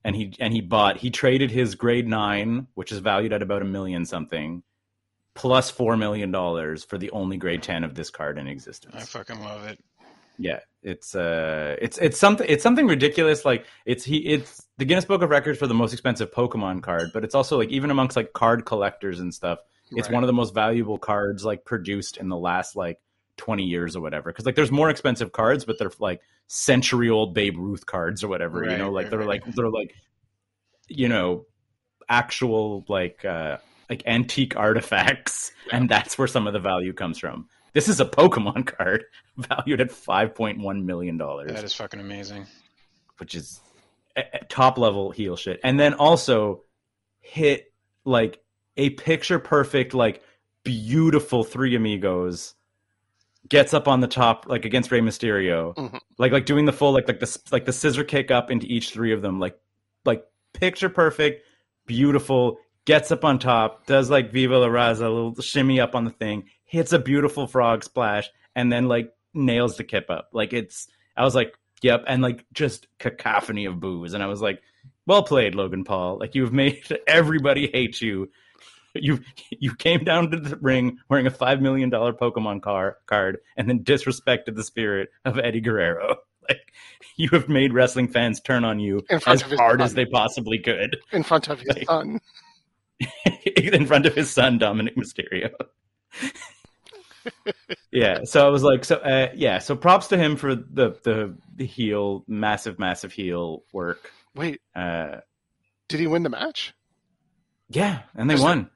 And 0.06 0.16
he 0.16 0.36
and 0.40 0.54
he 0.54 0.60
bought 0.60 0.98
he 0.98 1.10
traded 1.10 1.50
his 1.50 1.76
grade 1.76 2.08
9, 2.08 2.68
which 2.74 2.92
is 2.92 3.00
valued 3.00 3.32
at 3.32 3.42
about 3.42 3.62
a 3.62 3.66
million 3.66 4.06
something, 4.06 4.62
plus 5.36 5.70
4 5.72 5.98
million 5.98 6.32
dollars 6.32 6.84
for 6.84 6.98
the 6.98 7.10
only 7.12 7.38
grade 7.38 7.64
10 7.64 7.84
of 7.84 7.96
this 7.96 8.10
card 8.10 8.38
in 8.38 8.48
existence. 8.48 8.96
I 8.96 9.02
fucking 9.02 9.42
love 9.44 9.66
it. 9.66 9.80
Yeah, 10.40 10.60
it's 10.82 11.16
uh, 11.16 11.76
it's 11.80 11.98
it's 12.00 12.20
something 12.20 12.46
it's 12.50 12.64
something 12.64 12.88
ridiculous. 12.88 13.46
Like 13.46 13.66
it's 13.86 14.04
he 14.04 14.18
it's 14.18 14.66
the 14.78 14.86
Guinness 14.86 15.06
Book 15.06 15.22
of 15.22 15.30
Records 15.30 15.60
for 15.60 15.68
the 15.68 15.76
most 15.76 15.94
expensive 15.94 16.32
Pokemon 16.32 16.82
card, 16.82 17.12
but 17.14 17.24
it's 17.24 17.36
also 17.36 17.58
like 17.58 17.70
even 17.70 17.92
amongst 17.92 18.16
like 18.18 18.34
card 18.34 18.66
collectors 18.66 19.20
and 19.20 19.32
stuff, 19.34 19.60
it's 19.92 20.08
Right. 20.08 20.14
one 20.16 20.24
of 20.24 20.28
the 20.28 20.34
most 20.34 20.56
valuable 20.56 20.98
cards 20.98 21.46
like 21.46 21.66
produced 21.66 22.18
in 22.18 22.30
the 22.30 22.38
last 22.38 22.76
like 22.76 23.00
twenty 23.38 23.64
years 23.64 23.96
or 23.96 24.02
whatever. 24.02 24.32
Because 24.32 24.48
like 24.48 24.56
there's 24.56 24.72
more 24.72 24.90
expensive 24.90 25.32
cards, 25.32 25.66
but 25.66 25.78
they're 25.78 25.92
like 26.00 26.22
century 26.48 27.12
old 27.12 27.36
Babe 27.36 27.58
Ruth 27.58 27.86
cards 27.86 28.24
or 28.24 28.28
whatever. 28.28 28.64
you 28.68 28.76
know, 28.78 28.92
like 28.92 29.04
right, 29.06 29.10
they're 29.12 29.20
right. 29.20 29.28
like 29.46 29.56
they're 29.56 29.70
like 29.70 29.94
you 30.88 31.10
know 31.10 31.46
actual 32.10 32.84
like 32.88 33.24
uh 33.24 33.58
like 33.94 34.04
antique 34.08 34.56
artifacts, 34.58 35.52
and 35.72 35.88
that's 35.88 36.18
where 36.18 36.28
some 36.28 36.48
of 36.48 36.54
the 36.54 36.60
value 36.60 36.94
comes 36.94 37.20
from. 37.20 37.48
This 37.74 37.88
is 37.88 38.00
a 38.00 38.06
Pokemon 38.06 38.66
card 38.78 39.06
valued 39.38 39.82
at 39.82 39.92
five 39.92 40.34
point 40.34 40.60
one 40.60 40.86
million 40.86 41.18
dollars, 41.18 41.52
That 41.54 41.64
is 41.64 41.74
fucking 41.74 42.00
amazing. 42.00 42.48
which 43.18 43.36
is 43.36 43.60
a- 44.18 44.24
a 44.42 44.46
top 44.46 44.78
level 44.80 45.12
heel 45.12 45.36
shit. 45.36 45.60
And 45.64 45.80
then 45.80 45.94
also 45.94 46.64
hit 47.20 47.72
like 48.04 48.40
a 48.78 48.90
picture 48.92 49.38
perfect, 49.40 49.94
like 49.94 50.24
beautiful 50.64 51.44
three 51.44 51.76
amigos. 51.76 52.56
Gets 53.50 53.74
up 53.74 53.88
on 53.88 54.00
the 54.00 54.08
top 54.08 54.46
like 54.48 54.66
against 54.66 54.90
Rey 54.90 55.02
Mysterio, 55.02 55.76
Mhm. 55.76 56.00
like 56.18 56.32
like 56.32 56.46
doing 56.46 56.66
the 56.66 56.72
full 56.74 56.94
like 56.94 57.08
like 57.08 57.20
the 57.20 57.40
like 57.52 57.66
the 57.66 57.74
scissor 57.74 58.04
kick 58.06 58.32
up 58.32 58.50
into 58.50 58.66
each 58.68 58.90
three 58.92 59.14
of 59.14 59.22
them, 59.22 59.40
like 59.40 59.60
like 60.06 60.24
picture 60.54 60.90
perfect, 60.90 61.44
beautiful. 61.86 62.58
Gets 62.86 63.12
up 63.12 63.24
on 63.24 63.40
top, 63.40 63.86
does 63.86 64.10
like 64.10 64.32
Viva 64.32 64.58
la 64.58 64.68
Raza, 64.68 65.06
a 65.06 65.10
little 65.10 65.36
shimmy 65.42 65.80
up 65.80 65.96
on 65.96 66.04
the 66.04 66.12
thing, 66.12 66.46
hits 66.66 66.92
a 66.92 67.00
beautiful 67.00 67.48
frog 67.48 67.84
splash, 67.84 68.30
and 68.56 68.72
then 68.72 68.88
like 68.90 69.14
nails 69.34 69.78
the 69.78 69.86
kip 69.86 70.10
up. 70.10 70.30
Like 70.34 70.52
it's, 70.52 70.88
I 71.16 71.24
was 71.24 71.34
like, 71.34 71.54
yep, 71.82 72.04
and 72.08 72.22
like 72.22 72.46
just 72.54 72.88
cacophony 73.00 73.66
of 73.66 73.80
boos, 73.80 74.14
and 74.14 74.22
I 74.22 74.28
was 74.28 74.42
like, 74.42 74.62
well 75.08 75.24
played, 75.24 75.56
Logan 75.56 75.86
Paul. 75.86 76.18
Like 76.20 76.36
you've 76.36 76.52
made 76.52 76.84
everybody 77.08 77.70
hate 77.72 78.02
you. 78.02 78.30
You 78.96 79.22
you 79.50 79.74
came 79.74 80.04
down 80.04 80.30
to 80.32 80.38
the 80.38 80.58
ring 80.58 80.98
wearing 81.10 81.26
a 81.26 81.32
five 81.32 81.62
million 81.62 81.90
dollar 81.90 82.12
Pokemon 82.12 82.62
car 82.62 82.98
card, 83.06 83.38
and 83.56 83.70
then 83.70 83.80
disrespected 83.84 84.56
the 84.56 84.64
spirit 84.64 85.10
of 85.24 85.40
Eddie 85.40 85.62
Guerrero. 85.62 86.18
Like 86.50 86.74
you 87.16 87.30
have 87.32 87.48
made 87.48 87.72
wrestling 87.72 88.10
fans 88.10 88.42
turn 88.42 88.66
on 88.66 88.78
you 88.78 89.06
as 89.26 89.42
hard 89.44 89.82
as 89.82 89.94
they 89.94 90.04
possibly 90.04 90.60
could 90.60 90.98
in 91.14 91.24
front 91.24 91.48
of 91.48 91.62
his 91.62 91.70
Like- 91.78 91.86
son. 91.86 92.20
in 93.58 93.86
front 93.86 94.06
of 94.06 94.16
his 94.16 94.30
son 94.32 94.58
Dominic 94.58 94.96
Mysterio. 94.96 95.50
yeah, 97.92 98.20
so 98.24 98.46
I 98.46 98.50
was 98.50 98.64
like, 98.64 98.86
so 98.86 98.96
uh, 98.98 99.30
yeah, 99.36 99.60
so 99.60 99.76
props 99.76 100.08
to 100.08 100.18
him 100.18 100.36
for 100.36 100.56
the 100.56 100.98
the, 101.04 101.36
the 101.56 101.66
heel, 101.66 102.24
massive, 102.28 102.80
massive 102.80 103.12
heel 103.12 103.64
work. 103.72 104.12
Wait, 104.36 104.62
Uh, 104.76 105.18
did 105.88 106.00
he 106.00 106.08
win 106.08 106.24
the 106.24 106.30
match? 106.30 106.74
yeah, 107.70 108.02
and 108.16 108.30
they 108.30 108.36
Is 108.36 108.42
won. 108.42 108.70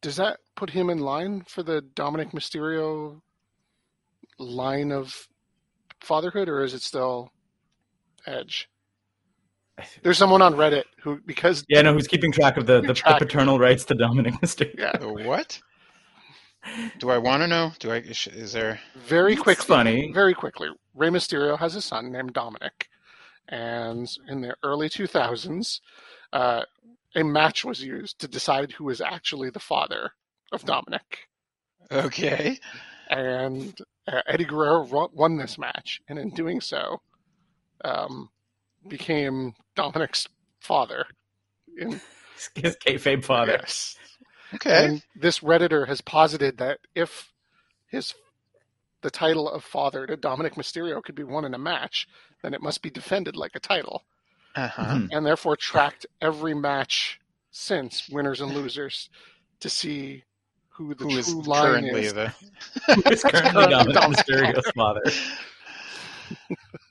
Does 0.00 0.16
that 0.16 0.38
put 0.54 0.70
him 0.70 0.90
in 0.90 0.98
line 0.98 1.42
for 1.48 1.62
the 1.62 1.80
Dominic 1.80 2.30
Mysterio 2.32 3.20
line 4.38 4.92
of 4.92 5.28
fatherhood, 6.00 6.48
or 6.48 6.62
is 6.62 6.74
it 6.74 6.82
still 6.82 7.32
Edge? 8.26 8.68
There's 10.02 10.18
someone 10.18 10.42
on 10.42 10.54
Reddit 10.54 10.84
who, 11.02 11.20
because 11.26 11.64
Yeah, 11.68 11.82
no, 11.82 11.92
who's 11.92 12.06
keeping 12.08 12.32
track 12.32 12.56
of 12.56 12.66
the, 12.66 12.80
the, 12.80 12.94
the 12.94 13.16
paternal 13.18 13.58
rights 13.58 13.84
to 13.86 13.94
Dominic 13.94 14.34
Mysterio? 14.42 14.74
yeah, 14.78 15.04
what? 15.26 15.60
Do 16.98 17.10
I 17.10 17.18
want 17.18 17.42
to 17.42 17.46
know? 17.46 17.72
Do 17.78 17.92
I? 17.92 17.96
Is 17.98 18.26
is 18.26 18.52
there? 18.52 18.80
very 18.96 19.34
It's 19.34 19.42
quickly, 19.42 19.64
funny. 19.64 20.12
very 20.12 20.34
quickly, 20.34 20.68
Rey 20.94 21.08
Mysterio 21.08 21.58
has 21.58 21.74
a 21.76 21.80
son 21.80 22.10
named 22.12 22.32
Dominic, 22.34 22.88
and 23.48 24.08
in 24.28 24.40
the 24.42 24.54
early 24.62 24.88
2000s, 24.88 25.80
uh, 26.32 26.62
a 27.14 27.22
match 27.24 27.64
was 27.64 27.82
used 27.82 28.18
to 28.18 28.28
decide 28.28 28.72
who 28.72 28.84
was 28.84 29.00
actually 29.00 29.50
the 29.50 29.60
father 29.60 30.10
of 30.52 30.64
Dominic. 30.64 31.28
Okay. 31.90 32.58
and 33.08 33.78
uh, 34.06 34.20
Eddie 34.26 34.44
Guerrero 34.44 35.08
won 35.14 35.38
this 35.38 35.56
match, 35.58 36.00
and 36.08 36.18
in 36.18 36.30
doing 36.30 36.60
so, 36.60 37.00
um, 37.84 38.28
became 38.86 39.54
Dominic's 39.74 40.28
father. 40.60 41.06
In, 41.76 42.00
His 42.54 42.76
kayfabe 42.76 43.24
father. 43.24 43.58
Yes. 43.60 43.96
Okay. 44.54 44.84
And 44.86 45.02
this 45.16 45.40
redditor 45.40 45.88
has 45.88 46.00
posited 46.00 46.58
that 46.58 46.78
if 46.94 47.32
his 47.88 48.14
the 49.02 49.10
title 49.10 49.48
of 49.48 49.62
father 49.62 50.06
to 50.06 50.16
Dominic 50.16 50.54
Mysterio 50.54 51.02
could 51.02 51.14
be 51.14 51.22
won 51.24 51.44
in 51.44 51.54
a 51.54 51.58
match, 51.58 52.06
then 52.42 52.54
it 52.54 52.62
must 52.62 52.82
be 52.82 52.90
defended 52.90 53.36
like 53.36 53.52
a 53.54 53.60
title, 53.60 54.04
Uh-huh. 54.56 54.82
Mhm. 54.84 55.08
and 55.12 55.24
therefore 55.26 55.56
tracked 55.56 56.06
every 56.20 56.54
match 56.54 57.20
since 57.50 58.08
winners 58.08 58.40
and 58.40 58.52
losers 58.54 59.08
to 59.60 59.68
see 59.70 60.24
who 60.70 60.94
the 60.94 61.04
Who 61.04 61.16
is 61.16 61.26
true 61.32 61.42
line 61.42 61.62
currently 61.62 62.02
is. 62.06 62.14
the? 62.14 62.28
Who's 63.04 63.22
currently 63.24 63.66
Dominic 63.66 63.96
Mysterio's 63.96 64.70
father. 64.74 65.02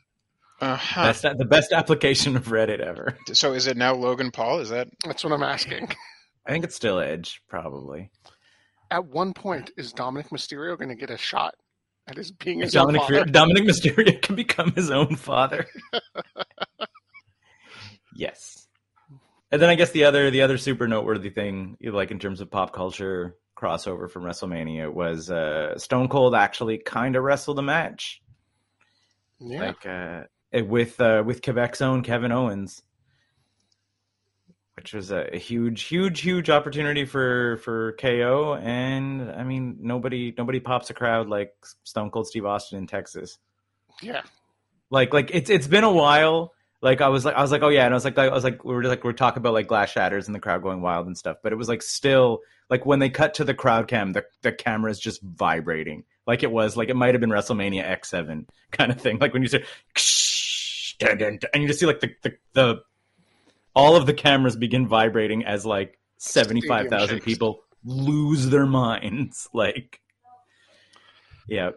Uh-huh. 0.59 1.03
Best, 1.03 1.21
the 1.21 1.45
best 1.45 1.71
application 1.71 2.35
of 2.35 2.47
Reddit 2.47 2.79
ever. 2.79 3.17
So 3.33 3.53
is 3.53 3.67
it 3.67 3.77
now 3.77 3.93
Logan 3.93 4.31
Paul? 4.31 4.59
Is 4.59 4.69
that? 4.69 4.87
That's 5.05 5.23
what 5.23 5.33
I'm 5.33 5.43
asking. 5.43 5.89
I 6.47 6.51
think 6.51 6.63
it's 6.63 6.75
still 6.75 6.99
Edge, 6.99 7.41
probably. 7.47 8.09
At 8.89 9.05
one 9.05 9.33
point, 9.33 9.69
is 9.77 9.91
Dominic 9.93 10.29
Mysterio 10.29 10.77
going 10.77 10.89
to 10.89 10.95
get 10.95 11.09
a 11.09 11.17
shot 11.17 11.55
at 12.07 12.15
his 12.17 12.31
being 12.31 12.61
his 12.61 12.75
own 12.75 12.93
Dominic, 12.93 13.01
father? 13.01 13.25
Dominic 13.25 13.63
Mysterio 13.65 14.21
can 14.21 14.35
become 14.35 14.71
his 14.71 14.89
own 14.89 15.15
father. 15.17 15.67
yes. 18.15 18.67
And 19.51 19.61
then 19.61 19.69
I 19.69 19.75
guess 19.75 19.91
the 19.91 20.05
other 20.05 20.29
the 20.31 20.41
other 20.41 20.57
super 20.57 20.87
noteworthy 20.87 21.29
thing, 21.29 21.77
like 21.81 22.11
in 22.11 22.19
terms 22.19 22.41
of 22.41 22.51
pop 22.51 22.73
culture 22.73 23.35
crossover 23.57 24.09
from 24.09 24.23
WrestleMania, 24.23 24.91
was 24.91 25.29
uh, 25.29 25.77
Stone 25.77 26.09
Cold 26.09 26.35
actually 26.35 26.77
kind 26.77 27.15
of 27.15 27.23
wrestled 27.23 27.59
a 27.59 27.61
match, 27.61 28.21
Yeah. 29.39 29.59
like 29.59 29.85
uh, 29.85 30.23
with 30.53 30.99
uh, 30.99 31.23
with 31.25 31.41
Quebec's 31.41 31.81
own 31.81 32.03
Kevin 32.03 32.31
Owens, 32.31 32.81
which 34.75 34.93
was 34.93 35.11
a, 35.11 35.37
huge, 35.37 35.83
huge, 35.83 36.21
huge 36.21 36.49
opportunity 36.49 37.05
for 37.05 37.57
for 37.57 37.93
KO. 37.93 38.55
And 38.55 39.31
I 39.31 39.43
mean, 39.43 39.77
nobody 39.81 40.33
nobody 40.37 40.59
pops 40.59 40.89
a 40.89 40.93
crowd 40.93 41.27
like 41.27 41.53
Stone 41.83 42.11
Cold 42.11 42.27
Steve 42.27 42.45
Austin 42.45 42.79
in 42.79 42.87
Texas. 42.87 43.37
yeah. 44.01 44.21
Like 44.89 45.13
like 45.13 45.31
it's 45.33 45.49
it's 45.49 45.67
been 45.67 45.83
a 45.83 45.91
while. 45.91 46.53
Like 46.81 47.01
I 47.01 47.09
was 47.09 47.25
like 47.25 47.35
I 47.35 47.41
was 47.41 47.51
like 47.51 47.63
oh 47.63 47.69
yeah, 47.69 47.85
and 47.85 47.93
I 47.93 47.97
was 47.97 48.05
like 48.05 48.17
I 48.17 48.29
was 48.29 48.43
like 48.43 48.63
we 48.63 48.73
were 48.73 48.83
like 48.83 49.03
we 49.03 49.09
are 49.09 49.13
talking 49.13 49.39
about 49.39 49.53
like 49.53 49.67
glass 49.67 49.89
shatters 49.89 50.27
and 50.27 50.35
the 50.35 50.39
crowd 50.39 50.63
going 50.63 50.81
wild 50.81 51.07
and 51.07 51.17
stuff, 51.17 51.37
but 51.43 51.51
it 51.51 51.57
was 51.57 51.67
like 51.67 51.81
still 51.81 52.39
like 52.69 52.85
when 52.85 52.99
they 52.99 53.09
cut 53.09 53.33
to 53.35 53.43
the 53.43 53.53
crowd 53.53 53.87
cam, 53.89 54.13
the 54.13 54.23
the 54.43 54.53
camera's 54.53 54.99
just 54.99 55.21
vibrating 55.21 56.05
like 56.27 56.43
it 56.43 56.51
was 56.51 56.77
like 56.77 56.89
it 56.89 56.95
might 56.95 57.15
have 57.15 57.21
been 57.21 57.31
WrestleMania 57.31 57.83
X 57.83 58.09
seven 58.09 58.45
kind 58.71 58.91
of 58.91 59.01
thing. 59.01 59.17
Like 59.17 59.33
when 59.33 59.41
you 59.41 59.47
say 59.47 59.63
dun, 60.99 61.17
dun, 61.17 61.37
dun, 61.37 61.49
and 61.53 61.63
you 61.63 61.67
just 61.67 61.79
see 61.79 61.85
like 61.85 61.99
the, 61.99 62.11
the 62.23 62.37
the 62.53 62.81
all 63.75 63.95
of 63.95 64.05
the 64.05 64.13
cameras 64.13 64.55
begin 64.55 64.87
vibrating 64.87 65.45
as 65.45 65.65
like 65.65 65.99
seventy 66.17 66.61
five 66.61 66.87
thousand 66.87 67.21
people 67.21 67.63
lose 67.83 68.49
their 68.49 68.65
minds. 68.65 69.47
Like 69.53 70.01
yeah 71.47 71.71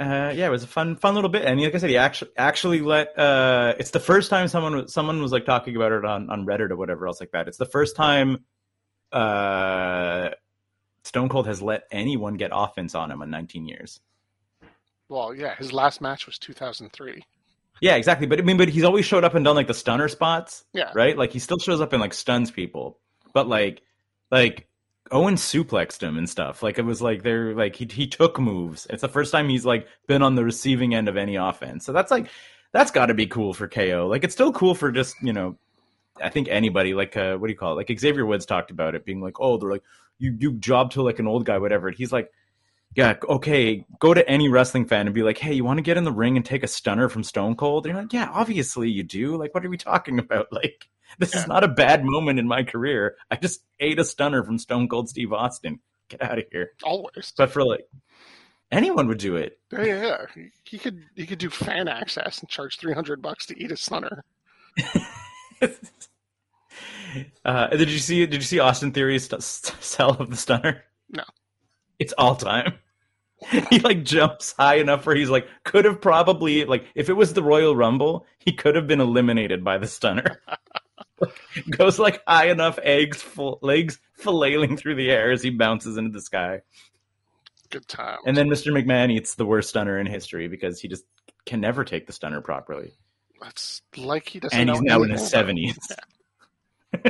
uh, 0.00 0.32
yeah, 0.34 0.46
it 0.46 0.50
was 0.50 0.62
a 0.62 0.66
fun, 0.66 0.96
fun 0.96 1.14
little 1.14 1.28
bit. 1.28 1.44
And 1.44 1.60
like 1.60 1.74
I 1.74 1.78
said, 1.78 1.90
he 1.90 1.98
actually 1.98 2.30
actually 2.34 2.80
let. 2.80 3.18
Uh, 3.18 3.74
it's 3.78 3.90
the 3.90 4.00
first 4.00 4.30
time 4.30 4.48
someone 4.48 4.74
was- 4.74 4.94
someone 4.94 5.20
was 5.20 5.30
like 5.30 5.44
talking 5.44 5.76
about 5.76 5.92
it 5.92 6.06
on 6.06 6.30
on 6.30 6.46
Reddit 6.46 6.70
or 6.70 6.76
whatever 6.76 7.06
else 7.06 7.20
like 7.20 7.32
that. 7.32 7.48
It's 7.48 7.58
the 7.58 7.66
first 7.66 7.96
time 7.96 8.42
uh, 9.12 10.30
Stone 11.04 11.28
Cold 11.28 11.46
has 11.48 11.60
let 11.60 11.82
anyone 11.90 12.34
get 12.34 12.50
offense 12.54 12.94
on 12.94 13.10
him 13.10 13.20
in 13.20 13.28
19 13.28 13.66
years. 13.68 14.00
Well, 15.10 15.34
yeah. 15.34 15.56
His 15.56 15.70
last 15.72 16.00
match 16.00 16.24
was 16.26 16.38
2003. 16.38 17.22
Yeah, 17.80 17.96
exactly. 17.96 18.26
But 18.26 18.38
I 18.38 18.42
mean, 18.42 18.56
but 18.56 18.68
he's 18.68 18.84
always 18.84 19.04
showed 19.06 19.24
up 19.24 19.34
and 19.34 19.44
done 19.44 19.56
like 19.56 19.66
the 19.66 19.74
stunner 19.74 20.08
spots, 20.08 20.64
Yeah. 20.72 20.90
right? 20.94 21.16
Like 21.16 21.32
he 21.32 21.38
still 21.38 21.58
shows 21.58 21.80
up 21.80 21.92
and 21.92 22.00
like 22.00 22.12
stuns 22.14 22.50
people, 22.50 22.98
but 23.32 23.48
like, 23.48 23.82
like 24.30 24.68
Owens 25.10 25.40
suplexed 25.42 26.02
him 26.02 26.18
and 26.18 26.28
stuff. 26.28 26.62
Like 26.62 26.78
it 26.78 26.84
was 26.84 27.00
like 27.02 27.22
they're 27.22 27.54
like 27.54 27.74
he 27.76 27.86
he 27.90 28.06
took 28.06 28.38
moves. 28.38 28.86
It's 28.90 29.02
the 29.02 29.08
first 29.08 29.32
time 29.32 29.48
he's 29.48 29.64
like 29.64 29.86
been 30.06 30.22
on 30.22 30.34
the 30.34 30.44
receiving 30.44 30.94
end 30.94 31.08
of 31.08 31.16
any 31.16 31.36
offense. 31.36 31.84
So 31.84 31.92
that's 31.92 32.10
like 32.10 32.28
that's 32.72 32.90
got 32.90 33.06
to 33.06 33.14
be 33.14 33.26
cool 33.26 33.52
for 33.54 33.66
KO. 33.66 34.06
Like 34.08 34.24
it's 34.24 34.34
still 34.34 34.52
cool 34.52 34.74
for 34.74 34.92
just 34.92 35.16
you 35.22 35.32
know, 35.32 35.56
I 36.22 36.28
think 36.28 36.48
anybody 36.48 36.94
like 36.94 37.16
uh, 37.16 37.36
what 37.38 37.46
do 37.48 37.52
you 37.52 37.58
call 37.58 37.72
it? 37.72 37.88
Like 37.88 37.98
Xavier 37.98 38.24
Woods 38.26 38.46
talked 38.46 38.70
about 38.70 38.94
it 38.94 39.04
being 39.04 39.20
like, 39.20 39.40
oh, 39.40 39.56
they're 39.56 39.70
like 39.70 39.82
you 40.18 40.36
you 40.38 40.52
job 40.52 40.90
to 40.92 41.02
like 41.02 41.18
an 41.18 41.26
old 41.26 41.44
guy, 41.46 41.58
whatever. 41.58 41.88
And 41.88 41.96
he's 41.96 42.12
like. 42.12 42.30
Yeah, 42.96 43.14
okay. 43.28 43.84
Go 44.00 44.12
to 44.14 44.28
any 44.28 44.48
wrestling 44.48 44.86
fan 44.86 45.06
and 45.06 45.14
be 45.14 45.22
like, 45.22 45.38
"Hey, 45.38 45.52
you 45.54 45.64
want 45.64 45.78
to 45.78 45.82
get 45.82 45.96
in 45.96 46.04
the 46.04 46.10
ring 46.12 46.36
and 46.36 46.44
take 46.44 46.64
a 46.64 46.68
stunner 46.68 47.08
from 47.08 47.22
Stone 47.22 47.54
Cold?" 47.56 47.86
And 47.86 47.94
you're 47.94 48.02
like, 48.02 48.12
"Yeah, 48.12 48.28
obviously 48.32 48.90
you 48.90 49.02
do. 49.04 49.36
Like, 49.36 49.54
what 49.54 49.64
are 49.64 49.70
we 49.70 49.76
talking 49.76 50.18
about? 50.18 50.48
Like, 50.52 50.88
this 51.18 51.34
Yeah. 51.34 51.40
is 51.40 51.46
not 51.48 51.64
a 51.64 51.68
bad 51.68 52.04
moment 52.04 52.38
in 52.38 52.46
my 52.48 52.62
career. 52.64 53.16
I 53.30 53.36
just 53.36 53.62
ate 53.80 53.98
a 53.98 54.04
stunner 54.04 54.42
from 54.44 54.58
Stone 54.58 54.88
Cold 54.88 55.08
Steve 55.08 55.32
Austin. 55.32 55.78
Get 56.08 56.22
out 56.22 56.38
of 56.38 56.44
here." 56.50 56.72
Always. 56.82 57.32
But 57.36 57.50
for 57.52 57.64
like 57.64 57.86
anyone 58.72 59.06
would 59.08 59.18
do 59.18 59.36
it. 59.36 59.58
Yeah, 59.72 59.84
yeah, 59.84 60.02
yeah. 60.02 60.26
He- 60.64 60.78
could 60.78 61.04
he 61.14 61.26
could 61.26 61.38
do 61.38 61.48
fan 61.50 61.86
access 61.88 62.40
and 62.40 62.48
charge 62.48 62.76
300 62.78 63.22
bucks 63.22 63.46
to 63.46 63.62
eat 63.62 63.70
a 63.70 63.76
stunner. 63.76 64.24
uh, 67.44 67.66
did 67.68 67.90
you 67.90 67.98
see? 67.98 68.26
Did 68.26 68.34
you 68.34 68.40
see 68.42 68.58
Austin 68.58 68.92
Theory's 68.92 69.24
st- 69.28 69.44
sell 69.80 70.10
of 70.10 70.30
the 70.30 70.36
stunner? 70.36 70.82
No. 71.10 71.24
It's 72.00 72.14
all 72.18 72.34
time. 72.34 72.74
he 73.70 73.78
like 73.78 74.02
jumps 74.04 74.52
high 74.58 74.76
enough 74.76 75.06
where 75.06 75.14
he's 75.14 75.30
like 75.30 75.46
could 75.64 75.84
have 75.84 76.00
probably 76.00 76.64
like 76.64 76.84
if 76.94 77.08
it 77.08 77.14
was 77.14 77.32
the 77.32 77.42
Royal 77.42 77.76
Rumble, 77.76 78.26
he 78.38 78.52
could 78.52 78.74
have 78.74 78.88
been 78.88 79.00
eliminated 79.00 79.62
by 79.62 79.78
the 79.78 79.86
stunner. 79.86 80.42
Goes 81.70 81.98
like 81.98 82.22
high 82.26 82.48
enough, 82.48 82.78
eggs, 82.82 83.22
full, 83.22 83.58
legs 83.62 83.98
flailing 84.14 84.76
through 84.76 84.96
the 84.96 85.10
air 85.10 85.30
as 85.30 85.42
he 85.42 85.50
bounces 85.50 85.96
into 85.96 86.10
the 86.10 86.20
sky. 86.20 86.62
Good 87.70 87.86
time. 87.86 88.18
And 88.26 88.36
then 88.36 88.48
Mr. 88.48 88.72
McMahon 88.72 89.12
eats 89.12 89.36
the 89.36 89.46
worst 89.46 89.68
stunner 89.68 89.98
in 89.98 90.06
history 90.06 90.48
because 90.48 90.80
he 90.80 90.88
just 90.88 91.04
can 91.46 91.60
never 91.60 91.84
take 91.84 92.06
the 92.06 92.12
stunner 92.12 92.40
properly. 92.40 92.92
It's 93.46 93.80
like 93.96 94.28
he 94.28 94.40
doesn't. 94.40 94.58
And 94.58 94.68
he's 94.68 94.82
now 94.82 95.02
in 95.02 95.10
his 95.10 95.26
seventies. 95.28 95.78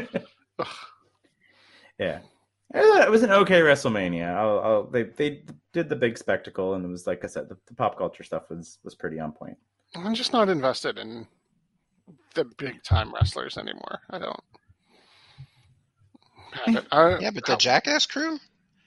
Yeah. 2.00 2.20
It 2.72 3.10
was 3.10 3.22
an 3.24 3.30
okay 3.32 3.60
WrestleMania. 3.60 4.32
I'll, 4.34 4.60
I'll, 4.60 4.82
they 4.84 5.02
they 5.04 5.42
did 5.72 5.88
the 5.88 5.96
big 5.96 6.16
spectacle, 6.16 6.74
and 6.74 6.84
it 6.84 6.88
was 6.88 7.06
like 7.06 7.24
I 7.24 7.26
said, 7.26 7.48
the, 7.48 7.56
the 7.66 7.74
pop 7.74 7.98
culture 7.98 8.22
stuff 8.22 8.48
was 8.50 8.78
was 8.84 8.94
pretty 8.94 9.18
on 9.18 9.32
point. 9.32 9.56
I'm 9.96 10.14
just 10.14 10.32
not 10.32 10.48
invested 10.48 10.98
in 10.98 11.26
the 12.34 12.44
big 12.58 12.82
time 12.84 13.12
wrestlers 13.12 13.58
anymore. 13.58 14.00
I 14.10 14.18
don't. 14.20 14.40
have 16.52 16.76
it. 16.76 16.86
I- 16.92 17.18
Yeah, 17.18 17.30
but 17.30 17.44
the 17.46 17.52
how- 17.52 17.58
Jackass 17.58 18.06
crew. 18.06 18.38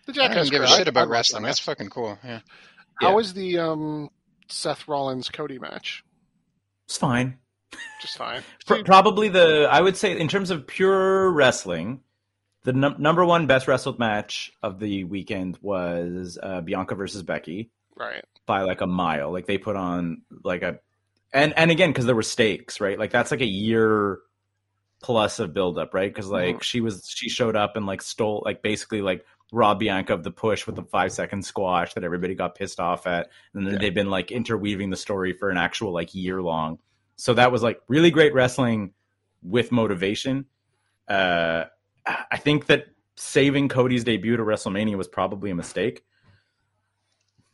the 0.06 0.12
I 0.12 0.13
don't 0.13 0.15
Jackass 0.15 0.48
even 0.48 0.52
give 0.52 0.62
a 0.63 0.65
crew, 0.65 0.74
I- 0.74 0.78
shit 0.78 0.88
about 0.88 1.10
wrestling. 1.10 1.43
That's 1.43 1.60
fucking 1.60 1.89
cool. 1.89 2.17
Yeah. 2.24 2.39
How 3.02 3.10
Yeah. 3.10 3.15
was 3.15 3.34
the 3.34 3.60
um, 3.60 4.10
Seth 4.48 4.88
Rollins 4.88 5.30
Cody 5.30 5.60
match? 5.60 6.04
It's 6.86 6.98
fine. 6.98 7.38
Just 8.02 8.17
fine. 8.17 8.43
Pr- 8.65 8.84
probably 8.86 9.30
the 9.30 9.67
I 9.69 9.82
would 9.82 9.98
say 9.98 10.17
in 10.17 10.28
terms 10.28 10.52
of 10.52 10.67
pure 10.67 11.32
wrestling, 11.32 12.02
the 12.63 12.73
num- 12.73 12.95
number 12.99 13.26
one 13.26 13.47
best 13.47 13.67
wrestled 13.67 13.99
match 13.99 14.52
of 14.62 14.80
the 14.80 15.04
weekend 15.04 15.58
was 15.62 16.38
uh, 16.41 16.62
Bianca 16.62 16.95
versus 16.95 17.23
Becky 17.23 17.69
right. 17.95 18.23
by 18.45 18.62
like 18.62 18.82
a 18.82 18.88
mile. 18.88 19.32
Like 19.32 19.45
they 19.45 19.58
put 19.58 19.76
on 19.76 20.21
like 20.43 20.63
a 20.63 20.80
and 21.32 21.54
and 21.58 21.71
again 21.71 21.89
because 21.89 22.06
there 22.06 22.15
were 22.15 22.23
stakes, 22.23 22.80
right? 22.80 22.97
Like 22.97 23.12
that's 23.12 23.32
like 23.32 23.41
a 23.41 23.45
year 23.45 24.19
plus 25.02 25.39
of 25.39 25.54
build 25.54 25.78
up, 25.78 25.93
right? 25.93 26.13
Because 26.13 26.30
like 26.30 26.63
she 26.63 26.80
was 26.80 27.06
she 27.13 27.30
showed 27.30 27.56
up 27.56 27.76
and 27.76 27.86
like 27.86 28.02
stole 28.02 28.41
like 28.45 28.62
basically 28.62 29.02
like 29.02 29.26
robbed 29.52 29.80
Bianca 29.80 30.13
of 30.13 30.23
the 30.23 30.32
push 30.32 30.65
with 30.65 30.76
the 30.76 30.84
five 30.84 31.12
second 31.12 31.43
squash 31.43 31.93
that 31.93 32.04
everybody 32.04 32.34
got 32.34 32.56
pissed 32.56 32.80
off 32.80 33.06
at, 33.06 33.30
and 33.54 33.65
then 33.67 33.73
Yeah. 33.73 33.80
they've 33.80 33.93
been 33.93 34.10
like 34.10 34.32
interweaving 34.32 34.89
the 34.89 34.95
story 34.95 35.34
for 35.34 35.49
an 35.49 35.58
actual 35.58 35.91
like 35.91 36.15
year 36.15 36.41
long. 36.41 36.80
So 37.17 37.34
that 37.34 37.52
was 37.52 37.62
like 37.62 37.82
really 37.88 38.10
great 38.10 38.34
wrestling 38.34 38.93
with 39.43 39.71
motivation. 39.71 40.45
Uh, 41.08 41.65
I 42.06 42.38
think 42.38 42.66
that 42.68 42.88
saving 43.16 43.70
Cody's 43.70 44.04
debut 44.04 44.38
to 44.38 44.44
WrestleMania 44.44 44.98
was 44.98 45.08
probably 45.08 45.52
a 45.52 45.56
mistake 45.56 46.04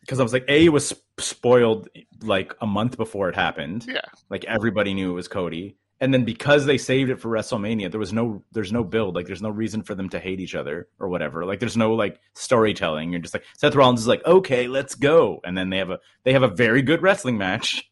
because 0.01 0.19
I 0.19 0.23
was 0.23 0.33
like, 0.33 0.45
a 0.47 0.65
it 0.65 0.69
was 0.69 0.93
spoiled 1.19 1.89
like 2.21 2.55
a 2.61 2.67
month 2.67 2.97
before 2.97 3.29
it 3.29 3.35
happened. 3.35 3.85
Yeah. 3.87 4.01
Like 4.29 4.45
everybody 4.45 4.93
knew 4.93 5.11
it 5.11 5.15
was 5.15 5.27
Cody, 5.27 5.77
and 5.99 6.13
then 6.13 6.23
because 6.23 6.65
they 6.65 6.77
saved 6.77 7.11
it 7.11 7.19
for 7.19 7.29
WrestleMania, 7.29 7.91
there 7.91 7.99
was 7.99 8.13
no 8.13 8.43
there's 8.51 8.71
no 8.71 8.83
build. 8.83 9.15
Like 9.15 9.27
there's 9.27 9.41
no 9.41 9.49
reason 9.49 9.83
for 9.83 9.95
them 9.95 10.09
to 10.09 10.19
hate 10.19 10.39
each 10.39 10.55
other 10.55 10.87
or 10.99 11.09
whatever. 11.09 11.45
Like 11.45 11.59
there's 11.59 11.77
no 11.77 11.93
like 11.93 12.19
storytelling. 12.33 13.11
You're 13.11 13.21
just 13.21 13.33
like 13.33 13.45
Seth 13.57 13.75
Rollins 13.75 14.01
is 14.01 14.07
like, 14.07 14.25
okay, 14.25 14.67
let's 14.67 14.95
go, 14.95 15.41
and 15.43 15.57
then 15.57 15.69
they 15.69 15.77
have 15.77 15.91
a 15.91 15.99
they 16.23 16.33
have 16.33 16.43
a 16.43 16.47
very 16.47 16.81
good 16.81 17.01
wrestling 17.01 17.37
match. 17.37 17.83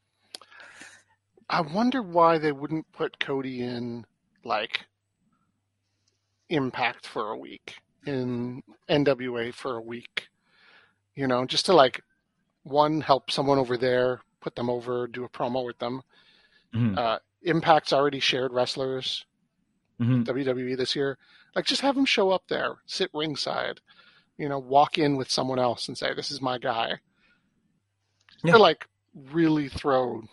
I 1.49 1.61
wonder 1.61 2.01
why 2.01 2.39
they 2.39 2.51
wouldn't 2.51 2.91
put 2.91 3.19
Cody 3.19 3.61
in 3.61 4.05
like 4.43 4.85
Impact 6.49 7.05
for 7.05 7.31
a 7.31 7.37
week, 7.37 7.75
in 8.05 8.63
NWA 8.89 9.53
for 9.53 9.75
a 9.77 9.81
week. 9.81 10.29
You 11.15 11.27
know, 11.27 11.45
just 11.45 11.65
to 11.65 11.73
like 11.73 12.01
one 12.63 13.01
help 13.01 13.31
someone 13.31 13.57
over 13.59 13.77
there, 13.77 14.21
put 14.39 14.55
them 14.55 14.69
over, 14.69 15.07
do 15.07 15.23
a 15.23 15.29
promo 15.29 15.65
with 15.65 15.77
them. 15.79 16.01
Mhm. 16.73 16.97
Uh, 16.97 17.19
Impact's 17.43 17.93
already 17.93 18.19
shared 18.19 18.51
wrestlers 18.53 19.25
Mhm. 19.99 20.25
WWE 20.25 20.75
this 20.75 20.95
year. 20.95 21.17
Like, 21.55 21.65
just 21.65 21.81
have 21.81 21.95
them 21.95 22.05
show 22.05 22.29
up 22.31 22.47
there, 22.47 22.77
sit 22.85 23.09
ringside, 23.13 23.81
you 24.37 24.47
know, 24.47 24.59
walk 24.59 24.97
in 24.97 25.15
with 25.15 25.31
someone 25.31 25.59
else 25.59 25.87
and 25.87 25.97
say, 25.97 26.13
"This 26.13 26.29
is 26.29 26.41
my 26.41 26.57
guy." 26.57 26.99
Yeah. 28.43 28.53
Or 28.55 28.59
like 28.59 28.87
really 29.15 29.67
throw 29.69 30.23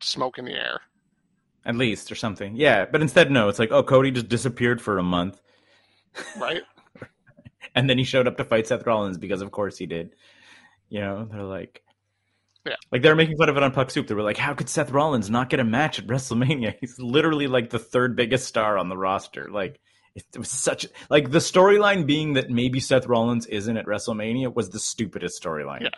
smoke 0.00 0.38
in 0.38 0.44
the 0.46 0.54
air. 0.54 0.80
At 1.64 1.76
least 1.76 2.10
or 2.10 2.14
something. 2.14 2.56
Yeah, 2.56 2.86
but 2.90 3.02
instead, 3.02 3.30
no. 3.30 3.48
It's 3.48 3.58
like, 3.58 3.70
oh, 3.70 3.82
Cody 3.82 4.10
just 4.10 4.28
disappeared 4.28 4.80
for 4.80 4.98
a 4.98 5.02
month, 5.02 5.40
Right? 6.38 6.62
and 7.74 7.88
then 7.88 7.98
he 7.98 8.04
showed 8.04 8.26
up 8.26 8.36
to 8.38 8.44
fight 8.44 8.66
Seth 8.66 8.86
Rollins 8.86 9.18
because, 9.18 9.42
of 9.42 9.50
course, 9.50 9.76
he 9.76 9.86
did. 9.86 10.14
You 10.88 11.00
know, 11.00 11.28
they're 11.30 11.42
like, 11.42 11.82
Yeah. 12.66 12.76
like 12.90 13.02
they're 13.02 13.14
making 13.14 13.36
fun 13.36 13.48
of 13.48 13.56
it 13.56 13.62
on 13.62 13.72
Puck 13.72 13.90
Soup. 13.90 14.06
They 14.06 14.14
were 14.14 14.22
like, 14.22 14.38
how 14.38 14.54
could 14.54 14.68
Seth 14.68 14.90
Rollins 14.90 15.30
not 15.30 15.50
get 15.50 15.60
a 15.60 15.64
match 15.64 15.98
at 15.98 16.06
WrestleMania? 16.06 16.74
He's 16.80 16.98
literally 16.98 17.46
like 17.46 17.70
the 17.70 17.78
third 17.78 18.16
biggest 18.16 18.46
star 18.46 18.78
on 18.78 18.88
the 18.88 18.96
roster. 18.96 19.48
Like. 19.50 19.78
It 20.16 20.24
it 20.34 20.38
was 20.38 20.50
such 20.50 20.88
like 21.08 21.30
the 21.30 21.38
storyline 21.38 22.04
being 22.04 22.32
that 22.32 22.50
maybe 22.50 22.80
Seth 22.80 23.06
Rollins 23.06 23.46
isn't 23.46 23.76
at 23.76 23.86
WrestleMania 23.86 24.52
was 24.52 24.70
the 24.70 24.80
stupidest 24.80 25.40
storyline. 25.40 25.82
Yeah. 25.82 25.90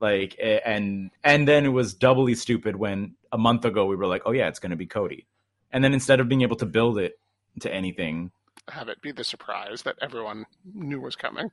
Like 0.00 0.36
and 0.40 1.10
and 1.24 1.48
then 1.48 1.64
it 1.64 1.70
was 1.70 1.94
doubly 1.94 2.34
stupid 2.34 2.76
when 2.76 3.14
a 3.32 3.38
month 3.38 3.64
ago 3.64 3.86
we 3.86 3.96
were 3.96 4.06
like, 4.06 4.22
oh 4.26 4.32
yeah, 4.32 4.48
it's 4.48 4.58
going 4.58 4.70
to 4.70 4.76
be 4.76 4.86
Cody, 4.86 5.26
and 5.72 5.82
then 5.82 5.94
instead 5.94 6.20
of 6.20 6.28
being 6.28 6.42
able 6.42 6.56
to 6.56 6.66
build 6.66 6.98
it 6.98 7.18
to 7.60 7.72
anything, 7.72 8.30
Have 8.68 8.88
it 8.88 9.00
be 9.00 9.12
the 9.12 9.24
surprise 9.24 9.82
that 9.82 9.96
everyone 10.02 10.44
knew 10.74 11.00
was 11.00 11.16
coming. 11.16 11.50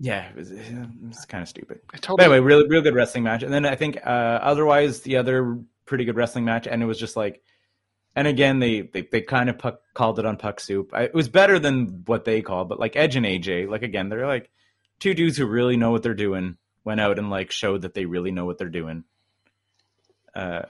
yeah, 0.00 0.28
it 0.30 0.36
was, 0.36 0.50
it 0.50 0.62
was 1.06 1.24
kind 1.26 1.42
of 1.42 1.48
stupid. 1.48 1.80
Totally 2.00 2.24
anyway, 2.24 2.40
really, 2.40 2.66
real 2.68 2.80
good 2.80 2.94
wrestling 2.94 3.24
match. 3.24 3.42
And 3.42 3.52
then 3.52 3.66
I 3.66 3.74
think 3.76 3.98
uh, 4.04 4.08
otherwise 4.42 5.00
the 5.02 5.18
other 5.18 5.58
pretty 5.84 6.04
good 6.06 6.16
wrestling 6.16 6.44
match, 6.46 6.66
and 6.66 6.82
it 6.82 6.86
was 6.86 6.98
just 6.98 7.16
like, 7.16 7.42
and 8.16 8.26
again 8.26 8.60
they 8.60 8.80
they, 8.82 9.02
they 9.02 9.20
kind 9.20 9.50
of 9.50 9.58
puck, 9.58 9.80
called 9.92 10.18
it 10.18 10.24
on 10.24 10.38
Puck 10.38 10.60
Soup. 10.60 10.88
I, 10.94 11.02
it 11.04 11.14
was 11.14 11.28
better 11.28 11.58
than 11.58 12.04
what 12.06 12.24
they 12.24 12.40
called, 12.40 12.70
but 12.70 12.80
like 12.80 12.96
Edge 12.96 13.16
and 13.16 13.26
AJ, 13.26 13.68
like 13.68 13.82
again 13.82 14.08
they're 14.08 14.26
like 14.26 14.50
two 15.00 15.12
dudes 15.12 15.36
who 15.36 15.44
really 15.46 15.76
know 15.76 15.90
what 15.90 16.02
they're 16.02 16.14
doing. 16.14 16.56
Went 16.84 17.00
out 17.00 17.18
and 17.18 17.30
like 17.30 17.50
showed 17.50 17.82
that 17.82 17.94
they 17.94 18.04
really 18.04 18.30
know 18.30 18.44
what 18.44 18.58
they're 18.58 18.68
doing. 18.68 19.04
Uh, 20.34 20.62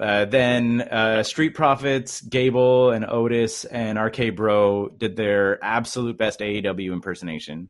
uh, 0.00 0.24
then 0.24 0.80
uh, 0.80 1.22
Street 1.22 1.50
Profits, 1.50 2.20
Gable 2.22 2.90
and 2.90 3.04
Otis 3.04 3.64
and 3.66 3.98
RK 3.98 4.34
Bro 4.34 4.90
did 4.96 5.16
their 5.16 5.62
absolute 5.62 6.16
best 6.16 6.40
AEW 6.40 6.92
impersonation 6.92 7.68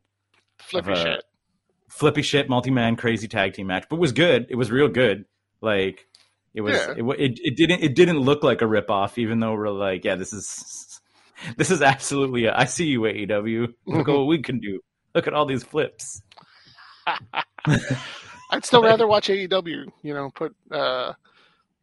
flippy 0.59 0.93
a- 0.93 0.95
shit. 0.95 1.23
flippy 1.89 2.21
shit 2.21 2.47
multi-man 2.49 2.95
crazy 2.95 3.27
tag 3.27 3.53
team 3.53 3.67
match, 3.67 3.85
but 3.89 3.97
was 3.99 4.13
good. 4.13 4.47
It 4.49 4.55
was 4.55 4.71
real 4.71 4.87
good. 4.87 5.25
Like 5.61 6.07
it 6.53 6.61
was. 6.61 6.75
Yeah. 6.75 6.93
It, 6.97 7.03
it 7.19 7.39
it 7.43 7.57
didn't 7.57 7.81
it 7.83 7.95
didn't 7.95 8.19
look 8.19 8.43
like 8.43 8.61
a 8.61 8.67
rip 8.67 8.89
off, 8.89 9.17
even 9.17 9.39
though 9.41 9.53
we're 9.53 9.69
like, 9.69 10.05
yeah, 10.05 10.15
this 10.15 10.31
is 10.31 11.01
this 11.57 11.71
is 11.71 11.81
absolutely. 11.81 12.45
A, 12.45 12.55
I 12.55 12.65
see 12.65 12.85
you 12.85 13.01
AEW. 13.01 13.73
Look 13.85 14.07
at 14.07 14.13
what 14.15 14.27
we 14.27 14.41
can 14.41 14.59
do. 14.59 14.79
Look 15.13 15.27
at 15.27 15.33
all 15.33 15.45
these 15.45 15.63
flips. 15.63 16.21
I'd 17.65 18.65
still 18.65 18.83
rather 18.83 19.07
watch 19.07 19.29
AEW. 19.29 19.91
You 20.01 20.13
know, 20.13 20.29
put 20.33 20.55
uh, 20.71 21.13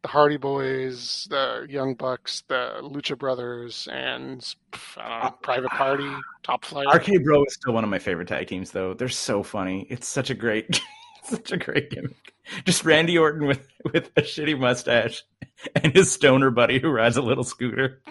the 0.01 0.07
Hardy 0.07 0.37
Boys, 0.37 1.27
the 1.29 1.65
Young 1.69 1.95
Bucks, 1.95 2.43
the 2.47 2.79
Lucha 2.81 3.17
Brothers, 3.17 3.87
and 3.91 4.41
pff, 4.71 4.97
I 4.97 5.09
don't 5.09 5.23
know, 5.23 5.37
Private 5.41 5.71
Party, 5.71 6.11
Top 6.43 6.65
Flight. 6.65 6.87
RK 6.93 7.23
Bro 7.23 7.45
is 7.45 7.53
still 7.53 7.73
one 7.73 7.83
of 7.83 7.89
my 7.89 7.99
favorite 7.99 8.27
tag 8.27 8.47
teams, 8.47 8.71
though. 8.71 8.93
They're 8.93 9.09
so 9.09 9.43
funny. 9.43 9.85
It's 9.89 10.07
such 10.07 10.29
a 10.29 10.33
great, 10.33 10.81
such 11.23 11.51
a 11.51 11.57
great 11.57 11.91
gimmick. 11.91 12.33
Just 12.65 12.83
Randy 12.83 13.17
Orton 13.17 13.47
with 13.47 13.67
with 13.93 14.09
a 14.17 14.21
shitty 14.21 14.59
mustache 14.59 15.23
and 15.75 15.93
his 15.93 16.11
stoner 16.11 16.49
buddy 16.49 16.79
who 16.79 16.89
rides 16.89 17.17
a 17.17 17.21
little 17.21 17.43
scooter, 17.43 18.01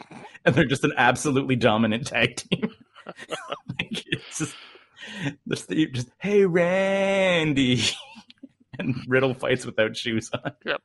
and 0.44 0.54
they're 0.54 0.64
just 0.64 0.84
an 0.84 0.92
absolutely 0.96 1.56
dominant 1.56 2.06
tag 2.06 2.36
team. 2.36 2.70
like, 3.06 4.04
it's 4.06 4.38
just, 4.38 4.54
just, 5.48 5.70
just 5.70 6.08
hey 6.18 6.44
Randy, 6.46 7.82
and 8.78 8.96
Riddle 9.08 9.34
fights 9.34 9.66
without 9.66 9.96
shoes 9.96 10.30
on. 10.32 10.52
Yep. 10.64 10.82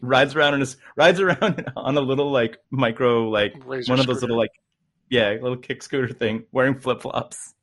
Rides 0.00 0.36
around 0.36 0.54
in 0.54 0.60
his 0.60 0.76
rides 0.96 1.20
around 1.20 1.70
on 1.76 1.96
a 1.96 2.00
little 2.00 2.30
like 2.30 2.58
micro 2.70 3.28
like 3.28 3.54
one 3.64 3.80
of 3.80 3.86
those 4.06 4.18
scooter. 4.18 4.20
little 4.20 4.36
like 4.36 4.52
yeah 5.08 5.36
little 5.42 5.56
kick 5.56 5.82
scooter 5.82 6.12
thing 6.14 6.44
wearing 6.52 6.76
flip 6.76 7.02
flops 7.02 7.54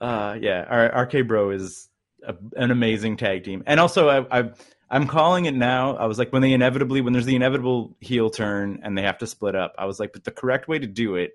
uh 0.00 0.36
yeah 0.40 0.64
our 0.68 1.06
rk 1.06 1.26
bro 1.26 1.50
is 1.50 1.88
a, 2.24 2.34
an 2.56 2.70
amazing 2.70 3.16
tag 3.16 3.42
team 3.42 3.64
and 3.66 3.80
also 3.80 4.08
I, 4.08 4.40
I 4.40 4.50
i'm 4.88 5.08
calling 5.08 5.46
it 5.46 5.54
now 5.54 5.96
i 5.96 6.06
was 6.06 6.18
like 6.18 6.32
when 6.32 6.42
they 6.42 6.52
inevitably 6.52 7.00
when 7.00 7.12
there's 7.12 7.26
the 7.26 7.34
inevitable 7.34 7.96
heel 8.00 8.30
turn 8.30 8.80
and 8.84 8.96
they 8.96 9.02
have 9.02 9.18
to 9.18 9.26
split 9.26 9.56
up 9.56 9.74
i 9.78 9.86
was 9.86 9.98
like 9.98 10.12
but 10.12 10.22
the 10.22 10.30
correct 10.30 10.68
way 10.68 10.78
to 10.78 10.86
do 10.86 11.16
it 11.16 11.32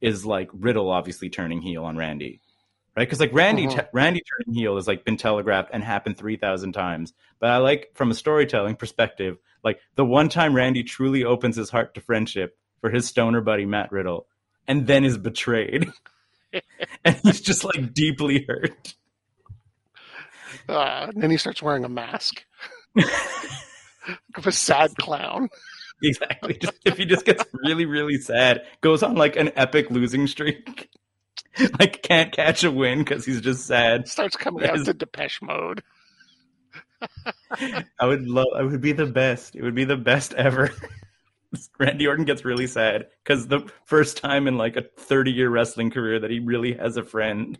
is 0.00 0.24
like 0.26 0.48
riddle 0.52 0.90
obviously 0.90 1.28
turning 1.30 1.60
heel 1.60 1.84
on 1.84 1.96
randy 1.96 2.40
right? 2.96 3.06
Because 3.06 3.20
like 3.20 3.32
randy 3.32 3.66
Mhm. 3.66 3.76
te- 3.76 3.88
randy 3.92 4.20
turning 4.22 4.58
heel 4.58 4.74
has 4.74 4.88
like 4.88 5.04
been 5.04 5.16
telegraphed 5.16 5.70
and 5.72 5.84
happened 5.84 6.16
3000 6.18 6.72
times. 6.72 7.12
But 7.38 7.50
i 7.50 7.58
like 7.58 7.90
from 7.94 8.10
a 8.10 8.14
storytelling 8.14 8.74
perspective 8.76 9.38
like 9.62 9.78
the 9.94 10.04
one 10.04 10.28
time 10.28 10.54
randy 10.54 10.82
truly 10.82 11.24
opens 11.24 11.54
his 11.56 11.70
heart 11.70 11.94
to 11.94 12.00
friendship 12.00 12.56
for 12.80 12.90
his 12.90 13.06
stoner 13.06 13.40
buddy 13.40 13.66
matt 13.66 13.92
riddle 13.92 14.26
and 14.66 14.86
then 14.86 15.04
is 15.04 15.16
betrayed. 15.18 15.92
And 17.04 17.14
he's 17.24 17.42
just 17.42 17.62
like 17.62 17.92
deeply 17.92 18.44
hurt. 18.48 18.94
Uh, 20.66 21.06
and 21.12 21.22
then 21.22 21.30
he 21.30 21.36
starts 21.36 21.62
wearing 21.62 21.84
a 21.84 21.88
mask. 21.88 22.44
Of 24.36 24.46
a 24.46 24.52
sad 24.52 24.96
clown. 24.96 25.50
exactly 26.02 26.54
just 26.54 26.78
if 26.84 26.96
he 26.96 27.04
just 27.04 27.24
gets 27.24 27.44
really 27.64 27.86
really 27.86 28.18
sad 28.18 28.62
goes 28.80 29.02
on 29.02 29.14
like 29.14 29.36
an 29.36 29.50
epic 29.56 29.90
losing 29.90 30.26
streak 30.26 30.88
like 31.78 32.02
can't 32.02 32.32
catch 32.32 32.62
a 32.64 32.70
win 32.70 33.00
because 33.00 33.24
he's 33.24 33.40
just 33.40 33.66
sad 33.66 34.06
Starts 34.08 34.36
coming 34.36 34.64
out 34.68 34.84
to 34.84 34.94
Depeche 34.94 35.42
Mode. 35.42 35.82
I 38.00 38.06
would 38.06 38.26
love. 38.26 38.46
I 38.56 38.62
would 38.62 38.80
be 38.80 38.92
the 38.92 39.06
best. 39.06 39.56
It 39.56 39.62
would 39.62 39.74
be 39.74 39.84
the 39.84 39.96
best 39.96 40.34
ever. 40.34 40.70
Randy 41.78 42.06
Orton 42.06 42.24
gets 42.24 42.44
really 42.44 42.66
sad 42.66 43.06
because 43.24 43.46
the 43.46 43.70
first 43.84 44.18
time 44.18 44.46
in 44.46 44.58
like 44.58 44.76
a 44.76 44.82
thirty-year 44.82 45.48
wrestling 45.48 45.90
career 45.90 46.18
that 46.20 46.30
he 46.30 46.40
really 46.40 46.74
has 46.74 46.96
a 46.96 47.04
friend. 47.04 47.58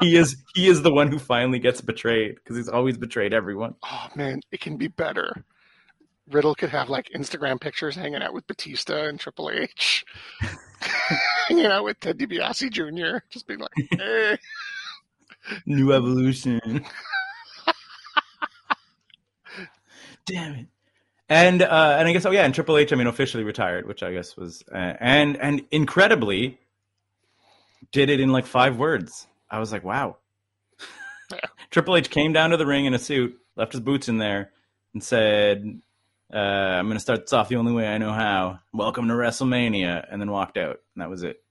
he 0.00 0.16
is 0.16 0.36
he 0.54 0.68
is 0.68 0.82
the 0.82 0.92
one 0.92 1.08
who 1.08 1.18
finally 1.18 1.58
gets 1.58 1.80
betrayed 1.80 2.36
because 2.36 2.56
he's 2.56 2.68
always 2.68 2.96
betrayed 2.96 3.34
everyone. 3.34 3.74
Oh 3.82 4.08
man, 4.14 4.40
it 4.50 4.60
can 4.60 4.76
be 4.76 4.88
better. 4.88 5.44
Riddle 6.32 6.54
could 6.54 6.70
have 6.70 6.88
like 6.88 7.10
Instagram 7.14 7.60
pictures 7.60 7.94
hanging 7.94 8.22
out 8.22 8.32
with 8.34 8.46
Batista 8.46 9.06
and 9.06 9.20
Triple 9.20 9.50
H, 9.50 10.04
hanging 11.48 11.66
out 11.66 11.84
with 11.84 12.00
Ted 12.00 12.18
DiBiase 12.18 12.70
Jr. 12.70 13.18
Just 13.30 13.46
being 13.46 13.60
like, 13.60 13.70
hey, 13.90 14.38
New 15.66 15.92
evolution. 15.92 16.84
Damn 20.24 20.54
it. 20.54 20.66
And 21.28 21.62
uh, 21.62 21.96
and 21.98 22.08
I 22.08 22.12
guess 22.12 22.26
oh 22.26 22.30
yeah, 22.30 22.44
and 22.44 22.54
Triple 22.54 22.76
H 22.76 22.92
I 22.92 22.96
mean 22.96 23.06
officially 23.06 23.42
retired, 23.42 23.86
which 23.86 24.02
I 24.02 24.12
guess 24.12 24.36
was 24.36 24.62
uh, 24.72 24.94
and 25.00 25.36
and 25.38 25.62
incredibly 25.70 26.58
did 27.90 28.10
it 28.10 28.20
in 28.20 28.30
like 28.30 28.46
five 28.46 28.76
words. 28.76 29.26
I 29.50 29.58
was 29.58 29.72
like, 29.72 29.84
wow. 29.84 30.18
Yeah. 31.30 31.38
Triple 31.70 31.96
H 31.96 32.10
came 32.10 32.32
down 32.32 32.50
to 32.50 32.56
the 32.56 32.66
ring 32.66 32.84
in 32.84 32.94
a 32.94 32.98
suit, 32.98 33.38
left 33.56 33.72
his 33.72 33.80
boots 33.80 34.08
in 34.08 34.18
there, 34.18 34.50
and 34.92 35.02
said, 35.02 35.80
uh, 36.32 36.36
"I'm 36.36 36.86
going 36.86 36.96
to 36.96 37.00
start 37.00 37.20
this 37.22 37.32
off 37.32 37.48
the 37.48 37.56
only 37.56 37.72
way 37.72 37.86
I 37.86 37.98
know 37.98 38.12
how. 38.12 38.58
Welcome 38.72 39.08
to 39.08 39.14
WrestleMania," 39.14 40.06
and 40.10 40.20
then 40.20 40.30
walked 40.30 40.56
out, 40.56 40.78
and 40.94 41.02
that 41.02 41.10
was 41.10 41.22
it. 41.22 41.42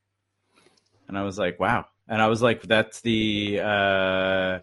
And 1.07 1.17
I 1.17 1.23
was 1.23 1.37
like, 1.37 1.59
wow. 1.59 1.85
And 2.07 2.21
I 2.21 2.27
was 2.27 2.41
like, 2.41 2.61
that's 2.63 3.01
the 3.01 3.59
uh, 3.63 4.59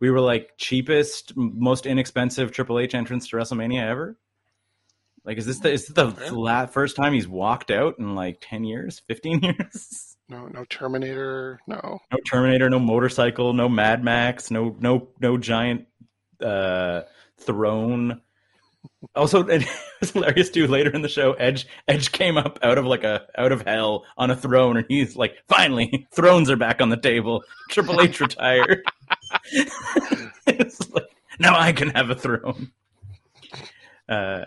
we 0.00 0.10
were 0.10 0.20
like 0.20 0.52
cheapest, 0.56 1.36
most 1.36 1.84
inexpensive 1.86 2.52
Triple 2.52 2.78
H 2.78 2.94
entrance 2.94 3.28
to 3.28 3.36
WrestleMania 3.36 3.82
ever. 3.88 4.16
Like, 5.24 5.36
is 5.38 5.46
this 5.46 5.58
the 5.58 5.70
is 5.72 5.86
this 5.86 5.94
the 5.94 6.14
Yeah. 6.24 6.30
la- 6.32 6.66
first 6.66 6.96
time 6.96 7.12
he's 7.12 7.28
walked 7.28 7.70
out 7.70 7.98
in 7.98 8.14
like 8.14 8.38
ten 8.40 8.64
years, 8.64 9.02
fifteen 9.06 9.40
years? 9.42 10.16
no, 10.28 10.46
no 10.46 10.64
Terminator, 10.70 11.60
no. 11.66 11.98
no 12.10 12.18
Terminator, 12.26 12.70
no 12.70 12.78
motorcycle, 12.78 13.52
no 13.52 13.68
Mad 13.68 14.02
Max, 14.02 14.50
no 14.50 14.74
no 14.80 15.08
no 15.20 15.36
giant 15.36 15.86
uh, 16.42 17.02
throne. 17.36 18.20
Also, 19.14 19.46
it 19.48 19.64
was 20.00 20.10
hilarious 20.10 20.50
too. 20.50 20.66
Later 20.66 20.90
in 20.90 21.02
the 21.02 21.08
show, 21.08 21.32
Edge 21.34 21.66
Edge 21.88 22.12
came 22.12 22.36
up 22.36 22.58
out 22.62 22.78
of 22.78 22.84
like 22.86 23.04
a 23.04 23.26
out 23.36 23.52
of 23.52 23.62
hell 23.62 24.04
on 24.16 24.30
a 24.30 24.36
throne, 24.36 24.76
and 24.76 24.86
he's 24.88 25.16
like, 25.16 25.36
"Finally, 25.48 26.06
thrones 26.12 26.50
are 26.50 26.56
back 26.56 26.80
on 26.80 26.88
the 26.90 26.96
table." 26.96 27.42
Triple 27.70 28.00
H 28.00 28.20
retired. 28.20 28.82
it's 30.46 30.90
like 30.90 31.08
now 31.38 31.58
I 31.58 31.72
can 31.72 31.90
have 31.90 32.10
a 32.10 32.14
throne. 32.14 32.72
Uh, 34.08 34.44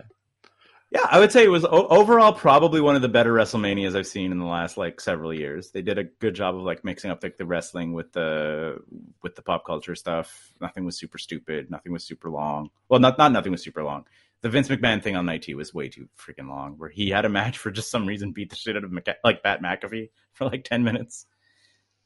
Yeah, 0.91 1.07
I 1.09 1.19
would 1.19 1.31
say 1.31 1.43
it 1.43 1.49
was 1.49 1.65
overall 1.65 2.33
probably 2.33 2.79
one 2.79 2.95
of 2.95 3.01
the 3.01 3.09
better 3.09 3.33
WrestleManias 3.33 3.95
I've 3.97 4.05
seen 4.05 4.31
in 4.31 4.37
the 4.37 4.45
last 4.45 4.77
like 4.77 5.01
several 5.01 5.33
years. 5.33 5.71
They 5.71 5.81
did 5.81 5.97
a 5.97 6.03
good 6.03 6.35
job 6.35 6.55
of 6.55 6.61
like 6.61 6.83
mixing 6.85 7.09
up 7.09 7.23
like 7.23 7.37
the 7.37 7.45
wrestling 7.47 7.93
with 7.93 8.13
the 8.13 8.77
with 9.23 9.35
the 9.35 9.41
pop 9.41 9.65
culture 9.65 9.95
stuff. 9.95 10.53
Nothing 10.61 10.85
was 10.85 10.95
super 10.97 11.17
stupid. 11.17 11.71
Nothing 11.71 11.93
was 11.93 12.03
super 12.05 12.29
long. 12.29 12.69
Well, 12.89 12.99
not 12.99 13.17
not 13.17 13.31
nothing 13.31 13.51
was 13.51 13.63
super 13.63 13.83
long. 13.83 14.05
The 14.43 14.49
Vince 14.49 14.67
McMahon 14.67 15.01
thing 15.01 15.15
on 15.15 15.25
night 15.25 15.41
two 15.41 15.57
was 15.57 15.73
way 15.73 15.89
too 15.89 16.07
freaking 16.19 16.47
long. 16.49 16.73
Where 16.77 16.89
he 16.89 17.09
had 17.09 17.25
a 17.25 17.29
match 17.29 17.57
for 17.57 17.71
just 17.71 17.89
some 17.89 18.05
reason 18.05 18.31
beat 18.33 18.49
the 18.51 18.55
shit 18.55 18.77
out 18.77 18.83
of 18.83 18.91
McA- 18.91 19.15
like 19.23 19.41
Pat 19.41 19.61
McAfee 19.61 20.09
for 20.33 20.45
like 20.45 20.63
ten 20.63 20.83
minutes. 20.83 21.25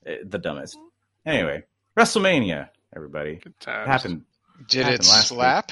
Eh, 0.06 0.18
The 0.26 0.38
dumbest. 0.40 0.78
Anyway, 1.26 1.64
WrestleMania, 2.00 2.70
everybody. 2.96 3.36
Good 3.36 3.60
times. 3.60 3.88
happened 3.88 4.22
Did 4.70 4.84
Happened 4.86 5.04
it 5.04 5.08
last 5.10 5.32
week. 5.32 5.38
slap? 5.40 5.72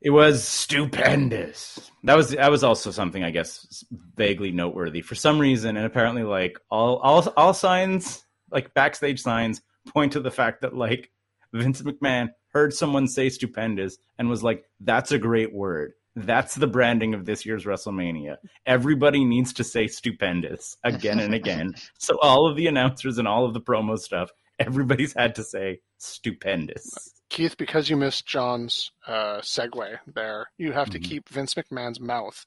It 0.00 0.10
was 0.10 0.42
stupendous. 0.44 1.90
That 2.04 2.16
was 2.16 2.30
that 2.30 2.50
was 2.50 2.62
also 2.62 2.90
something 2.90 3.24
I 3.24 3.30
guess 3.30 3.84
vaguely 4.16 4.52
noteworthy 4.52 5.00
for 5.00 5.14
some 5.14 5.38
reason, 5.40 5.76
and 5.76 5.86
apparently 5.86 6.22
like 6.22 6.58
all 6.70 6.96
all 6.98 7.26
all 7.36 7.54
signs 7.54 8.22
like 8.50 8.72
backstage 8.74 9.20
signs 9.20 9.62
point 9.88 10.12
to 10.12 10.20
the 10.20 10.30
fact 10.30 10.60
that 10.62 10.74
like 10.76 11.10
Vince 11.52 11.82
McMahon 11.82 12.30
heard 12.54 12.72
someone 12.72 13.06
say 13.08 13.28
stupendous 13.28 13.98
and 14.18 14.28
was 14.30 14.42
like, 14.42 14.64
"That's 14.80 15.12
a 15.12 15.18
great 15.18 15.52
word." 15.52 15.92
That's 16.16 16.54
the 16.54 16.68
branding 16.68 17.12
of 17.12 17.24
this 17.24 17.44
year's 17.44 17.64
WrestleMania. 17.64 18.36
Everybody 18.66 19.24
needs 19.24 19.52
to 19.54 19.64
say 19.64 19.88
stupendous 19.88 20.76
again 20.84 21.18
and 21.18 21.34
again. 21.34 21.74
so 21.98 22.16
all 22.22 22.48
of 22.48 22.56
the 22.56 22.68
announcers 22.68 23.18
and 23.18 23.26
all 23.26 23.44
of 23.44 23.52
the 23.52 23.60
promo 23.60 23.98
stuff, 23.98 24.30
everybody's 24.60 25.12
had 25.12 25.34
to 25.34 25.42
say 25.42 25.80
stupendous. 25.98 27.10
Keith, 27.30 27.56
because 27.56 27.90
you 27.90 27.96
missed 27.96 28.26
John's 28.26 28.92
uh, 29.08 29.38
segue 29.40 29.98
there, 30.14 30.46
you 30.56 30.70
have 30.72 30.90
to 30.90 31.00
Mhm. 31.00 31.04
keep 31.04 31.28
Vince 31.28 31.54
McMahon's 31.54 31.98
mouth 31.98 32.46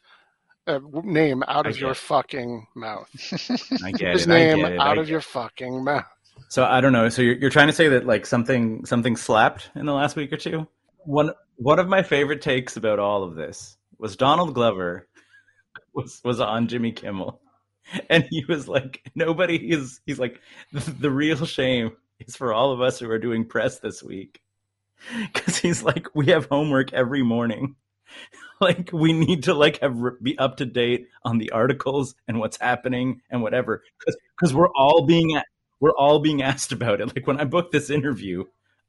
uh, 0.66 0.80
name 1.04 1.44
out 1.48 1.66
I 1.66 1.70
of 1.72 1.80
your 1.80 1.92
it. 1.92 1.98
fucking 1.98 2.68
mouth. 2.76 3.10
I 3.84 3.92
get 3.92 4.14
His 4.14 4.28
it. 4.28 4.32
I 4.32 4.38
name 4.38 4.58
get 4.60 4.72
it. 4.74 4.80
out 4.80 4.98
I 4.98 5.02
of 5.02 5.10
your 5.10 5.22
fucking 5.22 5.84
mouth. 5.84 6.06
So 6.50 6.64
I 6.64 6.82
don't 6.82 6.94
know. 6.94 7.10
So 7.10 7.22
you're 7.22 7.36
you're 7.36 7.50
trying 7.50 7.68
to 7.68 7.74
say 7.74 7.90
that 7.90 8.06
like 8.06 8.26
something 8.26 8.86
something 8.86 9.16
slapped 9.16 9.70
in 9.76 9.86
the 9.86 9.94
last 9.94 10.16
week 10.16 10.32
or 10.32 10.38
two? 10.38 10.68
One 11.00 11.32
one 11.58 11.80
of 11.80 11.88
my 11.88 12.04
favorite 12.04 12.42
takes 12.42 12.78
about 12.78 13.00
all 13.00 13.24
of 13.24 13.36
this 13.36 13.78
was 13.98 14.16
Donald 14.16 14.54
Glover 14.54 15.08
was 15.94 16.22
was 16.24 16.40
on 16.40 16.68
Jimmy 16.68 16.92
Kimmel, 16.92 17.42
and 18.10 18.26
he 18.30 18.46
was 18.46 18.68
like, 18.68 19.10
nobody 19.16 19.56
is. 19.56 20.02
He's 20.06 20.20
like, 20.20 20.42
the, 20.72 21.12
real 21.12 21.46
shame 21.46 21.92
is 22.20 22.36
for 22.36 22.54
all 22.54 22.72
of 22.72 22.82
us 22.82 23.00
who 23.00 23.10
are 23.10 23.20
doing 23.20 23.46
press 23.46 23.80
this 23.80 24.04
week, 24.04 24.42
because 25.34 25.58
he's 25.58 25.84
like, 25.84 26.08
we 26.16 26.28
have 26.28 26.48
homework 26.48 26.94
every 26.94 27.24
morning. 27.24 27.76
Like 28.60 28.90
we 28.92 29.14
need 29.14 29.44
to 29.44 29.54
like 29.54 29.82
have 29.82 29.96
be 30.24 30.36
up 30.40 30.58
to 30.58 30.66
date 30.66 31.10
on 31.24 31.38
the 31.38 31.52
articles 31.52 32.16
and 32.28 32.40
what's 32.40 32.58
happening 32.60 33.22
and 33.30 33.44
whatever, 33.44 33.84
because 34.00 34.18
because 34.36 34.52
we're 34.52 34.72
all 34.72 35.06
being 35.06 35.40
we're 35.80 35.96
all 35.96 36.20
being 36.20 36.42
asked 36.52 36.72
about 36.72 37.02
it. 37.02 37.16
Like 37.16 37.28
when 37.28 37.40
I 37.40 37.44
booked 37.46 37.72
this 37.72 37.90
interview, 37.90 38.46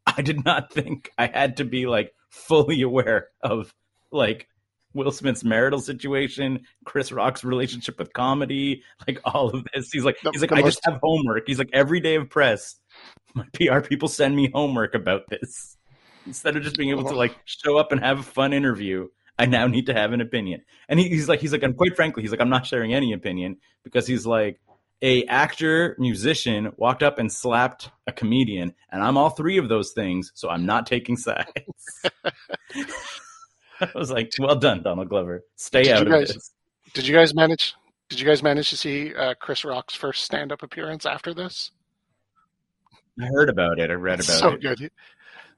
I 0.06 0.22
did 0.22 0.44
not 0.44 0.72
think 0.72 1.10
I 1.18 1.26
had 1.26 1.56
to 1.58 1.64
be 1.64 1.86
like 1.86 2.12
fully 2.30 2.82
aware 2.82 3.28
of 3.42 3.74
like 4.10 4.48
Will 4.94 5.10
Smith's 5.10 5.44
marital 5.44 5.80
situation, 5.80 6.60
Chris 6.84 7.12
Rock's 7.12 7.44
relationship 7.44 7.98
with 7.98 8.12
comedy, 8.14 8.82
like 9.06 9.20
all 9.24 9.50
of 9.50 9.66
this. 9.74 9.92
He's 9.92 10.04
like, 10.04 10.16
The- 10.22 10.30
he's 10.30 10.40
like, 10.40 10.50
I 10.52 10.56
most- 10.60 10.76
just 10.76 10.84
have 10.86 10.98
homework. 11.02 11.44
He's 11.46 11.58
like, 11.58 11.70
every 11.72 12.00
day 12.00 12.14
of 12.16 12.30
press, 12.30 12.76
my 13.34 13.44
PR 13.52 13.80
people 13.80 14.08
send 14.08 14.34
me 14.34 14.50
homework 14.52 14.94
about 14.94 15.28
this. 15.28 15.76
Instead 16.26 16.56
of 16.56 16.62
just 16.62 16.76
being 16.76 16.90
able 16.90 17.04
to 17.04 17.14
like 17.16 17.34
show 17.44 17.76
up 17.78 17.92
and 17.92 18.00
have 18.02 18.18
a 18.18 18.22
fun 18.22 18.52
interview, 18.52 19.08
I 19.38 19.46
now 19.46 19.66
need 19.66 19.86
to 19.86 19.94
have 19.94 20.12
an 20.12 20.20
opinion. 20.20 20.62
And 20.88 20.98
he, 20.98 21.08
he's 21.08 21.28
like, 21.28 21.40
he's 21.40 21.52
like, 21.52 21.62
and 21.62 21.76
quite 21.76 21.94
frankly, 21.94 22.22
he's 22.22 22.30
like, 22.30 22.40
I'm 22.40 22.50
not 22.50 22.66
sharing 22.66 22.92
any 22.92 23.12
opinion 23.12 23.58
because 23.84 24.06
he's 24.06 24.26
like, 24.26 24.58
a 25.02 25.24
actor 25.26 25.94
musician 25.98 26.72
walked 26.76 27.02
up 27.02 27.18
and 27.18 27.30
slapped 27.32 27.90
a 28.06 28.12
comedian 28.12 28.74
and 28.90 29.02
i'm 29.02 29.16
all 29.16 29.30
three 29.30 29.56
of 29.58 29.68
those 29.68 29.92
things 29.92 30.32
so 30.34 30.48
i'm 30.48 30.66
not 30.66 30.86
taking 30.86 31.16
sides 31.16 31.46
i 33.80 33.88
was 33.94 34.10
like 34.10 34.32
well 34.40 34.56
done 34.56 34.82
donald 34.82 35.08
glover 35.08 35.44
stay 35.56 35.84
Did 35.84 35.92
out 35.92 36.02
of 36.02 36.08
guys- 36.12 36.28
this 36.34 36.50
Did 36.94 37.06
you 37.06 37.14
guys 37.14 37.34
manage? 37.34 37.74
Did 38.08 38.18
you 38.20 38.26
guys 38.26 38.42
manage 38.42 38.70
to 38.70 38.76
see 38.78 39.14
uh, 39.14 39.34
Chris 39.34 39.66
Rock's 39.66 39.94
first 39.94 40.24
stand-up 40.24 40.62
appearance 40.62 41.04
after 41.06 41.34
this? 41.34 41.70
i 43.20 43.26
heard 43.26 43.48
about 43.50 43.78
it 43.78 43.90
i 43.90 43.94
read 43.94 44.14
about 44.20 44.24
so 44.38 44.48
it 44.52 44.60
good. 44.62 44.90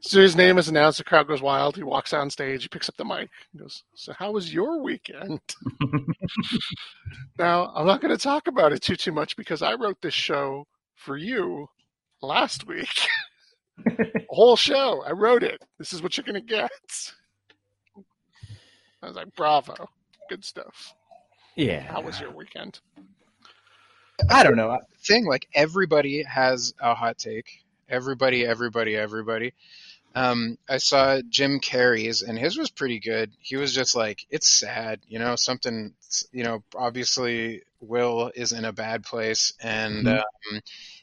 So 0.03 0.21
his 0.21 0.37
name 0.37 0.59
is 0.59 0.69
announced. 0.69 0.99
The 0.99 1.05
crowd 1.05 1.29
goes 1.29 1.43
wild. 1.43 1.77
He 1.77 1.83
walks 1.83 2.13
on 2.13 2.31
stage. 2.31 2.63
He 2.63 2.69
picks 2.69 2.89
up 2.89 2.97
the 2.97 3.05
mic. 3.05 3.29
He 3.53 3.59
goes, 3.59 3.85
"So 3.95 4.13
how 4.15 4.33
was 4.33 4.53
your 4.53 4.83
weekend?" 4.83 5.41
now 7.39 7.73
I'm 7.75 7.87
not 7.87 8.01
going 8.01 8.17
to 8.17 8.23
talk 8.23 8.47
about 8.47 8.73
it 8.73 8.83
too 8.83 8.97
too 8.97 9.13
much 9.13 9.37
because 9.37 9.63
I 9.63 9.75
wrote 9.75 10.01
this 10.01 10.15
show 10.15 10.67
for 10.95 11.17
you 11.17 11.69
last 12.23 12.67
week. 12.67 12.89
A 14.31 14.35
whole 14.35 14.57
show. 14.57 15.03
I 15.07 15.13
wrote 15.13 15.43
it. 15.43 15.63
This 15.79 15.93
is 15.93 16.03
what 16.03 16.17
you're 16.17 16.25
going 16.25 16.35
to 16.35 16.41
get. 16.41 16.71
I 19.03 19.07
was 19.07 19.17
like, 19.17 19.35
"Bravo, 19.37 19.89
good 20.29 20.45
stuff." 20.45 20.95
yeah 21.57 21.81
How 21.81 22.01
was 22.01 22.21
your 22.21 22.31
weekend? 22.31 22.81
i 24.31 24.43
don't 24.43 24.57
know 24.57 24.79
thing. 25.03 25.27
Like 25.27 25.49
everybody 25.55 26.23
has 26.23 26.75
a 26.81 26.95
hot 26.95 27.19
take. 27.19 27.65
Everybody, 27.89 28.47
everybody, 28.47 28.97
everybody. 28.97 29.53
Um, 30.15 30.59
I 30.69 30.79
saw 30.79 31.21
Jim 31.29 31.61
Carrey's, 31.61 32.23
and 32.23 32.39
his 32.39 32.59
was 32.59 32.71
pretty 32.71 32.99
good. 32.99 33.33
He 33.39 33.57
was 33.57 33.73
just 33.75 33.95
like, 33.95 34.27
"It's 34.31 34.49
sad, 34.49 35.01
you 35.07 35.19
know, 35.21 35.37
something. 35.37 35.95
You 36.33 36.45
know, 36.45 36.65
obviously 36.75 37.63
Will 37.81 38.33
is 38.35 38.53
in 38.53 38.65
a 38.65 38.73
bad 38.73 39.05
place, 39.05 39.53
and 39.63 40.07
Mhm. 40.07 40.09
um, 40.09 40.61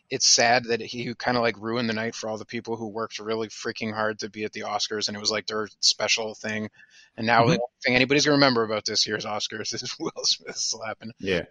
it's 0.10 0.28
sad 0.28 0.65
that 0.65 0.82
he 0.82 1.13
kind 1.15 1.38
of 1.38 1.43
like 1.43 1.58
ruined 1.58 1.89
the 1.89 1.93
night 1.93 2.15
for 2.15 2.30
all 2.30 2.38
the 2.38 2.46
people 2.46 2.76
who 2.76 2.88
worked 2.88 3.20
really 3.20 3.48
freaking 3.50 3.93
hard 3.93 4.20
to 4.20 4.30
be 4.30 4.43
at 4.43 4.52
the 4.54 4.62
Oscars, 4.62 5.08
and 5.08 5.15
it 5.17 5.20
was 5.22 5.32
like 5.32 5.48
their 5.48 5.67
special 5.80 6.36
thing. 6.36 6.70
And 7.17 7.26
now 7.28 7.43
Mhm. 7.43 7.48
the 7.48 7.54
only 7.54 7.60
thing 7.86 7.96
anybody's 7.96 8.26
gonna 8.26 8.36
remember 8.36 8.63
about 8.63 8.86
this 8.86 9.08
year's 9.08 9.26
Oscars 9.26 9.74
is 9.84 9.96
Will 10.00 10.12
Smith 10.24 10.58
slapping. 10.58 11.12
yeah 11.20 11.43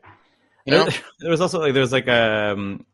You 0.65 0.73
know, 0.73 0.85
there, 0.85 0.95
there 1.21 1.31
was 1.31 1.41
also 1.41 1.61
like 1.61 1.73
there 1.73 1.83
was 1.83 1.93
like 1.93 2.09
um 2.09 2.85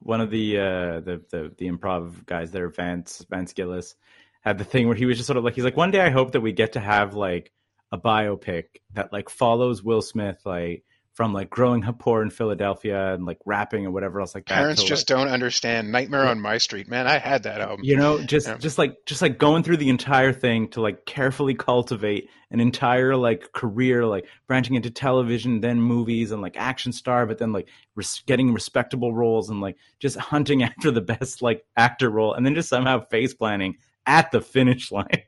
one 0.00 0.20
of 0.20 0.30
the 0.30 0.58
uh 0.58 1.00
the 1.00 1.22
the, 1.30 1.52
the 1.58 1.68
improv 1.70 2.24
guys 2.26 2.50
there 2.50 2.68
vance 2.68 3.24
vance 3.30 3.52
gillis 3.52 3.94
had 4.40 4.58
the 4.58 4.64
thing 4.64 4.86
where 4.86 4.96
he 4.96 5.06
was 5.06 5.16
just 5.16 5.26
sort 5.26 5.36
of 5.36 5.44
like 5.44 5.54
he's 5.54 5.64
like 5.64 5.76
one 5.76 5.90
day 5.90 6.00
i 6.00 6.10
hope 6.10 6.32
that 6.32 6.40
we 6.40 6.52
get 6.52 6.72
to 6.72 6.80
have 6.80 7.14
like 7.14 7.52
a 7.92 7.98
biopic 7.98 8.64
that 8.94 9.12
like 9.12 9.28
follows 9.28 9.82
will 9.82 10.02
smith 10.02 10.40
like 10.44 10.84
from 11.18 11.32
like 11.32 11.50
growing 11.50 11.84
up 11.84 11.98
poor 11.98 12.22
in 12.22 12.30
philadelphia 12.30 13.12
and 13.12 13.26
like 13.26 13.38
rapping 13.44 13.84
and 13.84 13.92
whatever 13.92 14.20
else 14.20 14.36
like 14.36 14.46
that 14.46 14.54
parents 14.54 14.80
to, 14.82 14.86
just 14.88 15.10
like, 15.10 15.18
don't 15.18 15.26
understand. 15.28 15.90
Nightmare 15.90 16.28
on 16.28 16.40
My 16.40 16.58
Street, 16.58 16.86
man. 16.86 17.08
I 17.08 17.18
had 17.18 17.42
that 17.42 17.60
album. 17.60 17.80
you 17.82 17.96
know 17.96 18.22
just 18.22 18.46
Yeah. 18.46 18.56
just 18.58 18.78
like 18.78 19.04
just 19.04 19.20
like 19.20 19.36
going 19.36 19.64
through 19.64 19.78
the 19.78 19.88
entire 19.88 20.32
thing 20.32 20.68
to 20.68 20.80
like 20.80 21.06
carefully 21.06 21.54
cultivate 21.54 22.30
an 22.52 22.60
entire 22.60 23.16
like 23.16 23.50
career 23.52 24.06
like 24.06 24.26
branching 24.46 24.76
into 24.76 24.90
television 24.92 25.60
then 25.60 25.80
movies 25.80 26.30
and 26.30 26.40
like 26.40 26.56
action 26.56 26.92
star 26.92 27.26
but 27.26 27.38
then 27.38 27.50
like 27.52 27.66
res- 27.96 28.22
getting 28.28 28.54
respectable 28.54 29.12
roles 29.12 29.50
and 29.50 29.60
like 29.60 29.76
just 29.98 30.16
hunting 30.18 30.62
after 30.68 30.92
the 30.92 31.00
best 31.00 31.42
like 31.42 31.64
actor 31.76 32.08
role 32.10 32.32
and 32.32 32.46
then 32.46 32.54
just 32.54 32.68
somehow 32.68 33.00
face 33.10 33.34
planning 33.34 33.74
at 34.06 34.30
the 34.30 34.40
finish 34.40 34.92
line 34.92 35.22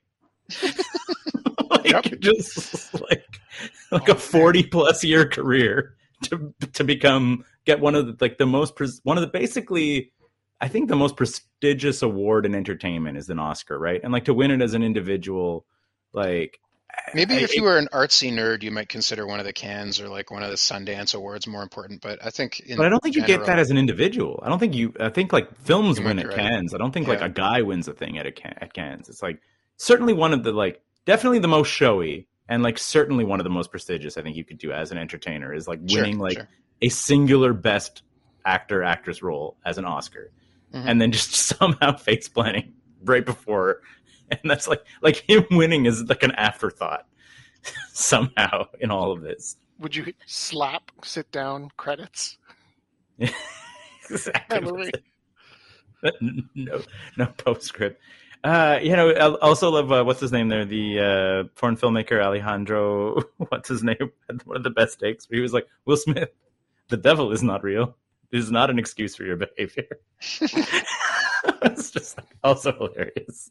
like 1.93 2.11
Yep. 2.11 2.21
just 2.21 2.95
like 3.01 3.41
like 3.91 4.09
a 4.09 4.15
40 4.15 4.65
plus 4.65 5.03
year 5.05 5.27
career 5.29 5.95
to 6.25 6.55
to 6.75 6.85
become 6.85 7.45
get 7.65 7.81
one 7.81 7.95
of 7.95 8.07
the 8.07 8.17
like 8.21 8.39
the 8.39 8.47
most 8.47 8.77
pres- 8.77 9.01
one 9.05 9.17
of 9.19 9.23
the 9.23 9.29
basically 9.29 10.13
I 10.61 10.69
think 10.69 10.89
the 10.89 10.97
most 10.97 11.17
prestigious 11.17 12.03
award 12.03 12.45
in 12.45 12.55
entertainment 12.55 13.17
is 13.17 13.31
an 13.31 13.39
Oscar, 13.39 13.79
right? 13.79 14.01
And 14.03 14.13
like 14.13 14.27
to 14.27 14.35
win 14.35 14.51
it 14.51 14.61
as 14.61 14.75
an 14.75 14.83
individual, 14.83 15.65
like 16.13 16.61
Maybe 17.15 17.35
I- 17.37 17.39
if 17.39 17.55
you 17.57 17.63
were 17.63 17.79
an 17.79 17.89
artsy 17.93 18.31
nerd, 18.33 18.63
you 18.63 18.71
might 18.71 18.89
consider 18.89 19.27
one 19.27 19.41
of 19.41 19.47
the 19.47 19.53
Cannes 19.55 20.01
or 20.01 20.09
like 20.09 20.31
one 20.31 20.43
of 20.43 20.51
the 20.51 20.57
Sundance 20.57 21.15
Awards 21.15 21.47
more 21.47 21.63
important. 21.63 22.03
But 22.03 22.19
I 22.25 22.31
think, 22.31 22.61
in 22.61 22.77
but 22.77 22.85
I 22.85 22.89
don't 22.91 23.03
think 23.03 23.15
you 23.17 23.25
get 23.25 23.47
that 23.47 23.59
as 23.59 23.71
an 23.71 23.79
individual. 23.79 24.41
I 24.45 24.49
don't 24.49 24.59
think 24.59 24.75
you. 24.75 24.93
I 25.01 25.09
think 25.09 25.33
like 25.33 25.55
films 25.61 25.99
win 26.01 26.19
at 26.19 26.27
right. 26.27 26.37
Cannes. 26.37 26.75
I 26.75 26.79
don't 26.79 26.93
think 26.93 27.09
like 27.09 27.23
a 27.23 27.29
guy 27.29 27.63
wins 27.63 27.89
a 27.89 27.95
thing 27.95 28.19
at 28.19 28.27
a 28.27 28.33
Can- 28.33 28.59
at 28.61 28.75
Cannes. 28.75 29.09
It's 29.09 29.23
like 29.23 29.41
certainly 29.79 30.13
one 30.13 30.33
of 30.35 30.43
the 30.43 30.53
like 30.53 30.83
definitely 31.11 31.41
the 31.41 31.49
most 31.49 31.67
showy 31.69 32.29
and 32.49 32.63
like 32.63 32.79
certainly 32.79 33.25
one 33.25 33.41
of 33.41 33.45
the 33.45 33.51
most 33.51 33.73
prestigious. 33.73 34.17
I 34.17 34.23
think 34.23 34.37
you 34.37 34.45
could 34.45 34.59
do 34.59 34.71
as 34.71 34.93
an 34.93 34.99
entertainer 34.99 35.53
is 35.53 35.67
like 35.67 35.81
Sure, 35.89 36.03
winning 36.03 36.21
like 36.21 36.35
sure. 36.35 36.49
a 36.83 36.89
singular 36.89 37.53
best 37.53 38.03
actor 38.47 38.85
actress 38.85 39.21
role 39.21 39.57
as 39.65 39.77
an 39.77 39.85
Oscar, 39.85 40.31
Mhm. 40.73 40.85
and 40.87 41.01
then 41.03 41.11
just 41.11 41.33
somehow 41.59 41.97
face 41.97 42.29
planning 42.29 42.75
right 43.03 43.27
before, 43.27 43.81
and 44.31 44.39
that's 44.45 44.69
like 44.69 44.85
like 45.03 45.17
him 45.17 45.45
winning 45.51 45.87
is 45.87 46.05
like 46.05 46.23
an 46.23 46.31
afterthought 46.33 47.09
somehow 47.93 48.67
in 48.79 48.93
all 48.93 49.11
of 49.11 49.21
this. 49.23 49.57
Would 49.81 49.97
you 49.97 50.13
slap 50.27 50.93
sit 51.03 51.33
down 51.33 51.71
credits? 51.77 52.39
exactly. 53.19 54.61
Memory. 54.61 54.91
no, 56.55 56.81
no 57.17 57.27
postscript. 57.37 58.01
Uh, 58.43 58.79
you 58.83 58.97
know, 58.97 59.11
I 59.11 59.35
also 59.47 59.71
love 59.71 59.93
uh, 59.93 60.03
what's 60.03 60.21
his 60.21 60.33
name 60.33 60.49
there, 60.49 60.65
the 60.65 60.99
uh, 60.99 61.49
foreign 61.57 61.77
filmmaker 61.77 62.23
Alejandro. 62.23 63.23
What's 63.37 63.69
his 63.69 63.83
name? 63.83 63.97
Had 64.29 64.47
One 64.47 64.57
of 64.57 64.63
the 64.63 64.71
best 64.71 64.99
takes. 64.99 65.29
Where 65.29 65.37
he 65.37 65.43
was 65.43 65.53
like, 65.53 65.67
"Will 65.85 65.99
Smith, 65.99 66.31
the 66.89 66.97
devil 66.97 67.33
is 67.33 67.43
not 67.43 67.63
real. 67.63 67.97
This 68.31 68.45
is 68.45 68.51
not 68.51 68.71
an 68.71 68.79
excuse 68.79 69.15
for 69.15 69.25
your 69.25 69.37
behavior." 69.37 69.89
it's 70.21 71.91
just 71.91 72.19
also 72.43 72.73
hilarious 72.73 73.51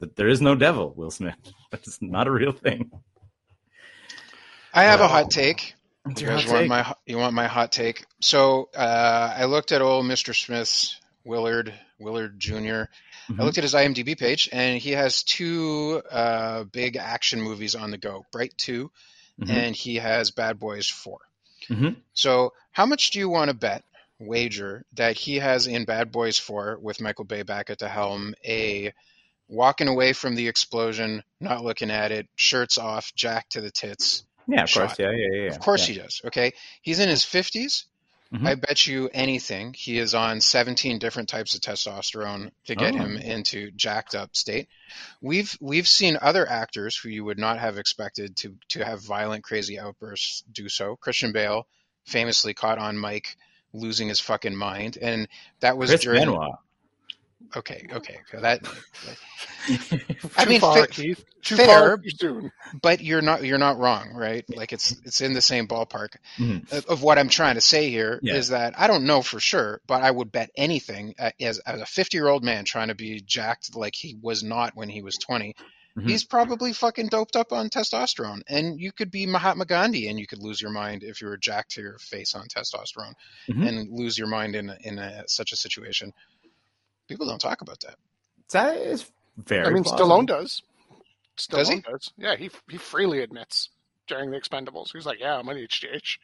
that 0.00 0.16
there 0.16 0.28
is 0.28 0.42
no 0.42 0.54
devil, 0.54 0.92
Will 0.94 1.10
Smith. 1.10 1.36
That's 1.70 2.02
not 2.02 2.26
a 2.26 2.30
real 2.30 2.52
thing. 2.52 2.90
I 4.74 4.84
have 4.84 5.00
a 5.00 5.08
hot 5.08 5.30
take. 5.30 5.74
You 6.18 6.28
hot 6.28 6.46
want 6.46 6.68
my 6.68 6.94
you 7.06 7.16
want 7.16 7.34
my 7.34 7.46
hot 7.46 7.72
take? 7.72 8.04
So 8.20 8.68
uh, 8.76 9.34
I 9.34 9.46
looked 9.46 9.72
at 9.72 9.80
old 9.80 10.04
Mr. 10.04 10.34
Smith's 10.34 11.00
Willard 11.24 11.72
Willard 11.98 12.38
Jr. 12.38 12.54
Mhm. 13.28 13.40
I 13.40 13.42
looked 13.44 13.58
at 13.58 13.64
his 13.64 13.74
IMDb 13.74 14.18
page, 14.18 14.48
and 14.52 14.78
he 14.78 14.92
has 14.92 15.22
two 15.22 16.02
uh, 16.10 16.64
big 16.64 16.96
action 16.96 17.40
movies 17.40 17.74
on 17.74 17.90
the 17.90 17.98
go: 17.98 18.24
Bright 18.32 18.52
2 18.58 18.90
Mhm. 19.40 19.50
and 19.50 19.76
he 19.76 19.96
has 19.96 20.30
Bad 20.30 20.58
Boys 20.58 20.86
Four. 20.88 21.20
Mhm. 21.68 21.96
So 22.14 22.52
how 22.72 22.86
much 22.86 23.10
do 23.10 23.18
you 23.18 23.28
want 23.28 23.48
to 23.50 23.54
bet, 23.54 23.84
wager, 24.18 24.84
that 24.94 25.16
he 25.16 25.36
has 25.36 25.66
in 25.66 25.84
Bad 25.84 26.10
Boys 26.12 26.38
Four 26.38 26.78
with 26.80 27.00
Michael 27.00 27.24
Bay 27.24 27.42
back 27.42 27.68
at 27.70 27.78
the 27.78 27.88
helm 27.88 28.34
a 28.44 28.92
walking 29.48 29.88
away 29.88 30.12
from 30.12 30.34
the 30.34 30.48
explosion, 30.48 31.22
not 31.40 31.62
looking 31.64 31.90
at 31.90 32.12
it, 32.12 32.26
shirts 32.34 32.78
off, 32.78 33.14
jack 33.14 33.48
to 33.50 33.60
the 33.60 33.70
tits. 33.70 34.24
Yeah, 34.48 34.62
of 34.62 34.70
shot. 34.70 34.86
course. 34.88 34.98
Yeah, 34.98 35.10
yeah, 35.10 35.16
yeah. 35.32 35.42
yeah. 35.42 35.48
Of 35.50 35.60
course 35.60 35.88
yeah. 35.88 35.94
he 35.94 36.00
does. 36.00 36.20
Okay, 36.24 36.52
he's 36.82 36.98
in 36.98 37.08
his 37.08 37.24
50s. 37.24 37.84
Mhm. 38.32 38.46
I 38.46 38.54
bet 38.56 38.86
you 38.86 39.08
anything 39.14 39.72
he 39.72 39.98
is 39.98 40.14
on 40.14 40.40
17 40.40 40.98
different 40.98 41.28
types 41.28 41.54
of 41.54 41.60
testosterone 41.60 42.50
to 42.64 42.74
get 42.74 42.94
Oh. 42.94 42.98
him 42.98 43.16
into 43.16 43.70
jacked 43.70 44.14
up 44.14 44.34
state. 44.34 44.68
We've 45.20 45.56
we've 45.60 45.86
seen 45.86 46.18
other 46.20 46.48
actors 46.48 46.96
who 46.96 47.08
you 47.08 47.24
would 47.24 47.38
not 47.38 47.58
have 47.60 47.78
expected 47.78 48.36
to 48.38 48.56
to 48.70 48.84
have 48.84 49.00
violent, 49.02 49.44
crazy 49.44 49.78
outbursts 49.78 50.42
do 50.50 50.68
so. 50.68 50.96
Christian 50.96 51.32
Bale 51.32 51.66
famously 52.04 52.52
caught 52.54 52.78
on 52.78 52.98
Mike 52.98 53.36
losing 53.72 54.08
his 54.08 54.20
fucking 54.20 54.56
mind, 54.56 54.96
and 55.00 55.28
that 55.60 55.76
was 55.76 55.90
Chris 55.90 56.02
during. 56.02 56.20
Benoit. 56.20 56.56
Okay, 57.56 57.86
okay, 57.92 58.18
that. 58.40 58.60
Too 59.66 60.30
I 60.36 60.44
mean, 60.46 60.60
far, 60.60 60.82
fa- 60.82 60.86
Keith. 60.88 61.24
Too 61.42 61.56
fair. 61.56 61.66
far, 61.66 62.00
but 62.82 63.00
you're 63.00 63.22
not 63.22 63.44
you're 63.44 63.58
not 63.58 63.78
wrong, 63.78 64.10
right? 64.14 64.44
Like 64.54 64.72
it's 64.72 64.92
it's 65.04 65.20
in 65.20 65.32
the 65.32 65.40
same 65.42 65.68
ballpark. 65.68 66.16
Mhm. 66.38 66.70
of 66.72 66.86
of 66.86 67.02
what 67.02 67.18
I'm 67.18 67.28
trying 67.28 67.54
to 67.54 67.60
say 67.60 67.88
here 67.90 68.18
is 68.22 68.50
Yeah. 68.50 68.58
that 68.58 68.78
I 68.78 68.86
don't 68.86 69.04
know 69.04 69.22
for 69.22 69.38
sure, 69.38 69.80
but 69.86 70.02
I 70.02 70.10
would 70.10 70.32
bet 70.32 70.50
anything 70.56 71.14
uh, 71.18 71.30
as, 71.40 71.58
as 71.60 71.80
a 71.80 71.86
50 71.86 72.16
year 72.16 72.26
old 72.28 72.42
man 72.44 72.64
trying 72.64 72.88
to 72.88 72.94
be 72.94 73.20
jacked 73.20 73.76
like 73.76 73.94
he 73.94 74.16
was 74.20 74.42
not 74.42 74.74
when 74.76 74.88
he 74.88 75.02
was 75.02 75.16
20. 75.18 75.54
Mhm. 75.96 76.08
He's 76.10 76.24
probably 76.24 76.72
fucking 76.74 77.08
doped 77.08 77.36
up 77.36 77.52
on 77.52 77.70
testosterone, 77.70 78.42
and 78.48 78.78
you 78.78 78.92
could 78.92 79.10
be 79.10 79.24
Mahatma 79.26 79.64
Gandhi 79.64 80.08
and 80.08 80.18
you 80.18 80.26
could 80.26 80.42
lose 80.42 80.60
your 80.60 80.70
mind 80.72 81.02
if 81.02 81.22
you 81.22 81.28
were 81.28 81.38
jacked 81.38 81.70
to 81.72 81.80
your 81.80 81.98
face 81.98 82.34
on 82.34 82.48
testosterone 82.48 83.14
Mhm. 83.48 83.66
and 83.66 83.88
lose 83.90 84.18
your 84.18 84.28
mind 84.28 84.54
in 84.56 84.70
in 84.82 84.98
a, 84.98 85.24
such 85.28 85.52
a 85.52 85.56
situation. 85.56 86.12
People 87.08 87.26
don't 87.26 87.40
talk 87.40 87.60
about 87.60 87.80
that. 87.80 87.96
That 88.52 88.76
is 88.76 89.10
very. 89.36 89.66
I 89.66 89.70
mean, 89.70 89.84
plausible. 89.84 90.10
Stallone 90.10 90.26
does. 90.26 90.62
Stallone 91.36 91.56
Does 91.58 91.68
he? 91.68 91.80
does. 91.80 92.12
Yeah, 92.16 92.36
he 92.36 92.50
he 92.70 92.78
freely 92.78 93.20
admits 93.22 93.70
during 94.06 94.30
the 94.30 94.38
Expendables. 94.40 94.92
He's 94.92 95.06
like, 95.06 95.20
"Yeah, 95.20 95.38
I'm 95.38 95.48
an 95.48 95.56
HGH." 95.58 96.18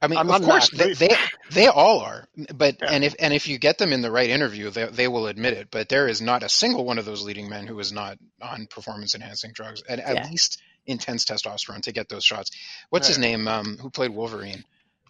I 0.00 0.08
mean, 0.08 0.18
I'm 0.18 0.28
of 0.30 0.40
not 0.40 0.50
course 0.50 0.72
an 0.72 0.78
they, 0.78 0.92
they 0.94 1.16
they 1.52 1.66
all 1.68 2.00
are, 2.00 2.26
but 2.54 2.76
Yeah. 2.82 2.88
and 2.90 3.04
if 3.04 3.14
and 3.20 3.32
if 3.32 3.46
you 3.46 3.58
get 3.58 3.78
them 3.78 3.92
in 3.92 4.02
the 4.02 4.10
right 4.10 4.28
interview, 4.30 4.70
they 4.70 4.86
they 4.86 5.08
will 5.08 5.28
admit 5.28 5.54
it. 5.54 5.68
But 5.70 5.88
there 5.88 6.08
is 6.08 6.20
not 6.20 6.42
a 6.42 6.48
single 6.48 6.84
one 6.84 6.98
of 6.98 7.04
those 7.04 7.22
leading 7.24 7.48
men 7.48 7.68
who 7.68 7.78
is 7.78 7.92
not 7.92 8.18
on 8.40 8.66
performance 8.66 9.14
enhancing 9.14 9.52
drugs, 9.52 9.82
and 9.88 10.00
at 10.00 10.28
least 10.28 10.60
intense 10.86 11.24
testosterone 11.24 11.82
to 11.82 11.92
get 11.92 12.08
those 12.08 12.24
shots. 12.24 12.50
What's 12.90 13.06
his 13.06 13.18
name? 13.18 13.46
Um, 13.46 13.78
who 13.78 13.90
played 13.90 14.10
Wolverine? 14.10 14.64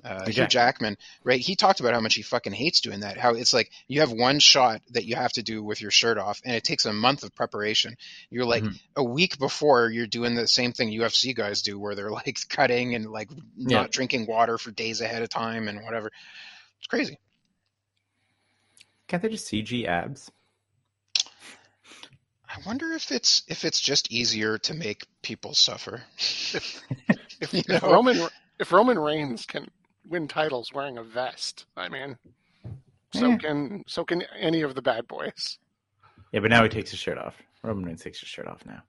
Uh, 0.05 0.25
Hugh 0.25 0.33
Hugh 0.33 0.47
Jackman, 0.49 0.97
right? 1.23 1.39
He 1.41 1.55
talked 1.55 1.79
about 1.79 1.95
how 1.95 2.01
much 2.01 2.15
he 2.15 2.23
fucking 2.23 2.53
hates 2.53 2.81
doing 2.81 3.01
that. 3.01 3.17
How 3.19 3.35
it's 3.35 3.53
like 3.53 3.71
you 3.87 4.01
have 4.01 4.11
one 4.11 4.41
shot 4.41 4.83
that 4.91 5.05
you 5.05 5.15
have 5.15 5.33
to 5.35 5.43
do 5.43 5.63
with 5.63 5.81
your 5.81 5.93
shirt 5.93 6.19
off, 6.19 6.41
and 6.45 6.57
it 6.57 6.65
takes 6.65 6.87
a 6.87 6.93
month 6.93 7.23
of 7.23 7.35
preparation. 7.35 7.95
You're 8.29 8.45
like 8.45 8.65
Mhm. 8.65 8.81
a 8.97 9.05
week 9.05 9.39
before 9.39 9.89
you're 9.91 10.09
doing 10.09 10.35
the 10.35 10.49
same 10.49 10.73
thing 10.73 10.91
UFC 10.91 11.35
guys 11.35 11.63
do, 11.63 11.79
where 11.79 11.95
they're 11.95 12.11
like 12.27 12.37
cutting 12.49 12.95
and 12.97 13.07
like 13.11 13.31
Yeah. 13.57 13.83
not 13.83 13.93
drinking 13.93 14.27
water 14.27 14.59
for 14.59 14.73
days 14.73 15.01
ahead 15.01 15.23
of 15.23 15.29
time 15.29 15.69
and 15.69 15.83
whatever. 15.85 16.11
It's 16.79 16.89
crazy. 16.89 17.19
Can't 19.07 19.23
they 19.23 19.29
just 19.29 19.47
CG 19.49 19.87
abs? 19.87 20.31
I 22.49 22.59
wonder 22.67 22.93
if 22.93 23.13
it's 23.13 23.43
if 23.49 23.65
it's 23.65 23.81
just 23.81 24.11
easier 24.11 24.59
to 24.59 24.75
make 24.75 25.07
people 25.23 25.55
suffer. 25.55 26.03
If, 27.41 27.53
You 27.55 27.63
if? 27.69 27.83
Roman 27.83 28.29
if 28.61 28.73
Roman 28.73 28.99
Reigns 28.99 29.47
can 29.47 29.67
win 30.09 30.29
titles 30.29 30.73
wearing 30.73 30.99
a 30.99 31.03
vest, 31.03 31.67
I 31.77 31.89
mean, 31.89 32.17
so 33.15 33.29
Yeah. 33.31 33.37
can 33.37 33.85
so 33.87 34.05
can 34.05 34.23
any 34.39 34.63
of 34.63 34.75
the 34.75 34.83
bad 34.83 35.07
boys. 35.09 35.59
Yeah, 36.33 36.41
but 36.41 36.51
now 36.51 36.63
he 36.63 36.69
takes 36.69 36.91
his 36.91 36.99
shirt 37.01 37.19
off. 37.19 37.41
Roman 37.63 37.85
Reigns 37.85 38.03
takes 38.03 38.21
his 38.21 38.29
shirt 38.29 38.49
off 38.49 38.65
now. 38.67 38.83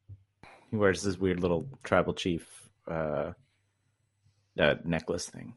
He 0.71 0.77
wears 0.77 1.03
this 1.03 1.17
weird 1.17 1.39
little 1.39 1.67
tribal 1.83 2.13
chief 2.13 2.47
uh, 2.87 3.33
uh, 4.57 4.75
necklace 4.83 5.27
thing. 5.29 5.53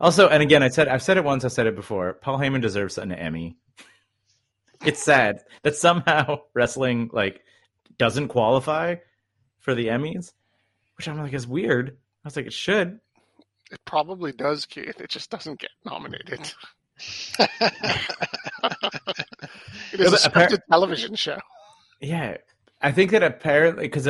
Also, 0.00 0.28
and 0.28 0.42
again, 0.42 0.62
I 0.62 0.68
said 0.68 0.88
I've 0.88 1.02
said 1.02 1.16
it 1.16 1.24
once. 1.24 1.44
I 1.44 1.48
said 1.48 1.66
it 1.66 1.76
before. 1.76 2.14
Paul 2.14 2.38
Heyman 2.38 2.60
deserves 2.60 2.98
an 2.98 3.12
Emmy. 3.12 3.56
It's 4.84 5.00
sad 5.00 5.44
that 5.62 5.76
somehow 5.76 6.40
wrestling 6.54 7.08
like 7.12 7.40
doesn't 7.98 8.28
qualify 8.28 8.96
for 9.60 9.76
the 9.76 9.86
Emmys, 9.86 10.32
which 10.96 11.06
I'm 11.06 11.18
like 11.18 11.32
is 11.34 11.46
weird. 11.46 11.90
I 11.90 12.26
was 12.26 12.34
like, 12.34 12.46
it 12.46 12.52
should. 12.52 12.98
It 13.72 13.80
probably 13.86 14.32
does, 14.32 14.66
Keith. 14.66 15.00
It 15.00 15.08
just 15.10 15.30
doesn't 15.30 15.58
get 15.58 15.70
nominated. 15.84 16.40
it 17.38 17.48
is 19.94 19.98
Yeah, 19.98 20.06
a 20.06 20.10
appar- 20.10 20.48
scripted 20.50 20.58
television 20.70 21.14
show. 21.16 21.38
Yeah, 22.00 22.36
I 22.80 22.92
think 22.92 23.10
that 23.12 23.22
apparently 23.22 23.84
because 23.84 24.06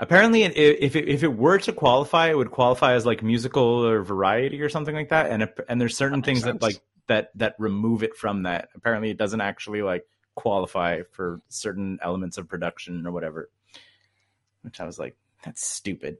apparently 0.00 0.42
if 0.42 0.96
it, 0.96 1.08
if 1.08 1.22
it 1.22 1.36
were 1.36 1.58
to 1.58 1.72
qualify, 1.72 2.30
it 2.30 2.36
would 2.36 2.50
qualify 2.50 2.94
as 2.94 3.06
like 3.06 3.22
musical 3.22 3.86
or 3.86 4.02
variety 4.02 4.60
or 4.60 4.68
something 4.68 4.94
like 4.94 5.10
that. 5.10 5.30
And 5.30 5.48
and 5.68 5.80
there's 5.80 5.96
certain 5.96 6.20
That 6.20 6.26
things 6.26 6.44
makes 6.44 6.54
that 6.58 6.62
like 6.62 6.80
that 7.06 7.30
that 7.36 7.54
remove 7.58 8.02
it 8.02 8.16
from 8.16 8.42
that. 8.42 8.70
Apparently, 8.74 9.10
it 9.10 9.16
doesn't 9.16 9.40
actually 9.40 9.82
like 9.82 10.04
qualify 10.34 11.02
for 11.12 11.40
certain 11.48 11.98
elements 12.02 12.38
of 12.38 12.48
production 12.48 13.06
or 13.06 13.12
whatever. 13.12 13.50
Which 14.62 14.80
I 14.80 14.84
was 14.84 14.98
like, 14.98 15.14
that's 15.44 15.64
stupid. 15.64 16.18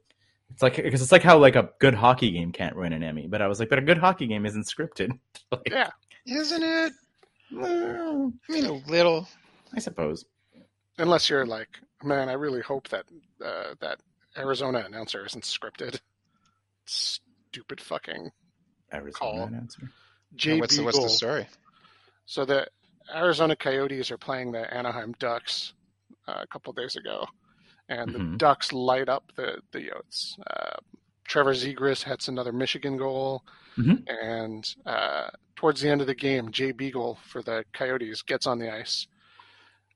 It's 0.50 0.62
like 0.62 0.76
because 0.76 1.02
it's 1.02 1.12
like 1.12 1.22
how 1.22 1.38
like 1.38 1.56
a 1.56 1.70
good 1.80 1.94
hockey 1.94 2.30
game 2.30 2.52
can't 2.52 2.76
win 2.76 2.92
an 2.92 3.02
Emmy, 3.02 3.26
but 3.26 3.42
I 3.42 3.48
was 3.48 3.58
like, 3.58 3.68
but 3.68 3.78
a 3.78 3.82
good 3.82 3.98
hockey 3.98 4.26
game 4.26 4.46
isn't 4.46 4.66
scripted. 4.66 5.18
Like, 5.50 5.68
Yeah. 5.70 5.90
Isn't 6.26 6.62
it? 6.62 6.92
well, 7.52 8.32
I 8.48 8.52
mean, 8.52 8.64
a 8.64 8.72
little. 8.90 9.28
I 9.74 9.80
suppose. 9.80 10.24
Unless 10.96 11.28
you're 11.28 11.44
like, 11.44 11.68
man, 12.02 12.28
I 12.28 12.32
really 12.32 12.62
hope 12.62 12.88
that 12.88 13.04
uh, 13.44 13.74
that 13.80 13.98
Arizona 14.36 14.84
announcer 14.86 15.26
isn't 15.26 15.44
scripted. 15.44 16.00
Stupid 16.86 17.80
fucking 17.80 18.30
Arizona 18.92 19.12
Call. 19.12 19.42
announcer. 19.44 19.90
Jay 20.34 20.58
What's 20.58 20.76
the, 20.76 20.82
what's 20.84 20.98
the 20.98 21.08
story? 21.08 21.46
So 22.26 22.44
the 22.44 22.66
Arizona 23.14 23.54
Coyotes 23.54 24.10
are 24.10 24.18
playing 24.18 24.52
the 24.52 24.72
Anaheim 24.72 25.14
Ducks 25.18 25.74
uh, 26.26 26.40
a 26.42 26.46
couple 26.46 26.72
days 26.72 26.96
ago, 26.96 27.26
and 27.88 28.14
the 28.14 28.18
Mhm. 28.18 28.38
Ducks 28.38 28.72
light 28.72 29.08
up 29.08 29.32
the 29.36 29.62
the 29.72 29.80
Yotes. 29.80 30.38
Uh, 30.46 30.76
Trevor 31.26 31.52
Zegras 31.54 32.02
hits 32.04 32.28
another 32.28 32.52
Michigan 32.52 32.96
goal, 32.96 33.44
Mhm. 33.76 34.04
and 34.08 34.74
uh, 34.86 35.30
towards 35.56 35.80
the 35.80 35.88
end 35.90 36.00
of 36.00 36.06
the 36.06 36.14
game, 36.14 36.50
Jay 36.52 36.72
Beagle 36.72 37.16
for 37.26 37.42
the 37.42 37.64
Coyotes 37.72 38.22
gets 38.22 38.46
on 38.46 38.58
the 38.58 38.72
ice, 38.72 39.06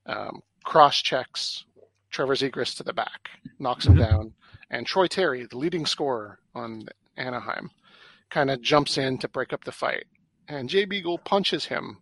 um, 0.07 0.43
cross 0.65 1.01
checks 1.03 1.65
Trevor 2.11 2.35
Zegras 2.35 2.77
to 2.77 2.83
the 2.83 2.93
back, 2.95 3.31
knocks 3.59 3.87
him 3.87 3.95
Mhm. 3.95 3.99
down, 3.99 4.35
and 4.71 4.87
Troy 4.87 5.07
Terry, 5.07 5.45
the 5.47 5.59
leading 5.59 5.85
scorer 5.87 6.41
on 6.55 6.89
Anaheim, 7.17 7.71
kind 8.31 8.51
of 8.51 8.63
jumps 8.63 8.97
in 8.99 9.19
to 9.19 9.29
break 9.29 9.53
up 9.53 9.65
the 9.65 9.73
fight, 9.73 10.07
and 10.47 10.69
Jay 10.71 10.85
Beagle 10.87 11.19
punches 11.19 11.67
him 11.67 12.01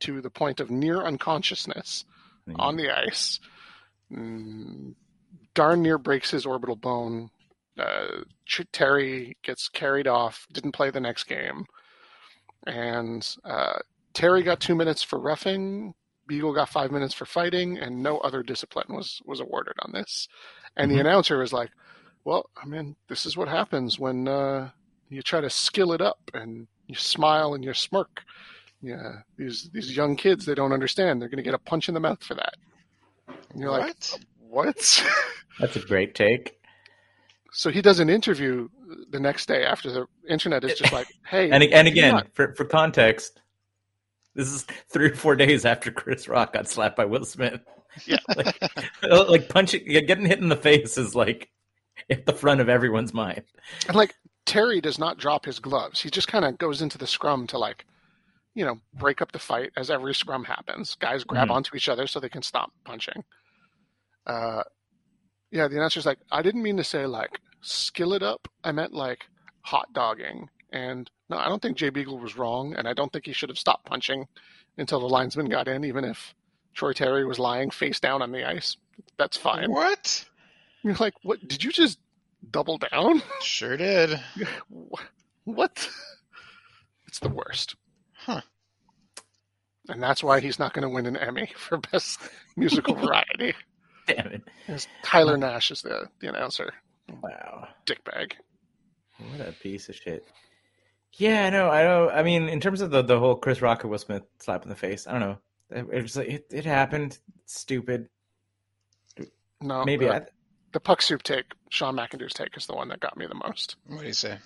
to 0.00 0.20
the 0.20 0.30
point 0.30 0.58
of 0.60 0.70
near 0.70 1.02
unconsciousness 1.02 2.04
on 2.56 2.76
the 2.76 2.90
ice. 2.90 3.38
Mm, 4.10 4.94
darn 5.54 5.82
near 5.82 5.98
breaks 5.98 6.30
his 6.30 6.46
orbital 6.46 6.76
bone. 6.76 7.30
Uh, 7.78 8.22
Terry 8.72 9.36
gets 9.42 9.68
carried 9.68 10.06
off, 10.06 10.46
didn't 10.52 10.72
play 10.72 10.90
the 10.90 11.00
next 11.00 11.24
game. 11.24 11.64
And 12.66 13.26
uh, 13.44 13.78
Terry 14.14 14.42
got 14.42 14.60
two 14.60 14.74
minutes 14.74 15.02
for 15.02 15.18
roughing. 15.18 15.94
Beagle 16.26 16.54
got 16.54 16.68
five 16.70 16.90
minutes 16.90 17.12
for 17.12 17.26
fighting, 17.26 17.78
and 17.78 18.02
no 18.02 18.18
other 18.18 18.42
discipline 18.42 18.86
was, 18.88 19.20
was 19.26 19.40
awarded 19.40 19.74
on 19.80 19.92
this. 19.92 20.26
And 20.76 20.90
Mhm. 20.90 20.94
the 20.94 21.00
announcer 21.00 21.38
was 21.38 21.52
like, 21.52 21.70
Well, 22.24 22.48
I 22.56 22.66
mean, 22.66 22.96
this 23.08 23.26
is 23.26 23.36
what 23.36 23.48
happens 23.48 23.98
when 23.98 24.26
uh, 24.28 24.70
you 25.10 25.20
try 25.22 25.40
to 25.40 25.50
skill 25.50 25.92
it 25.92 26.00
up 26.00 26.18
and 26.32 26.66
you 26.86 26.94
smile 26.94 27.54
and 27.54 27.62
you 27.64 27.74
smirk. 27.74 28.22
yeah, 28.80 29.20
these 29.36 29.70
these 29.72 29.96
young 29.96 30.16
kids 30.16 30.44
they 30.44 30.54
don't 30.54 30.72
understand. 30.72 31.20
They're 31.20 31.28
going 31.28 31.38
to 31.38 31.42
get 31.42 31.54
a 31.54 31.58
punch 31.58 31.88
in 31.88 31.94
the 31.94 32.00
mouth 32.00 32.22
for 32.22 32.34
that. 32.34 32.54
And 33.50 33.60
you're 33.60 33.70
like, 33.70 33.94
What? 34.54 35.04
That's 35.60 35.76
a 35.76 35.80
great 35.80 36.14
take. 36.14 36.58
so 37.52 37.70
he 37.70 37.82
does 37.82 37.98
an 38.00 38.08
interview 38.08 38.68
the 39.10 39.18
next 39.20 39.46
day 39.46 39.64
after 39.64 39.90
the 39.90 40.06
internet 40.28 40.62
is 40.64 40.78
just 40.78 40.92
like, 40.92 41.08
hey, 41.26 41.50
And 41.50 41.62
and 41.64 41.88
again, 41.88 42.22
for 42.34 42.54
for 42.54 42.64
context, 42.64 43.40
this 44.34 44.48
is 44.52 44.62
three 44.90 45.10
or 45.10 45.14
four 45.16 45.34
days 45.36 45.64
after 45.64 45.90
Chris 45.90 46.28
Rock 46.28 46.52
got 46.52 46.68
slapped 46.68 46.96
by 46.96 47.04
Will 47.04 47.24
Smith. 47.24 47.60
Yeah. 48.06 48.18
like, 48.36 48.60
like 49.04 49.48
punching, 49.48 49.84
getting 49.86 50.26
hit 50.26 50.40
in 50.40 50.48
the 50.48 50.56
face 50.56 50.98
is 50.98 51.14
like 51.14 51.48
at 52.10 52.26
the 52.26 52.32
front 52.32 52.60
of 52.60 52.68
everyone's 52.68 53.14
mind. 53.14 53.42
and 53.86 53.96
like 53.96 54.14
Terry 54.46 54.80
does 54.80 54.98
not 54.98 55.16
drop 55.16 55.44
his 55.44 55.60
gloves. 55.60 56.00
He 56.02 56.10
just 56.10 56.26
kind 56.26 56.44
of 56.44 56.58
goes 56.58 56.82
into 56.82 56.98
the 56.98 57.06
scrum 57.06 57.46
to 57.46 57.58
like, 57.58 57.86
you 58.56 58.64
know, 58.64 58.80
break 58.98 59.22
up 59.22 59.30
the 59.30 59.38
fight 59.38 59.70
as 59.76 59.90
every 59.92 60.12
scrum 60.12 60.42
happens. 60.42 60.96
Guys 60.96 61.22
grab 61.22 61.46
Mhm. 61.48 61.52
onto 61.52 61.76
each 61.76 61.88
other 61.88 62.08
so 62.08 62.18
they 62.18 62.28
can 62.28 62.42
stop 62.42 62.72
punching. 62.84 63.22
Uh, 64.26 64.62
yeah, 65.50 65.68
the 65.68 65.76
announcer's 65.76 66.06
like, 66.06 66.18
I 66.30 66.42
didn't 66.42 66.62
mean 66.62 66.76
to 66.78 66.84
say 66.84 67.06
like 67.06 67.38
skillet 67.60 68.22
up. 68.22 68.48
I 68.62 68.72
meant 68.72 68.92
like 68.92 69.26
hot 69.62 69.92
dogging. 69.92 70.48
And 70.72 71.10
no, 71.30 71.36
I 71.38 71.48
don't 71.48 71.62
think 71.62 71.76
Jay 71.76 71.90
Beagle 71.90 72.18
was 72.18 72.36
wrong, 72.36 72.74
and 72.74 72.88
I 72.88 72.92
don't 72.92 73.12
think 73.12 73.26
he 73.26 73.32
should 73.32 73.48
have 73.48 73.58
stopped 73.58 73.86
punching 73.86 74.26
until 74.76 75.00
the 75.00 75.06
linesman 75.08 75.48
got 75.48 75.68
in, 75.68 75.84
even 75.84 76.04
if 76.04 76.34
Troy 76.74 76.92
Terry 76.92 77.24
was 77.24 77.38
lying 77.38 77.70
face 77.70 78.00
down 78.00 78.22
on 78.22 78.32
the 78.32 78.44
ice. 78.44 78.76
That's 79.16 79.36
fine. 79.36 79.70
What? 79.70 80.24
You're 80.82 80.94
like, 80.94 81.14
what? 81.22 81.46
Did 81.46 81.62
you 81.64 81.70
just 81.70 81.98
double 82.50 82.78
down? 82.78 83.22
Sure 83.40 83.76
did. 83.76 84.20
What? 85.44 85.88
It's 87.06 87.20
the 87.20 87.28
worst. 87.28 87.76
Huh. 88.12 88.40
And 89.88 90.02
that's 90.02 90.22
why 90.22 90.40
he's 90.40 90.58
not 90.58 90.72
going 90.72 90.82
to 90.82 90.88
win 90.88 91.06
an 91.06 91.16
Emmy 91.16 91.52
for 91.56 91.78
Best 91.78 92.20
Musical 92.56 92.94
Variety. 92.96 93.54
Damn 94.14 94.26
it! 94.28 94.42
Because 94.66 94.86
Tyson 95.02 95.40
Nash 95.40 95.70
is 95.70 95.82
the, 95.82 96.08
the 96.20 96.28
announcer. 96.28 96.72
Wow, 97.22 97.68
Dickbag. 97.86 98.32
what 99.18 99.40
a 99.40 99.52
piece 99.52 99.88
of 99.88 99.94
shit. 99.94 100.26
Yeah, 101.16 101.50
no, 101.50 101.70
I 101.70 101.82
don't. 101.82 102.10
I 102.10 102.22
mean, 102.22 102.48
in 102.48 102.60
terms 102.60 102.80
of 102.80 102.90
the 102.90 103.02
the 103.02 103.18
whole 103.18 103.36
Chris 103.36 103.62
Rock 103.62 103.82
and 103.82 103.90
Will 103.90 103.98
Smith 103.98 104.22
slap 104.40 104.64
in 104.64 104.68
the 104.68 104.76
face, 104.76 105.06
I 105.06 105.12
don't 105.12 105.20
know. 105.20 105.38
It, 105.70 105.86
it 105.92 106.16
like 106.16 106.28
it, 106.28 106.46
it 106.50 106.64
happened. 106.64 107.18
It's 107.42 107.58
stupid. 107.58 108.08
No, 109.60 109.84
Maybe 109.84 110.06
the, 110.06 110.14
I, 110.14 110.20
the 110.72 110.80
Puck 110.80 111.00
Soup 111.00 111.22
take, 111.22 111.46
Sean 111.70 111.96
McIndoe's 111.96 112.34
take, 112.34 112.56
is 112.56 112.66
the 112.66 112.74
one 112.74 112.88
that 112.88 113.00
got 113.00 113.16
me 113.16 113.26
the 113.26 113.34
most. 113.34 113.76
What 113.86 114.00
do 114.00 114.06
you 114.06 114.12
say? 114.12 114.38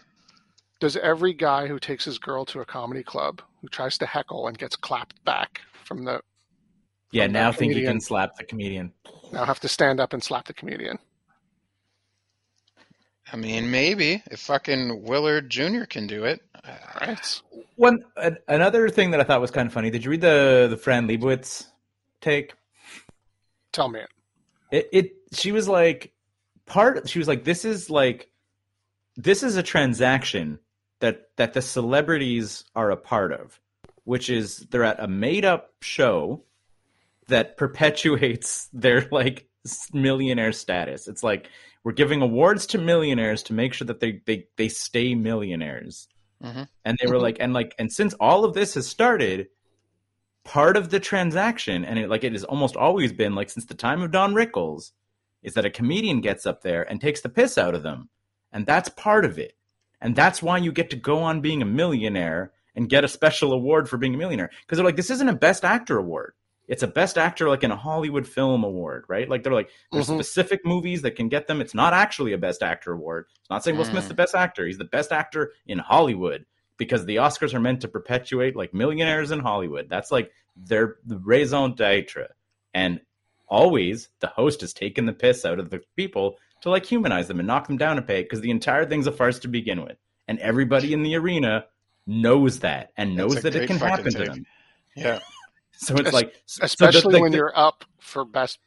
Does 0.80 0.96
every 0.96 1.32
guy 1.32 1.66
who 1.66 1.80
takes 1.80 2.04
his 2.04 2.18
girl 2.18 2.44
to 2.46 2.60
a 2.60 2.64
comedy 2.64 3.02
club 3.02 3.42
who 3.60 3.68
tries 3.68 3.98
to 3.98 4.06
heckle 4.06 4.46
and 4.46 4.56
gets 4.56 4.76
clapped 4.76 5.24
back 5.24 5.60
from 5.84 6.04
the 6.04 6.20
yeah. 7.10 7.24
from 7.24 7.32
Now 7.32 7.50
that 7.50 7.58
think 7.58 7.74
you 7.74 7.84
can 7.84 8.00
slap 8.00 8.36
the 8.36 8.44
comedian. 8.44 8.92
Now 9.32 9.40
I'll 9.40 9.46
have 9.46 9.60
to 9.60 9.68
stand 9.68 10.00
up 10.00 10.12
and 10.12 10.22
slap 10.22 10.46
the 10.46 10.52
comedian? 10.52 10.98
I 13.32 13.36
mean, 13.36 13.70
maybe 13.70 14.22
if 14.30 14.40
fucking 14.40 15.02
Willard 15.02 15.50
Jr. 15.50 15.84
can 15.84 16.06
do 16.06 16.24
it. 16.24 16.40
Uh, 16.64 16.72
Right? 17.00 17.42
One 17.76 18.04
an, 18.16 18.38
another 18.48 18.88
thing 18.88 19.12
that 19.12 19.20
I 19.20 19.24
thought 19.24 19.40
was 19.40 19.50
kind 19.50 19.66
of 19.66 19.72
funny. 19.72 19.90
Did 19.90 20.04
you 20.04 20.10
read 20.10 20.20
the 20.20 20.66
the 20.68 20.76
Fran 20.76 21.06
Lebowitz 21.06 21.66
take? 22.20 22.54
Tell 23.72 23.88
me 23.88 24.00
it. 24.00 24.08
It, 24.70 24.88
it 24.92 25.12
she 25.32 25.52
was 25.52 25.68
like 25.68 26.12
part 26.66 27.08
she 27.08 27.18
was 27.18 27.28
like 27.28 27.44
this 27.44 27.64
is 27.64 27.88
like 27.88 28.30
this 29.16 29.42
is 29.42 29.56
a 29.56 29.62
transaction 29.62 30.58
that 31.00 31.28
that 31.36 31.54
the 31.54 31.62
celebrities 31.62 32.64
are 32.74 32.90
a 32.90 32.96
part 32.96 33.32
of 33.32 33.60
which 34.04 34.30
is 34.30 34.58
they're 34.70 34.84
at 34.84 35.00
a 35.00 35.06
made 35.06 35.44
up 35.44 35.72
show 35.80 36.42
that 37.28 37.56
perpetuates 37.56 38.68
their 38.72 39.06
like 39.10 39.48
millionaire 39.92 40.52
status. 40.52 41.08
It's 41.08 41.22
like 41.22 41.50
we're 41.84 41.92
giving 41.92 42.20
awards 42.22 42.66
to 42.68 42.78
millionaires 42.78 43.42
to 43.44 43.52
make 43.52 43.72
sure 43.72 43.86
that 43.86 44.00
they 44.00 44.20
they, 44.26 44.46
they 44.56 44.68
stay 44.68 45.14
millionaires. 45.14 46.08
Mhm. 46.42 46.68
and 46.84 46.96
they 47.00 47.08
were 47.10 47.18
like 47.18 47.38
and 47.40 47.52
like 47.52 47.74
and 47.80 47.92
since 47.92 48.14
all 48.20 48.44
of 48.44 48.54
this 48.54 48.74
has 48.74 48.86
started 48.86 49.48
part 50.44 50.76
of 50.76 50.88
the 50.90 51.00
transaction, 51.00 51.84
and 51.84 51.98
it 51.98 52.08
like 52.08 52.24
it 52.24 52.32
has 52.32 52.44
almost 52.44 52.76
always 52.76 53.12
been 53.12 53.34
like 53.34 53.50
since 53.50 53.66
the 53.66 53.74
time 53.74 54.02
of 54.02 54.12
Don 54.12 54.34
Rickles, 54.34 54.92
is 55.42 55.54
that 55.54 55.64
a 55.66 55.70
comedian 55.70 56.20
gets 56.20 56.46
up 56.46 56.62
there 56.62 56.88
and 56.88 57.00
takes 57.00 57.20
the 57.20 57.28
piss 57.28 57.58
out 57.58 57.74
of 57.74 57.82
them, 57.82 58.08
and 58.52 58.66
that's 58.66 58.88
part 58.88 59.24
of 59.24 59.38
it, 59.38 59.56
and 60.00 60.14
that's 60.16 60.40
why 60.42 60.56
you 60.58 60.70
get 60.72 60.90
to 60.90 60.96
go 60.96 61.18
on 61.18 61.40
being 61.40 61.60
a 61.60 61.66
millionaire 61.66 62.52
and 62.74 62.88
get 62.88 63.04
a 63.04 63.08
special 63.08 63.52
award 63.52 63.88
for 63.88 63.98
being 63.98 64.14
a 64.14 64.18
millionaire. 64.18 64.50
Because 64.60 64.78
they're 64.78 64.86
like 64.86 64.96
this 64.96 65.10
isn't 65.10 65.28
a 65.28 65.34
best 65.34 65.64
actor 65.64 65.98
award. 65.98 66.34
It's 66.68 66.82
a 66.82 66.86
best 66.86 67.16
actor 67.18 67.48
like 67.48 67.64
in 67.64 67.70
a 67.70 67.76
Hollywood 67.76 68.26
film 68.28 68.62
award, 68.62 69.04
right? 69.08 69.28
Like 69.28 69.42
they're 69.42 69.54
like 69.54 69.70
there's 69.90 70.08
Mhm. 70.08 70.16
specific 70.16 70.60
movies 70.64 71.02
that 71.02 71.16
can 71.16 71.28
get 71.28 71.46
them. 71.46 71.60
It's 71.60 71.74
not 71.74 71.94
actually 71.94 72.32
a 72.34 72.38
best 72.38 72.62
actor 72.62 72.92
award. 72.92 73.24
It's 73.40 73.50
not 73.50 73.64
saying 73.64 73.76
Will 73.78 73.84
Smith's 73.86 74.06
Mm. 74.06 74.10
the 74.10 74.14
best 74.14 74.34
actor. 74.34 74.66
He's 74.66 74.78
the 74.78 74.84
best 74.84 75.10
actor 75.10 75.52
in 75.66 75.78
Hollywood 75.78 76.44
because 76.76 77.06
the 77.06 77.16
Oscars 77.16 77.54
are 77.54 77.60
meant 77.60 77.80
to 77.80 77.88
perpetuate 77.88 78.54
like 78.54 78.72
millionaires 78.74 79.30
in 79.30 79.40
Hollywood. 79.40 79.88
That's 79.88 80.12
like 80.12 80.30
their 80.56 80.96
raison 81.06 81.74
d'etre. 81.74 82.28
And 82.74 83.00
always 83.48 84.10
the 84.20 84.26
host 84.26 84.60
has 84.60 84.74
taken 84.74 85.06
the 85.06 85.12
piss 85.12 85.44
out 85.46 85.58
of 85.58 85.70
the 85.70 85.80
people 85.96 86.38
to 86.60 86.70
like 86.70 86.84
humanize 86.84 87.28
them 87.28 87.38
and 87.40 87.46
knock 87.46 87.66
them 87.66 87.78
down 87.78 87.96
a 87.96 88.02
peg 88.02 88.26
because 88.26 88.42
the 88.42 88.50
entire 88.50 88.84
thing's 88.84 89.06
a 89.06 89.12
farce 89.12 89.38
to 89.38 89.48
begin 89.48 89.82
with. 89.82 89.96
And 90.28 90.38
everybody 90.40 90.92
in 90.92 91.02
the 91.02 91.16
arena 91.16 91.64
knows 92.06 92.60
that 92.60 92.92
and 92.96 93.16
knows 93.16 93.40
that 93.42 93.54
it 93.54 93.66
can 93.66 93.78
happen 93.78 94.12
to 94.12 94.24
them. 94.24 94.46
Yeah. 94.94 95.20
So 95.86 95.94
it's 95.96 96.08
Es- 96.08 96.12
like 96.12 96.34
so 96.46 96.60
the- 96.60 96.64
Especially 96.66 97.12
the- 97.14 97.20
when 97.20 97.30
the- 97.32 97.38
you're 97.38 97.56
up 97.58 97.84
for 98.00 98.24
best 98.24 98.58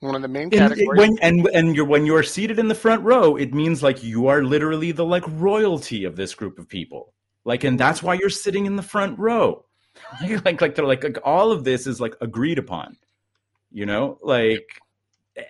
one 0.00 0.14
of 0.14 0.22
the 0.22 0.28
main 0.28 0.44
in- 0.44 0.50
categories. 0.50 0.98
when 0.98 1.18
and 1.20 1.46
and 1.52 1.74
you're 1.76 1.84
when 1.84 2.06
you're 2.06 2.22
seated 2.22 2.58
in 2.58 2.68
the 2.68 2.74
front 2.74 3.02
row, 3.04 3.36
it 3.36 3.52
means 3.52 3.82
like 3.82 4.02
you 4.02 4.28
are 4.28 4.42
literally 4.42 4.92
the 4.92 5.04
like 5.04 5.24
royalty 5.26 6.04
of 6.04 6.16
this 6.16 6.34
group 6.34 6.58
of 6.58 6.68
people. 6.68 7.12
Like, 7.44 7.64
and 7.64 7.78
that's 7.78 8.02
why 8.02 8.14
you're 8.14 8.30
sitting 8.30 8.66
in 8.66 8.76
the 8.76 8.82
front 8.82 9.18
row. 9.18 9.64
like, 10.22 10.44
like, 10.44 10.60
like 10.60 10.74
they're 10.74 10.86
like, 10.86 11.02
like 11.04 11.18
all 11.24 11.50
of 11.52 11.64
this 11.64 11.86
is 11.86 12.00
like 12.00 12.14
agreed 12.20 12.58
upon. 12.58 12.96
You 13.70 13.84
know, 13.86 14.18
like, 14.22 14.80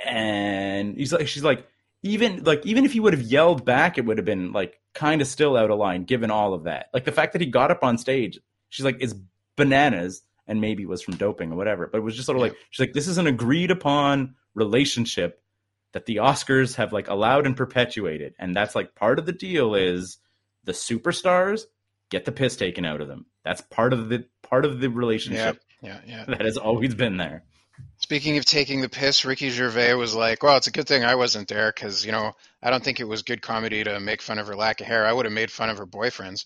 and 0.05 0.97
he's 0.97 1.13
like, 1.13 1.29
she's 1.29 1.45
like, 1.45 1.67
even 2.03 2.45
like 2.45 2.65
even 2.67 2.85
if 2.85 2.93
he 2.93 3.01
would 3.01 3.13
have 3.13 3.23
yelled 3.23 3.65
back, 3.65 3.99
it 3.99 4.05
would 4.05 4.19
have 4.19 4.25
been 4.25 4.53
like 4.53 4.81
kind 4.95 5.21
of 5.21 5.27
still 5.29 5.57
out 5.57 5.71
of 5.71 5.79
line, 5.79 6.05
given 6.05 6.31
all 6.31 6.55
of 6.55 6.65
that. 6.65 6.89
Like 6.95 7.05
the 7.05 7.13
fact 7.13 7.33
that 7.33 7.41
he 7.41 7.47
got 7.47 7.71
up 7.71 7.85
on 7.85 7.99
stage, 7.99 8.39
she's 8.69 8.85
like, 8.85 9.01
is 9.01 9.15
bananas, 9.57 10.23
and 10.49 10.61
maybe 10.61 10.83
it 10.83 10.89
was 10.89 11.03
from 11.03 11.17
doping 11.17 11.53
or 11.53 11.57
whatever. 11.57 11.87
But 11.87 11.99
it 11.99 12.03
was 12.05 12.17
just 12.17 12.27
sort 12.27 12.37
of 12.37 12.43
like 12.43 12.57
she's 12.71 12.85
like, 12.87 12.95
this 12.95 13.07
is 13.07 13.19
an 13.19 13.27
agreed 13.29 13.71
upon 13.71 14.35
relationship 14.55 15.41
that 15.93 16.07
the 16.07 16.17
Oscars 16.17 16.75
have 16.77 16.93
like 16.93 17.09
allowed 17.09 17.47
and 17.47 17.57
perpetuated, 17.57 18.35
and 18.39 18.57
that's 18.57 18.75
like 18.75 18.95
part 18.95 19.19
of 19.19 19.27
the 19.27 19.33
deal 19.33 19.75
is 19.75 20.19
the 20.65 20.73
superstars 20.73 21.63
get 22.11 22.25
the 22.25 22.33
piss 22.33 22.57
taken 22.57 22.85
out 22.85 23.01
of 23.01 23.09
them. 23.09 23.27
That's 23.45 23.61
part 23.61 23.93
of 23.93 24.09
the 24.09 24.25
part 24.43 24.65
of 24.65 24.81
the 24.81 24.89
Yeah. 24.89 24.95
relationship 24.97 25.61
Yeah. 25.83 26.01
Yeah. 26.07 26.25
that 26.27 26.41
has 26.41 26.57
always 26.57 26.95
been 26.95 27.17
there. 27.19 27.45
Speaking 27.99 28.39
of 28.39 28.45
taking 28.45 28.81
the 28.81 28.89
piss, 28.89 29.25
Ricky 29.25 29.51
Gervais 29.51 29.95
was 29.95 30.13
like, 30.15 30.43
"Well, 30.43 30.57
it's 30.57 30.67
a 30.67 30.73
good 30.73 30.89
thing 30.89 31.05
I 31.05 31.15
wasn't 31.15 31.47
there 31.49 31.71
because 31.73 32.05
you 32.05 32.11
know 32.13 32.35
I 32.63 32.71
don't 32.71 32.83
think 32.83 32.99
it 32.99 33.05
was 33.05 33.23
good 33.23 33.41
comedy 33.41 33.85
to 33.85 34.01
make 34.01 34.21
fun 34.21 34.39
of 34.39 34.47
her 34.49 34.57
lack 34.57 34.81
of 34.81 34.87
hair. 34.89 35.07
I 35.07 35.13
would 35.13 35.27
have 35.27 35.33
made 35.33 35.51
fun 35.51 35.71
of 35.71 35.79
her 35.79 35.87
boyfriends." 35.87 36.45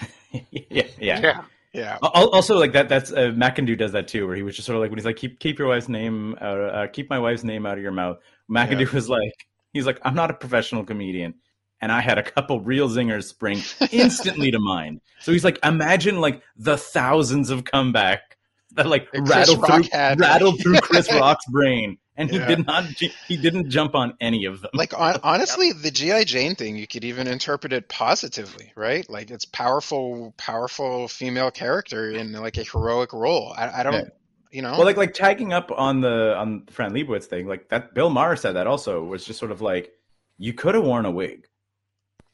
yeah, 0.50 0.84
yeah. 0.98 1.20
yeah. 1.20 1.42
Yeah. 1.72 1.98
Also, 2.02 2.58
like 2.58 2.72
that. 2.72 2.88
That's 2.88 3.12
uh, 3.12 3.32
McIndoe 3.34 3.78
does 3.78 3.92
that 3.92 4.08
too, 4.08 4.26
where 4.26 4.34
he 4.34 4.42
was 4.42 4.56
just 4.56 4.66
sort 4.66 4.76
of 4.76 4.82
like 4.82 4.90
when 4.90 4.98
he's 4.98 5.04
like, 5.06 5.16
"Keep 5.16 5.38
keep 5.38 5.58
your 5.58 5.68
wife's 5.68 5.88
name 5.88 6.36
out, 6.40 6.58
uh, 6.60 6.86
keep 6.88 7.08
my 7.08 7.18
wife's 7.18 7.44
name 7.44 7.64
out 7.64 7.76
of 7.76 7.82
your 7.82 7.92
mouth." 7.92 8.18
McIndoe 8.50 8.86
Yeah. 8.86 8.92
was 8.92 9.08
like, 9.08 9.46
he's 9.72 9.86
like, 9.86 10.00
"I'm 10.02 10.14
not 10.14 10.30
a 10.30 10.34
professional 10.34 10.84
comedian." 10.84 11.34
And 11.80 11.90
I 11.92 12.00
had 12.00 12.18
a 12.18 12.22
couple 12.22 12.60
real 12.60 12.88
zingers 12.88 13.24
spring 13.24 13.62
instantly 13.92 14.50
to 14.50 14.58
mind. 14.58 15.00
So 15.20 15.32
he's 15.32 15.44
like, 15.44 15.58
imagine 15.64 16.20
like 16.20 16.42
the 16.56 16.76
thousands 16.76 17.48
of 17.50 17.64
comeback 17.64 18.36
that 18.72 18.86
like 18.86 19.08
rattled 19.14 19.64
through 19.64 19.84
rattled 19.92 20.60
through 20.60 20.78
Chris 20.80 21.10
Rock's 21.12 21.46
brain, 21.46 21.96
and 22.20 22.30
he 22.30 22.36
Yeah. 22.36 22.46
did 22.46 22.66
not 22.66 22.84
he 23.26 23.36
didn't 23.36 23.70
jump 23.70 23.94
on 23.94 24.14
any 24.20 24.44
of 24.44 24.60
them. 24.60 24.70
Like 24.74 24.92
on, 24.98 25.18
honestly, 25.24 25.72
the 25.72 25.90
GI 25.90 26.26
Jane 26.26 26.54
thing, 26.54 26.76
you 26.76 26.86
could 26.86 27.04
even 27.04 27.26
interpret 27.26 27.72
it 27.72 27.88
positively, 27.88 28.72
right? 28.76 29.08
Like 29.08 29.30
it's 29.30 29.44
powerful, 29.46 30.34
powerful 30.36 31.08
female 31.08 31.50
character 31.50 32.10
in 32.10 32.32
like 32.32 32.58
a 32.58 32.62
heroic 32.62 33.12
role. 33.12 33.54
I, 33.56 33.80
I 33.80 33.82
don't, 33.82 33.94
Yeah. 33.94 34.04
you 34.52 34.62
know. 34.62 34.72
Well, 34.72 34.84
like 34.84 34.96
like 34.98 35.14
tagging 35.14 35.52
up 35.52 35.70
on 35.74 36.00
the 36.02 36.36
on 36.36 36.66
Fran 36.70 36.92
Lebowitz 36.92 37.24
thing, 37.24 37.46
like 37.48 37.70
that. 37.70 37.94
Bill 37.94 38.10
Maher 38.10 38.36
said 38.36 38.52
that 38.52 38.66
also 38.66 39.02
was 39.02 39.24
just 39.24 39.38
sort 39.38 39.50
of 39.50 39.60
like 39.62 39.90
you 40.38 40.52
could 40.52 40.74
have 40.74 40.84
worn 40.84 41.06
a 41.06 41.10
wig, 41.10 41.48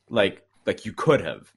like 0.08 0.42
like 0.66 0.84
you 0.84 0.92
could 0.92 1.20
have, 1.20 1.52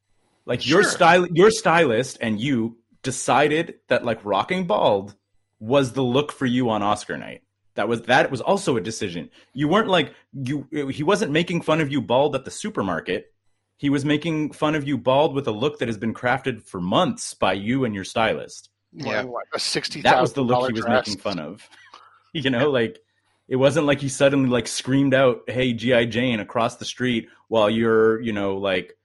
like 0.46 0.68
your 0.68 0.84
Sure. 0.84 0.92
style, 0.92 1.28
your 1.34 1.50
stylist 1.52 2.18
and 2.22 2.40
you 2.40 2.78
decided 3.02 3.76
that 3.88 4.06
like 4.06 4.24
rocking 4.24 4.68
bald 4.68 5.16
was 5.60 5.94
the 5.94 6.02
look 6.04 6.32
for 6.32 6.46
you 6.46 6.70
on 6.70 6.82
Oscar 6.84 7.18
night. 7.18 7.42
That 7.80 7.88
was 7.88 8.02
that 8.04 8.30
was 8.30 8.42
also 8.42 8.76
a 8.76 8.82
decision. 8.82 9.30
You 9.54 9.70
weren't 9.70 9.88
like 9.88 10.14
you. 10.34 10.68
He 10.92 11.02
wasn't 11.02 11.32
making 11.32 11.62
fun 11.62 11.80
of 11.80 11.90
you 11.90 12.02
bald 12.02 12.36
at 12.36 12.44
the 12.44 12.52
supermarket. 12.52 13.32
he 13.78 13.90
was 13.90 14.04
making 14.04 14.52
fun 14.52 14.76
of 14.76 14.86
you 14.86 14.98
bald 14.98 15.34
with 15.34 15.48
a 15.48 15.52
look 15.54 15.80
that 15.80 15.88
has 15.88 15.98
been 15.98 16.14
crafted 16.14 16.62
for 16.62 16.82
months 16.82 17.34
by 17.34 17.54
you 17.54 17.86
and 17.86 17.96
your 17.96 18.04
stylist. 18.04 18.68
Yeah. 18.92 19.24
What, 19.24 19.46
a 19.54 19.60
sixty 19.60 20.02
That 20.02 20.20
was 20.20 20.34
the 20.34 20.42
look 20.44 20.68
he 20.68 20.74
was 20.74 20.82
dress. 20.84 21.08
making 21.08 21.22
fun 21.22 21.40
of. 21.40 21.70
you 22.34 22.50
know, 22.50 22.70
like 22.70 23.00
it 23.48 23.56
wasn't 23.56 23.86
like 23.86 24.02
he 24.02 24.10
suddenly 24.10 24.50
like 24.50 24.68
screamed 24.68 25.14
out, 25.14 25.44
"Hey, 25.48 25.72
GI 25.72 26.08
Jane!" 26.08 26.42
across 26.42 26.76
the 26.76 26.86
street 26.86 27.30
while 27.48 27.70
you're, 27.70 28.20
you 28.20 28.34
know, 28.34 28.58
like 28.58 28.98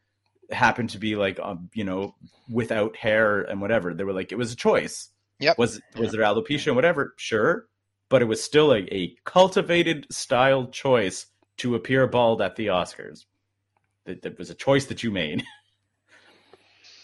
happened 0.50 0.90
to 0.90 0.98
be 0.98 1.14
like, 1.14 1.38
um, 1.38 1.70
you 1.74 1.84
know, 1.84 2.16
without 2.50 2.96
hair 2.96 3.42
and 3.42 3.60
whatever. 3.60 3.94
They 3.94 4.02
were 4.02 4.12
like, 4.12 4.32
it 4.32 4.36
was 4.36 4.52
a 4.52 4.56
choice. 4.56 5.10
Yep. 5.38 5.58
Was 5.58 5.80
was 5.96 6.10
there 6.10 6.22
alopecia 6.22 6.66
and 6.66 6.76
whatever? 6.76 7.14
Sure, 7.18 7.66
but 8.08 8.22
it 8.22 8.26
was 8.26 8.42
still 8.42 8.72
a, 8.72 8.80
a 8.92 9.14
cultivated 9.24 10.06
style 10.10 10.66
choice 10.66 11.26
to 11.58 11.74
appear 11.74 12.06
bald 12.06 12.42
at 12.42 12.56
the 12.56 12.66
Oscars. 12.66 13.24
That, 14.04 14.22
that 14.22 14.38
was 14.38 14.50
a 14.50 14.54
choice 14.54 14.86
that 14.86 15.02
you 15.02 15.10
made. 15.10 15.44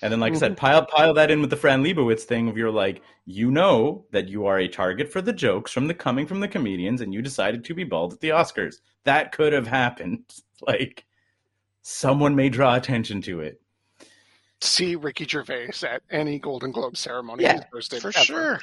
And 0.02 0.12
then, 0.12 0.20
like 0.20 0.32
I 0.32 0.36
said, 0.36 0.52
mm-hmm. 0.52 0.60
pile 0.60 0.86
pile 0.86 1.14
that 1.14 1.30
in 1.30 1.40
with 1.40 1.50
the 1.50 1.56
Fran 1.56 1.84
Lebowitz 1.84 2.22
thing 2.22 2.48
of 2.48 2.56
you're 2.56 2.70
like, 2.70 3.02
you 3.26 3.50
know 3.50 4.06
that 4.12 4.28
you 4.28 4.46
are 4.46 4.58
a 4.58 4.68
target 4.68 5.12
for 5.12 5.20
the 5.20 5.32
jokes 5.32 5.72
from 5.72 5.88
the 5.88 5.94
coming 5.94 6.26
from 6.26 6.40
the 6.40 6.48
comedians, 6.48 7.00
and 7.02 7.12
you 7.12 7.20
decided 7.20 7.64
to 7.64 7.74
be 7.74 7.84
bald 7.84 8.14
at 8.14 8.20
the 8.20 8.30
Oscars. 8.30 8.76
That 9.04 9.32
could 9.32 9.52
have 9.52 9.66
happened. 9.66 10.24
Like, 10.66 11.06
someone 11.80 12.36
may 12.36 12.50
draw 12.50 12.76
attention 12.76 13.22
to 13.22 13.40
it. 13.40 13.62
See 14.60 14.94
Ricky 14.94 15.24
Gervais 15.24 15.70
at 15.82 16.02
any 16.10 16.38
Golden 16.38 16.70
Globe 16.70 16.98
ceremony 16.98 17.44
Yeah, 17.44 17.64
he's 17.72 17.88
hosted 17.88 18.02
For 18.02 18.08
ever. 18.08 18.22
sure. 18.22 18.60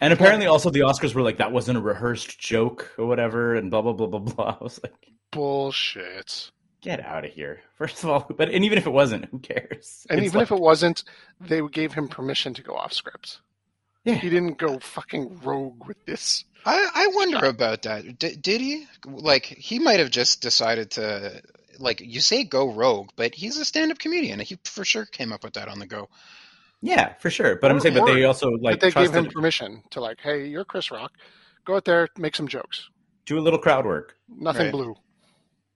And 0.00 0.12
apparently, 0.12 0.46
also 0.46 0.70
the 0.70 0.80
Oscars 0.80 1.14
were 1.14 1.22
like, 1.22 1.38
that 1.38 1.52
wasn't 1.52 1.78
a 1.78 1.80
rehearsed 1.80 2.38
joke 2.38 2.92
or 2.98 3.06
whatever, 3.06 3.54
and 3.54 3.70
blah 3.70 3.82
blah 3.82 3.92
blah 3.92 4.06
blah 4.06 4.18
blah. 4.20 4.56
I 4.60 4.64
was 4.64 4.80
like, 4.82 4.92
Bullshit. 5.30 6.50
get 6.82 7.00
out 7.04 7.24
of 7.24 7.32
here. 7.32 7.60
First 7.78 8.02
of 8.04 8.10
all, 8.10 8.26
but 8.36 8.50
and 8.50 8.64
even 8.64 8.78
if 8.78 8.86
it 8.86 8.92
wasn't, 8.92 9.26
who 9.26 9.38
cares? 9.38 10.06
And 10.10 10.18
It's 10.20 10.26
even 10.28 10.38
like- 10.40 10.46
if 10.48 10.52
it 10.52 10.60
wasn't, 10.60 11.04
they 11.40 11.60
gave 11.68 11.92
him 11.92 12.08
permission 12.08 12.54
to 12.54 12.62
go 12.62 12.74
off 12.74 12.92
script. 12.92 13.40
Yeah. 14.04 14.14
He 14.16 14.28
didn't 14.28 14.58
go 14.58 14.78
fucking 14.78 15.40
rogue 15.42 15.86
with 15.86 16.04
this. 16.04 16.44
I, 16.66 16.88
I 16.94 17.06
wonder 17.14 17.46
about 17.46 17.82
that. 17.82 18.18
D- 18.18 18.36
did 18.36 18.60
he? 18.60 18.86
Like, 19.06 19.46
he 19.46 19.78
might 19.78 19.98
have 20.00 20.10
just 20.10 20.42
decided 20.42 20.90
to, 20.92 21.40
like, 21.78 22.00
you 22.02 22.20
say 22.20 22.44
go 22.44 22.70
rogue, 22.70 23.10
but 23.16 23.34
he's 23.34 23.56
a 23.58 23.64
stand 23.64 23.90
up 23.92 23.98
comedian. 23.98 24.40
He 24.40 24.58
for 24.64 24.84
sure 24.84 25.06
came 25.06 25.32
up 25.32 25.42
with 25.42 25.54
that 25.54 25.68
on 25.68 25.78
the 25.78 25.86
go. 25.86 26.08
Yeah, 26.84 27.14
for 27.14 27.30
sure. 27.30 27.56
But 27.56 27.70
I'm 27.70 27.78
Or- 27.78 27.80
saying, 27.80 27.94
but 27.96 28.06
they 28.06 28.24
also 28.24 28.50
like 28.50 28.74
but 28.74 28.80
they 28.80 28.90
gave 28.90 29.12
him 29.14 29.26
permission 29.26 29.82
to 29.90 30.00
like, 30.00 30.20
hey, 30.20 30.46
you're 30.46 30.64
Chris 30.64 30.90
Rock. 30.90 31.12
Go 31.64 31.76
out 31.76 31.84
there, 31.84 32.08
make 32.18 32.36
some 32.36 32.46
jokes. 32.46 32.88
do 33.26 33.38
a 33.38 33.40
little 33.40 33.58
crowd 33.58 33.86
work. 33.86 34.16
Nothing 34.28 34.64
Right. 34.66 34.72
blue. 34.72 34.94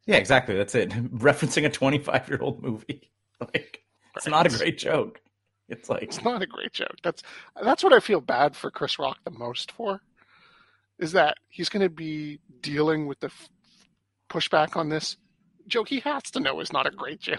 Yeah, 0.07 0.17
exactly. 0.17 0.55
That's 0.57 0.75
it. 0.75 0.91
Referencing 1.15 1.65
a 1.65 1.71
25 1.71 2.29
year 2.29 2.39
old 2.41 2.63
movie. 2.63 3.11
Like, 3.41 3.85
it's 4.17 4.27
not 4.27 4.47
a 4.47 4.49
great 4.59 4.79
joke. 4.79 5.21
It's 5.69 5.89
like, 5.89 6.03
It's 6.03 6.25
not 6.25 6.43
a 6.43 6.47
great 6.47 6.73
joke. 6.73 6.97
That's 7.05 7.23
that's 7.63 7.85
what 7.85 7.93
I 7.93 8.01
feel 8.01 8.21
bad 8.21 8.57
for 8.57 8.69
Chris 8.71 8.99
Rock 8.99 9.19
the 9.25 9.31
most 9.31 9.71
for. 9.73 10.01
Is 10.99 11.13
that 11.13 11.37
he's 11.49 11.69
going 11.69 11.85
to 11.85 11.89
be 11.89 12.41
dealing 12.61 13.07
with 13.07 13.21
the 13.21 13.29
f- 13.29 13.49
pushback 14.29 14.77
on 14.77 14.89
this 14.89 15.17
joke 15.69 15.89
he 15.89 16.01
has 16.01 16.23
to 16.33 16.41
know 16.41 16.59
is 16.59 16.73
not 16.73 16.87
a 16.89 16.91
great 16.91 17.21
joke. 17.31 17.39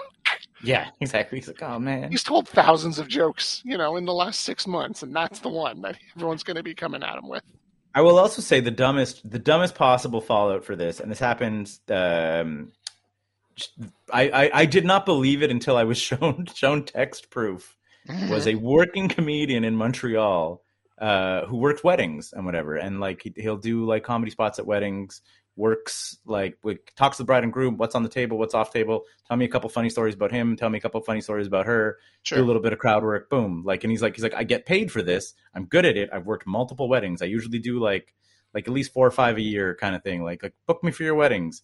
Yeah, 0.63 0.89
exactly. 1.01 1.39
He's 1.39 1.47
like, 1.47 1.61
oh 1.61 1.79
man. 1.79 2.11
He's 2.11 2.23
told 2.23 2.47
thousands 2.47 2.99
of 2.99 3.07
jokes, 3.07 3.61
you 3.65 3.77
know, 3.77 3.95
in 3.97 4.05
the 4.05 4.13
last 4.13 4.41
six 4.41 4.67
months, 4.67 5.03
and 5.03 5.15
that's 5.15 5.39
the 5.39 5.49
one 5.49 5.81
that 5.81 5.97
everyone's 6.15 6.43
going 6.43 6.57
to 6.57 6.63
be 6.63 6.75
coming 6.75 7.03
at 7.03 7.17
him 7.17 7.27
with. 7.27 7.43
I 7.95 8.01
will 8.01 8.19
also 8.19 8.41
say 8.41 8.59
the 8.59 8.71
dumbest, 8.71 9.29
the 9.29 9.39
dumbest 9.39 9.75
possible 9.75 10.21
fallout 10.21 10.63
for 10.63 10.75
this, 10.75 10.99
and 10.99 11.09
this 11.09 11.19
happened. 11.19 11.71
Um, 11.89 12.71
I, 14.11 14.29
I 14.29 14.51
I 14.53 14.65
did 14.65 14.85
not 14.85 15.05
believe 15.05 15.41
it 15.41 15.51
until 15.51 15.75
I 15.75 15.83
was 15.83 15.97
shown 16.09 16.45
shown 16.53 16.85
text 16.85 17.29
proof. 17.29 17.75
was 18.29 18.47
a 18.47 18.55
working 18.55 19.07
comedian 19.07 19.63
in 19.63 19.75
Montreal 19.75 20.63
uh, 20.99 21.45
who 21.45 21.57
worked 21.57 21.83
weddings 21.83 22.33
and 22.33 22.45
whatever, 22.45 22.75
and 22.75 22.99
like 22.99 23.21
he, 23.23 23.33
he'll 23.37 23.57
do 23.57 23.85
like 23.85 24.03
comedy 24.03 24.31
spots 24.31 24.59
at 24.59 24.65
weddings. 24.65 25.21
Works 25.59 26.17
like 26.25 26.57
like, 26.63 26.93
talks 26.95 27.17
to 27.17 27.23
the 27.23 27.27
bride 27.27 27.43
and 27.43 27.51
groom. 27.51 27.75
What's 27.75 27.93
on 27.93 28.03
the 28.03 28.09
table? 28.09 28.37
What's 28.37 28.53
off 28.53 28.71
table? 28.71 29.03
Tell 29.27 29.35
me 29.35 29.43
a 29.43 29.49
couple 29.49 29.69
funny 29.69 29.89
stories 29.89 30.15
about 30.15 30.31
him. 30.31 30.55
Tell 30.55 30.69
me 30.69 30.77
a 30.77 30.81
couple 30.81 31.01
funny 31.01 31.19
stories 31.19 31.47
about 31.47 31.65
her. 31.65 31.97
Do 32.23 32.41
a 32.41 32.45
little 32.45 32.61
bit 32.61 32.71
of 32.71 32.79
crowd 32.79 33.03
work. 33.03 33.29
Boom. 33.29 33.63
Like, 33.65 33.83
and 33.83 33.91
he's 33.91 34.01
like, 34.01 34.15
he's 34.15 34.23
like, 34.23 34.33
I 34.33 34.45
get 34.45 34.65
paid 34.65 34.89
for 34.89 35.01
this. 35.01 35.33
I'm 35.53 35.65
good 35.65 35.85
at 35.85 35.97
it. 35.97 36.09
I've 36.13 36.25
worked 36.25 36.47
multiple 36.47 36.87
weddings. 36.87 37.21
I 37.21 37.25
usually 37.25 37.59
do 37.59 37.77
like 37.79 38.13
like 38.53 38.67
at 38.69 38.73
least 38.73 38.93
four 38.93 39.05
or 39.05 39.11
five 39.11 39.35
a 39.35 39.41
year 39.41 39.75
kind 39.75 39.95
of 39.95 40.01
thing. 40.01 40.23
Like 40.23 40.41
like 40.43 40.53
book 40.65 40.81
me 40.81 40.91
for 40.91 41.03
your 41.03 41.15
weddings. 41.15 41.61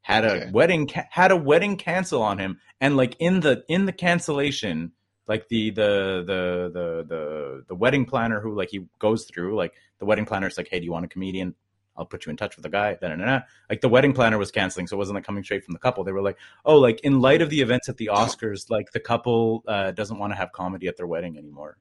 Had 0.00 0.24
a 0.24 0.32
Okay. 0.32 0.50
wedding 0.50 0.86
ca- 0.88 1.08
had 1.10 1.30
a 1.30 1.36
wedding 1.36 1.76
cancel 1.76 2.22
on 2.22 2.38
him, 2.38 2.58
and 2.80 2.96
like 2.96 3.14
in 3.18 3.40
the 3.40 3.62
in 3.68 3.84
the 3.84 3.92
cancellation, 3.92 4.92
like 5.28 5.48
the 5.48 5.68
the 5.70 6.24
the 6.26 6.70
the 6.72 7.04
the 7.08 7.64
the 7.68 7.74
wedding 7.74 8.06
planner 8.06 8.40
who 8.40 8.54
like 8.56 8.70
he 8.70 8.86
goes 8.98 9.26
through, 9.26 9.54
like 9.56 9.74
the 9.98 10.06
wedding 10.06 10.24
planner 10.24 10.46
is 10.46 10.56
like, 10.56 10.68
hey, 10.70 10.78
do 10.78 10.84
you 10.86 10.92
want 10.92 11.04
a 11.04 11.08
comedian? 11.08 11.54
I'll 11.96 12.06
put 12.06 12.26
you 12.26 12.30
in 12.30 12.36
touch 12.36 12.56
with 12.56 12.62
the 12.62 12.68
guy. 12.68 12.94
Da, 12.94 13.08
da, 13.08 13.16
da, 13.16 13.24
da. 13.24 13.40
Like 13.70 13.80
the 13.80 13.88
wedding 13.88 14.12
planner 14.12 14.38
was 14.38 14.50
canceling, 14.50 14.86
so 14.86 14.96
it 14.96 14.98
wasn't 14.98 15.14
like 15.16 15.24
coming 15.24 15.44
straight 15.44 15.64
from 15.64 15.72
the 15.72 15.78
couple. 15.78 16.04
They 16.04 16.12
were 16.12 16.22
like, 16.22 16.38
oh, 16.64 16.76
like 16.78 17.00
in 17.00 17.20
light 17.20 17.42
of 17.42 17.50
the 17.50 17.60
events 17.60 17.88
at 17.88 17.96
the 17.96 18.10
Oscars, 18.12 18.70
like 18.70 18.90
the 18.92 19.00
couple 19.00 19.62
uh, 19.68 19.92
doesn't 19.92 20.18
want 20.18 20.32
to 20.32 20.36
have 20.36 20.52
comedy 20.52 20.88
at 20.88 20.96
their 20.96 21.06
wedding 21.06 21.38
anymore. 21.38 21.78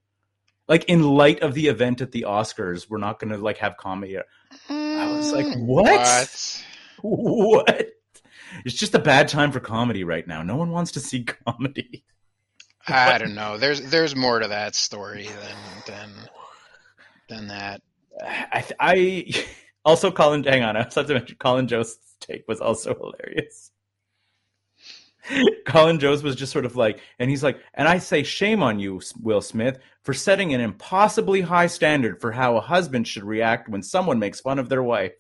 Like 0.68 0.86
in 0.86 1.04
light 1.04 1.42
of 1.42 1.54
the 1.54 1.68
event 1.68 2.02
at 2.02 2.12
the 2.12 2.26
Oscars, 2.28 2.90
we're 2.90 2.98
not 2.98 3.20
going 3.20 3.32
to 3.32 3.38
like 3.38 3.58
have 3.58 3.76
comedy. 3.78 4.18
I 4.18 5.12
was 5.12 5.34
like, 5.34 5.46
Mm, 5.46 5.66
what? 5.66 6.64
What? 7.02 7.88
It's 8.66 8.76
just 8.76 8.96
a 8.96 9.00
bad 9.00 9.28
time 9.28 9.52
for 9.52 9.60
comedy 9.60 10.04
right 10.04 10.26
now. 10.28 10.44
No 10.44 10.56
one 10.56 10.70
wants 10.70 10.92
to 10.92 11.00
see 11.00 11.24
comedy. 11.46 12.04
I 12.88 13.18
don't 13.18 13.36
know. 13.36 13.58
There's 13.58 13.82
there's 13.82 14.16
more 14.16 14.40
to 14.40 14.48
that 14.50 14.76
story 14.76 15.28
than 15.28 15.84
than 15.88 16.12
than 17.30 17.48
that. 17.48 17.82
I, 18.22 18.62
th- 18.62 18.78
I 18.80 19.46
also 19.86 20.12
Colin. 20.12 20.44
Hang 20.44 20.64
on, 20.64 20.76
I 20.78 20.86
was 20.86 20.96
about 20.96 21.08
to 21.08 21.14
mention 21.16 21.38
Colin 21.38 21.68
Jost's 21.68 22.16
take 22.20 22.48
was 22.48 22.60
also 22.60 22.94
hilarious. 22.96 23.72
Colin 25.66 26.00
Jost 26.00 26.24
was 26.24 26.36
just 26.36 26.52
sort 26.52 26.66
of 26.66 26.76
like, 26.76 27.00
and 27.20 27.30
he's 27.30 27.44
like, 27.44 27.60
and 27.74 27.88
I 27.88 28.00
say 28.00 28.24
shame 28.24 28.62
on 28.62 28.80
you, 28.80 29.02
Will 29.22 29.42
Smith, 29.42 29.80
for 30.04 30.14
setting 30.14 30.54
an 30.54 30.62
impossibly 30.62 31.42
high 31.42 31.68
standard 31.68 32.20
for 32.20 32.32
how 32.32 32.58
a 32.58 32.62
husband 32.62 33.08
should 33.08 33.24
react 33.24 33.70
when 33.70 33.84
someone 33.84 34.20
makes 34.20 34.42
fun 34.42 34.60
of 34.60 34.70
their 34.70 34.84
wife. 34.84 35.14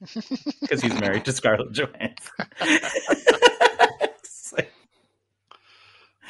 Because 0.60 0.82
he's 0.82 1.00
married 1.00 1.24
to 1.24 1.32
Scarlett 1.32 1.72
Johansson. 1.72 2.14
Like- 4.52 4.72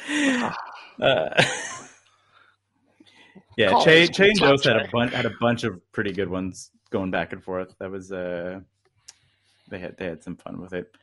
Uh, 0.99 1.43
yeah, 3.55 3.69
Collins 3.69 3.85
Che, 3.85 4.05
can 4.07 4.13
Che 4.15 4.29
and 4.29 4.37
slap 4.37 4.49
Jost 4.49 4.63
had 4.65 4.77
a 4.77 4.87
bunch 4.91 5.13
had 5.13 5.25
a 5.27 5.33
bunch 5.39 5.63
of 5.63 5.79
pretty 5.91 6.11
good 6.11 6.27
ones 6.27 6.71
going 6.87 7.11
back 7.11 7.33
and 7.33 7.43
forth. 7.43 7.75
That 7.79 7.91
was 7.91 8.11
uh, 8.11 8.59
they 9.69 9.79
had 9.79 9.97
they 9.97 10.05
had 10.05 10.23
some 10.23 10.35
fun 10.35 10.59
with 10.61 10.73
it. 10.73 10.95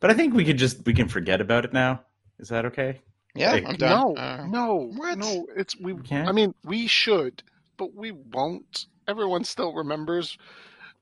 But 0.00 0.10
I 0.10 0.14
think 0.14 0.34
we 0.34 0.44
could 0.44 0.58
just 0.58 0.84
we 0.86 0.94
can 0.94 1.08
forget 1.08 1.40
about 1.40 1.64
it 1.64 1.72
now. 1.72 2.02
Is 2.38 2.48
that 2.48 2.64
okay? 2.66 3.00
Yeah, 3.34 3.52
Like, 3.52 3.66
I'm 3.66 3.76
done. 3.76 4.14
No, 4.14 4.16
Uh, 4.16 4.46
no, 4.48 4.74
what? 4.96 5.18
no. 5.18 5.46
It's 5.56 5.76
we. 5.78 5.94
can't? 5.96 6.28
I 6.28 6.32
mean, 6.32 6.54
we 6.64 6.86
should, 6.86 7.42
but 7.76 7.94
we 7.94 8.12
won't. 8.12 8.86
Everyone 9.08 9.44
still 9.44 9.72
remembers 9.74 10.38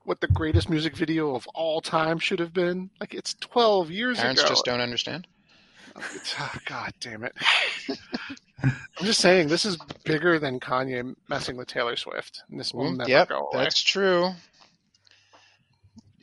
what 0.04 0.20
the 0.20 0.28
greatest 0.28 0.68
music 0.68 0.96
video 0.96 1.34
of 1.34 1.46
all 1.54 1.80
time 1.80 2.18
should 2.18 2.38
have 2.40 2.52
been. 2.52 2.90
Like 3.00 3.14
it's 3.14 3.34
twelve 3.34 3.90
years 3.90 4.18
parents 4.18 4.40
ago. 4.40 4.48
just 4.50 4.64
don't 4.64 4.80
understand. 4.80 5.26
It's- 5.96 6.34
ah, 6.38 6.58
God 6.66 6.92
damn 7.00 7.24
it! 7.24 7.34
I'm 8.62 9.06
just 9.06 9.20
saying 9.20 9.48
this 9.48 9.64
is 9.64 9.76
bigger 10.04 10.38
than 10.38 10.60
Kanye 10.60 11.14
messing 11.28 11.56
with 11.56 11.68
Taylor 11.68 11.96
Swift. 11.96 12.42
And 12.50 12.58
this 12.60 12.72
will 12.72 12.92
Mm, 12.92 12.98
never 12.98 13.10
yep, 13.10 13.28
go 13.28 13.48
away. 13.52 13.64
that's 13.64 13.82
true. 13.82 14.30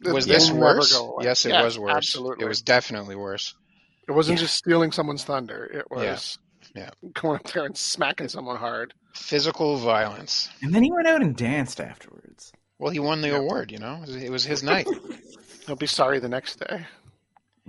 This 0.02 0.14
Was 0.14 0.26
this 0.26 0.50
worse? 0.52 0.98
Yes, 1.22 1.46
it 1.46 1.50
Yeah, 1.50 1.64
was 1.64 1.78
worse. 1.78 1.94
Absolutely, 1.96 2.46
It 2.46 2.48
was 2.48 2.62
definitely 2.62 3.16
worse. 3.16 3.54
It 4.08 4.14
wasn't 4.14 4.38
Yeah. 4.40 4.44
just 4.46 4.56
stealing 4.56 4.92
someone's 4.94 5.26
thunder. 5.26 5.66
It 5.66 5.92
was 5.92 6.38
Yeah. 6.74 6.92
going 7.14 7.36
up 7.40 7.44
there 7.52 7.66
and 7.66 7.78
smacking 7.78 8.30
someone 8.30 8.56
hard. 8.58 8.94
Physical 9.14 9.76
violence. 9.78 10.50
And 10.62 10.74
then 10.74 10.84
he 10.84 10.92
went 10.92 11.08
out 11.08 11.22
and 11.22 11.36
danced 11.36 11.82
afterwards. 11.82 12.54
Well, 12.78 12.92
he 12.92 13.00
won 13.00 13.20
the 13.22 13.30
Yeah. 13.30 13.38
award. 13.40 13.72
You 13.72 13.80
know, 13.80 14.04
it 14.08 14.30
was 14.32 14.46
his 14.46 14.64
night. 14.64 14.88
He'll 15.66 15.76
be 15.76 15.86
sorry 15.88 16.20
the 16.20 16.30
next 16.30 16.60
day. 16.60 16.88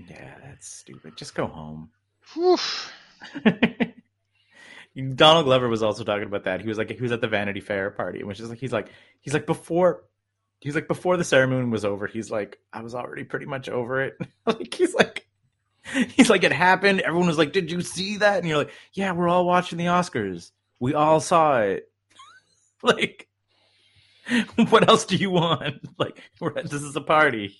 Yeah, 0.08 0.34
that's 0.42 0.68
stupid. 0.68 1.16
Just 1.16 1.34
go 1.34 1.46
home. 1.46 1.90
Donald 5.14 5.46
Glover 5.46 5.68
was 5.68 5.82
also 5.82 6.04
talking 6.04 6.26
about 6.26 6.44
that. 6.44 6.60
He 6.60 6.68
was 6.68 6.78
like 6.78 6.90
he 6.90 7.00
was 7.00 7.12
at 7.12 7.20
the 7.20 7.28
Vanity 7.28 7.60
Fair 7.60 7.90
party, 7.90 8.24
which 8.24 8.40
is 8.40 8.50
like 8.50 8.58
he's 8.58 8.72
like 8.72 8.90
he's 9.20 9.34
like 9.34 9.46
before 9.46 10.04
he's 10.60 10.74
like 10.74 10.88
before 10.88 11.16
the 11.16 11.24
ceremony 11.24 11.68
was 11.68 11.84
over, 11.84 12.06
he's 12.06 12.30
like 12.30 12.58
I 12.72 12.82
was 12.82 12.94
already 12.94 13.24
pretty 13.24 13.46
much 13.46 13.68
over 13.68 14.02
it. 14.02 14.18
like 14.46 14.74
he's 14.74 14.94
like 14.94 15.26
he's 16.08 16.30
like 16.30 16.44
it 16.44 16.52
happened. 16.52 17.00
Everyone 17.00 17.28
was 17.28 17.38
like, 17.38 17.52
"Did 17.52 17.70
you 17.70 17.80
see 17.82 18.18
that?" 18.18 18.38
And 18.38 18.48
you're 18.48 18.58
like, 18.58 18.72
"Yeah, 18.92 19.12
we're 19.12 19.28
all 19.28 19.46
watching 19.46 19.78
the 19.78 19.86
Oscars. 19.86 20.50
We 20.78 20.94
all 20.94 21.20
saw 21.20 21.60
it." 21.60 21.90
like 22.82 23.28
what 24.68 24.88
else 24.88 25.04
do 25.04 25.16
you 25.16 25.30
want? 25.30 25.76
Like 25.98 26.20
we're, 26.40 26.62
this 26.62 26.82
is 26.82 26.96
a 26.96 27.00
party. 27.00 27.56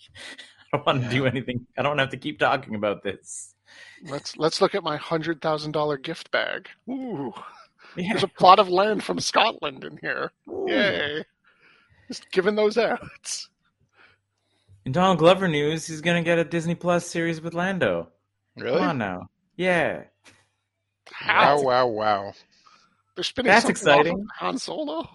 I 0.72 0.76
don't 0.76 0.86
want 0.86 1.02
to 1.04 1.08
do 1.10 1.26
anything. 1.26 1.66
I 1.76 1.82
don't 1.82 1.98
have 1.98 2.10
to 2.10 2.16
keep 2.16 2.38
talking 2.38 2.74
about 2.74 3.02
this. 3.02 3.54
Let's 4.04 4.36
let's 4.36 4.60
look 4.60 4.74
at 4.74 4.82
my 4.82 4.96
hundred 4.96 5.40
thousand 5.40 5.72
dollar 5.72 5.96
gift 5.96 6.30
bag. 6.30 6.68
Ooh, 6.88 7.32
Yeah. 7.96 8.10
there's 8.12 8.22
a 8.22 8.28
plot 8.28 8.58
of 8.58 8.68
land 8.68 9.02
from 9.02 9.18
Scotland 9.20 9.84
in 9.84 9.96
here. 9.98 10.32
Yay! 10.66 11.24
Just 12.08 12.30
giving 12.30 12.54
those 12.54 12.78
out. 12.78 13.46
In 14.86 14.92
Donald 14.92 15.18
Glover 15.18 15.48
news, 15.48 15.86
he's 15.86 16.00
gonna 16.00 16.22
get 16.22 16.38
a 16.38 16.44
Disney 16.44 16.74
Plus 16.74 17.06
series 17.06 17.40
with 17.40 17.54
Lando. 17.54 18.08
Really? 18.56 18.78
Come 18.78 18.88
on 18.90 18.98
now. 18.98 19.28
Yeah. 19.56 20.04
How? 21.12 21.56
Wow, 21.56 21.62
wow, 21.62 21.86
wow. 21.88 22.32
They're 23.14 23.24
spinning 23.24 23.50
That's 23.50 23.66
something 23.66 23.88
off 23.88 23.94
of 23.94 24.00
exciting. 24.06 24.26
Han 24.38 24.58
Solo. 24.58 25.08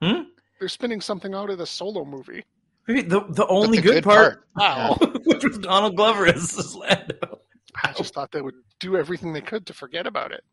Hmm? 0.00 0.22
They're 0.58 0.68
spinning 0.68 1.00
something 1.00 1.34
out 1.34 1.50
of 1.50 1.58
the 1.58 1.66
Solo 1.66 2.04
movie. 2.04 2.44
Maybe 2.86 3.02
the 3.02 3.20
the 3.28 3.46
only 3.46 3.80
good, 3.80 3.94
good 3.94 4.04
part, 4.04 4.44
Wow! 4.56 4.96
which 5.24 5.44
was 5.44 5.58
Donald 5.58 5.96
Glover 5.96 6.26
as 6.26 6.74
Lando. 6.74 7.40
I 7.82 7.92
just 7.92 8.12
thought 8.12 8.32
they 8.32 8.42
would 8.42 8.54
do 8.80 8.96
everything 8.96 9.32
they 9.32 9.40
could 9.40 9.66
to 9.66 9.74
forget 9.74 10.06
about 10.06 10.32
it. 10.32 10.44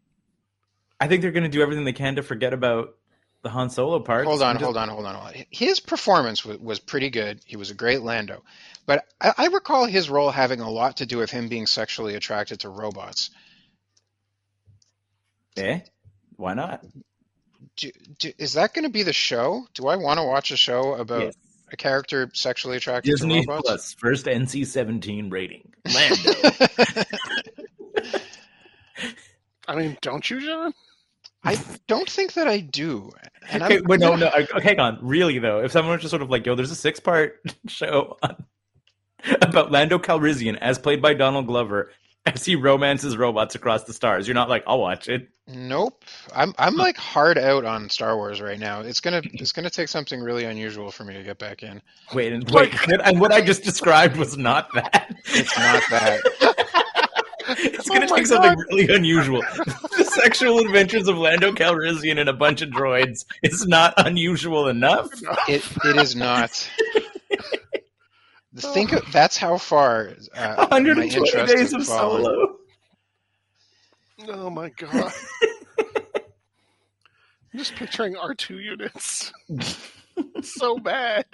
I 0.99 1.07
think 1.07 1.21
they're 1.21 1.31
gonna 1.31 1.49
do 1.49 1.61
everything 1.61 1.85
they 1.85 1.93
can 1.93 2.15
to 2.15 2.23
forget 2.23 2.53
about 2.53 2.95
the 3.41 3.49
Han 3.49 3.69
Solo 3.69 3.99
part. 3.99 4.25
Hold 4.25 4.41
on, 4.41 4.57
hold 4.57 4.77
on, 4.77 4.89
hold 4.89 5.05
on, 5.05 5.15
hold 5.15 5.27
on. 5.27 5.45
His 5.49 5.79
performance 5.79 6.45
was, 6.45 6.59
was 6.59 6.79
pretty 6.79 7.09
good. 7.09 7.41
He 7.45 7.55
was 7.55 7.71
a 7.71 7.73
great 7.73 8.01
Lando, 8.01 8.43
but 8.85 9.05
I, 9.19 9.33
I 9.37 9.45
recall 9.47 9.85
his 9.85 10.09
role 10.09 10.29
having 10.29 10.59
a 10.59 10.69
lot 10.69 10.97
to 10.97 11.05
do 11.05 11.17
with 11.17 11.31
him 11.31 11.47
being 11.47 11.65
sexually 11.65 12.15
attracted 12.15 12.59
to 12.61 12.69
robots. 12.69 13.31
Eh? 15.57 15.79
Why 16.35 16.53
not? 16.53 16.85
Do, 17.75 17.91
do, 18.19 18.31
is 18.37 18.53
that 18.53 18.73
going 18.73 18.83
to 18.83 18.91
be 18.91 19.03
the 19.03 19.13
show? 19.13 19.65
Do 19.73 19.87
I 19.87 19.95
want 19.95 20.19
to 20.19 20.25
watch 20.25 20.51
a 20.51 20.57
show 20.57 20.93
about 20.93 21.23
Yes. 21.23 21.35
A 21.73 21.77
character 21.77 22.29
sexually 22.33 22.77
attracted 22.77 23.09
Disney 23.09 23.45
to 23.45 23.51
robots? 23.51 23.67
Plus 23.67 23.93
first 23.93 24.25
NC-17 24.25 25.31
rating. 25.31 25.71
Lando. 25.93 26.31
I 29.67 29.75
mean, 29.75 29.97
don't 30.01 30.27
you, 30.29 30.41
John? 30.41 30.73
I 31.43 31.57
don't 31.87 32.09
think 32.09 32.33
that 32.33 32.47
I 32.47 32.59
do. 32.59 33.11
And 33.49 33.63
okay, 33.63 33.81
wait, 33.81 33.99
no, 33.99 34.15
no. 34.15 34.27
Okay, 34.27 34.61
hang 34.61 34.79
on. 34.79 34.99
Really 35.01 35.39
though, 35.39 35.63
if 35.63 35.71
someone 35.71 35.93
was 35.93 36.01
just 36.01 36.09
sort 36.11 36.21
of 36.21 36.29
like, 36.29 36.45
"Yo, 36.45 36.55
there's 36.55 36.71
a 36.71 36.75
six-part 36.75 37.39
show 37.67 38.17
on, 38.21 38.43
about 39.41 39.71
Lando 39.71 39.97
Calrissian 39.99 40.57
as 40.59 40.77
played 40.77 41.01
by 41.01 41.13
Donald 41.13 41.47
Glover 41.47 41.91
as 42.25 42.45
he 42.45 42.55
romances 42.55 43.17
robots 43.17 43.55
across 43.55 43.83
the 43.85 43.93
stars," 43.93 44.27
you're 44.27 44.35
not 44.35 44.49
like, 44.49 44.63
"I'll 44.67 44.79
watch 44.79 45.07
it." 45.09 45.29
Nope. 45.47 46.03
I'm 46.35 46.53
I'm 46.59 46.75
like 46.75 46.95
hard 46.97 47.37
out 47.37 47.65
on 47.65 47.89
Star 47.89 48.15
Wars 48.15 48.39
right 48.39 48.59
now. 48.59 48.81
It's 48.81 48.99
gonna 49.01 49.21
it's 49.33 49.51
gonna 49.51 49.69
take 49.71 49.87
something 49.87 50.21
really 50.21 50.43
unusual 50.45 50.91
for 50.91 51.03
me 51.03 51.15
to 51.15 51.23
get 51.23 51.39
back 51.39 51.63
in. 51.63 51.81
Wait, 52.13 52.31
and 52.33 52.43
wait, 52.51 52.73
what, 52.73 53.07
and 53.07 53.19
what 53.19 53.31
I 53.31 53.41
just 53.41 53.63
described 53.63 54.15
was 54.17 54.37
not 54.37 54.71
that. 54.73 55.15
It's 55.25 55.57
not 55.57 55.83
that. 55.89 56.65
It's 57.61 57.89
oh 57.89 57.93
gonna 57.95 58.05
Oh 58.05 58.09
my 58.11 58.17
take 58.17 58.27
something 58.27 58.55
really 58.69 58.93
unusual. 58.93 59.41
the 59.41 60.03
sexual 60.21 60.59
adventures 60.59 61.07
of 61.07 61.17
Lando 61.17 61.51
Calrissian 61.51 62.19
and 62.19 62.29
a 62.29 62.33
bunch 62.33 62.61
of 62.61 62.69
droids 62.69 63.25
is 63.41 63.65
not 63.65 63.95
unusual 63.97 64.67
enough. 64.67 65.09
It 65.47 65.65
it 65.83 65.97
is 65.97 66.15
not. 66.15 66.69
Think 68.55 68.93
of, 68.93 69.03
that's 69.11 69.37
how 69.37 69.57
far 69.57 70.13
uh, 70.35 70.55
my 70.57 70.67
120 70.79 71.15
interest 71.15 71.33
days 71.55 71.71
has 71.71 71.73
of 71.73 71.85
fallen. 71.85 72.23
solo. 72.23 72.55
Oh 74.27 74.49
my 74.49 74.69
god! 74.69 75.13
I'm 77.53 77.57
just 77.59 77.75
picturing 77.75 78.15
R 78.15 78.33
two 78.33 78.59
units. 78.59 79.31
so 80.41 80.77
bad. 80.79 81.25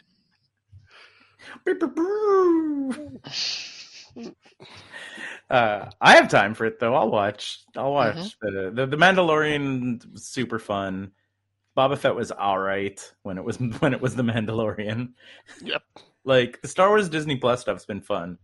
Uh, 5.50 5.90
I 6.02 6.16
have 6.16 6.28
time 6.30 6.54
for 6.54 6.66
it 6.66 6.80
though. 6.80 6.96
I'll 6.96 7.10
watch. 7.12 7.60
I'll 7.76 7.94
watch. 7.94 8.16
Mhm. 8.18 8.36
But, 8.42 8.56
uh, 8.56 8.70
the 8.72 8.86
the 8.88 8.98
Mandalorian 8.98 10.12
was 10.12 10.26
super 10.26 10.60
fun. 10.60 11.12
Boba 11.78 11.98
Fett 11.98 12.16
was 12.16 12.32
all 12.32 12.58
right 12.58 13.00
when 13.24 13.38
it 13.38 13.44
was 13.44 13.58
when 13.80 13.94
it 13.94 14.02
was 14.02 14.16
the 14.16 14.24
Mandalorian. 14.24 15.14
Yep. 15.62 15.84
Like 16.26 16.62
the 16.62 16.68
Star 16.68 16.90
Wars 16.90 17.08
Disney 17.08 17.38
Plus 17.38 17.62
stuff's 17.62 17.86
been 17.86 18.02
fun. 18.02 18.38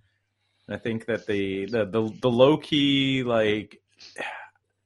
And 0.67 0.75
I 0.75 0.79
think 0.79 1.05
that 1.07 1.25
the 1.25 1.65
the 1.65 1.85
the, 1.85 2.09
the 2.21 2.29
low 2.29 2.57
key 2.57 3.23
like 3.23 3.81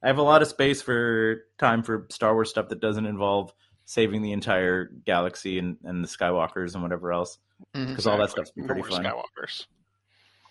I 0.02 0.08
have 0.08 0.18
a 0.18 0.24
lot 0.24 0.42
of 0.42 0.48
space 0.48 0.82
for 0.82 1.46
time 1.58 1.84
for 1.84 2.08
Star 2.10 2.34
Wars 2.34 2.50
stuff 2.50 2.70
that 2.70 2.80
doesn't 2.80 3.06
involve 3.06 3.54
saving 3.86 4.22
the 4.22 4.32
entire 4.32 4.86
galaxy 5.06 5.60
and, 5.60 5.78
and 5.84 6.04
the 6.04 6.08
Skywalkers 6.08 6.74
and 6.74 6.82
whatever 6.82 7.12
else. 7.12 7.38
Because 7.74 8.08
all 8.08 8.18
that 8.18 8.32
stuff's 8.32 8.52
been 8.52 8.66
pretty 8.66 8.82
fun. 8.82 9.04
Skywalkers. 9.04 9.66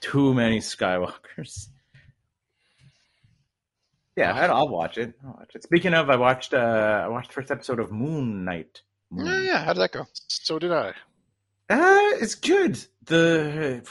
Too 0.01 0.35
many 0.35 0.61
Skywalkers. 0.61 1.69
Yeah, 4.17 4.53
I'll 4.53 4.69
watch 4.69 4.99
it. 4.99 5.15
I'll 5.25 5.33
watch 5.33 5.51
it. 5.55 5.65
Speaking 5.65 5.95
of, 5.95 6.09
I 6.09 6.17
watched 6.17 6.55
uh, 6.55 7.03
I 7.05 7.09
watched 7.09 7.29
the 7.29 7.35
first 7.35 7.51
episode 7.51 7.81
of 7.81 7.91
Moon 7.91 8.45
Knight. 8.45 8.83
Moon. 9.11 9.27
Yeah, 9.27 9.41
yeah. 9.41 9.65
How 9.65 9.73
did 9.73 9.81
that 9.81 9.93
go? 9.93 10.07
So 10.29 10.59
did 10.59 10.73
I. 10.73 10.93
Uh, 11.71 12.11
it's 12.21 12.35
good. 12.35 12.79
The 13.07 13.83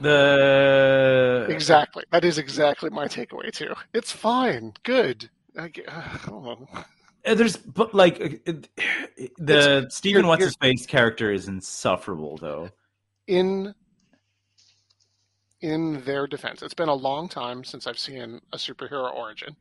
the 0.00 1.46
Exactly. 1.50 2.04
That 2.10 2.24
is 2.24 2.38
exactly 2.38 2.90
my 2.90 3.06
takeaway 3.06 3.52
too. 3.52 3.74
It's 3.94 4.12
fine. 4.12 4.72
Good. 4.84 5.28
I, 5.58 5.64
uh, 5.66 5.68
I 5.88 6.18
don't 6.26 6.44
know. 6.44 6.68
Uh, 7.26 7.34
There's 7.34 7.56
but 7.56 7.94
like 7.94 8.42
uh, 8.46 8.52
the 9.38 9.86
Stephen 9.90 10.22
here- 10.22 10.28
what's 10.28 10.44
his 10.44 10.56
face 10.56 10.86
character 10.86 11.30
is 11.32 11.48
insufferable 11.48 12.36
though. 12.38 12.70
in 13.26 13.74
in 15.60 16.00
their 16.04 16.28
defense, 16.28 16.62
it's 16.62 16.74
been 16.74 16.88
a 16.88 16.94
long 16.94 17.28
time 17.28 17.64
since 17.64 17.88
I've 17.88 17.98
seen 17.98 18.40
a 18.52 18.56
superhero 18.56 19.12
origin. 19.12 19.56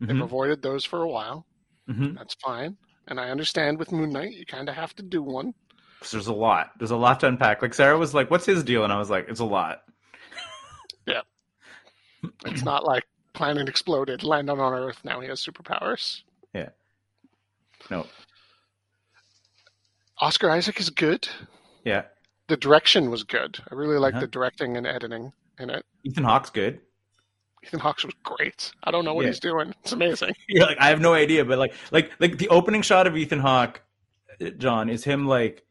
They've 0.00 0.14
Mhm, 0.16 0.24
avoided 0.24 0.60
those 0.60 0.84
for 0.84 1.02
a 1.02 1.08
while. 1.08 1.46
mhm. 1.88 2.14
That's 2.18 2.34
fine. 2.34 2.76
And 3.08 3.18
I 3.18 3.30
understand 3.30 3.78
with 3.78 3.92
Moon 3.92 4.10
Knight, 4.10 4.34
you 4.34 4.44
kind 4.44 4.68
of 4.68 4.74
have 4.74 4.94
to 4.96 5.02
do 5.02 5.22
one. 5.22 5.54
'Cause 6.02 6.10
There's 6.10 6.26
a 6.26 6.32
lot. 6.34 6.72
There's 6.78 6.90
a 6.90 6.96
lot 6.96 7.20
to 7.20 7.28
unpack. 7.28 7.62
Like 7.62 7.74
Sarah 7.74 7.96
was 7.96 8.12
like, 8.14 8.30
"What's 8.30 8.44
his 8.46 8.62
deal?" 8.64 8.84
And 8.84 8.92
I 8.92 8.98
was 8.98 9.08
like, 9.10 9.26
"It's 9.28 9.40
a 9.40 9.44
lot." 9.44 9.82
Yeah, 11.06 11.22
it's 12.46 12.62
not 12.62 12.84
like 12.84 13.04
planet 13.32 13.68
exploded, 13.68 14.22
landed 14.22 14.52
on 14.60 14.72
Earth, 14.72 14.98
now 15.04 15.18
he 15.20 15.26
has 15.28 15.40
superpowers. 15.44 16.22
Yeah. 16.54 16.68
No, 17.90 18.06
Oscar 20.18 20.50
Isaac 20.50 20.78
is 20.78 20.90
good. 20.90 21.28
yeah. 21.84 22.02
The 22.48 22.56
direction 22.56 23.10
was 23.10 23.24
good. 23.24 23.58
I 23.70 23.74
really 23.74 23.98
like 23.98 24.14
Uh-huh. 24.14 24.20
the 24.22 24.26
directing 24.28 24.76
and 24.76 24.86
editing 24.86 25.32
in 25.58 25.70
it. 25.70 25.84
Ethan 26.04 26.24
Hawke's 26.24 26.50
good. 26.50 26.80
Ethan 27.64 27.80
Hawke 27.80 28.02
was 28.04 28.14
great. 28.22 28.72
I 28.84 28.90
don't 28.90 29.04
know 29.04 29.14
what 29.14 29.22
Yeah. 29.22 29.28
he's 29.30 29.40
doing. 29.40 29.74
It's 29.82 29.92
amazing. 29.92 30.34
You're 30.48 30.66
like, 30.66 30.78
I 30.78 30.88
have 30.88 31.00
no 31.00 31.14
idea, 31.14 31.44
but 31.44 31.58
like, 31.58 31.72
like, 31.92 32.12
like 32.20 32.38
the 32.38 32.48
opening 32.48 32.82
shot 32.82 33.06
of 33.06 33.16
Ethan 33.16 33.38
Hawke, 33.40 33.80
uh, 34.40 34.50
John, 34.50 34.90
is 34.90 35.02
him 35.04 35.26
like 35.26 35.64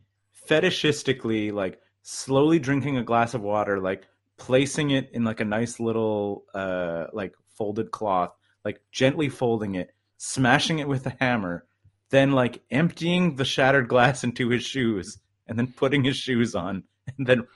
fetishistically, 0.52 1.54
like 1.54 1.80
slowly 2.02 2.60
drinking 2.60 2.98
a 2.98 3.04
glass 3.04 3.34
of 3.34 3.42
water, 3.42 3.80
like 3.80 4.08
placing 4.38 4.92
it 4.92 5.10
in 5.14 5.24
like 5.24 5.40
a 5.40 5.46
nice 5.46 5.80
little, 5.80 6.44
uh, 6.54 7.06
like 7.14 7.34
folded 7.58 7.92
cloth, 7.92 8.36
like 8.66 8.82
gently 8.92 9.30
folding 9.30 9.76
it, 9.76 9.94
smashing 10.18 10.80
it 10.80 10.88
with 10.88 11.06
a 11.06 11.16
hammer, 11.20 11.66
then 12.10 12.34
like 12.34 12.62
emptying 12.70 13.36
the 13.38 13.46
shattered 13.46 13.88
glass 13.88 14.24
into 14.26 14.50
his 14.50 14.64
shoes, 14.64 15.20
and 15.48 15.58
then 15.58 15.74
putting 15.76 16.04
his 16.04 16.18
shoes 16.18 16.54
on, 16.54 16.84
and 17.18 17.28
then 17.28 17.48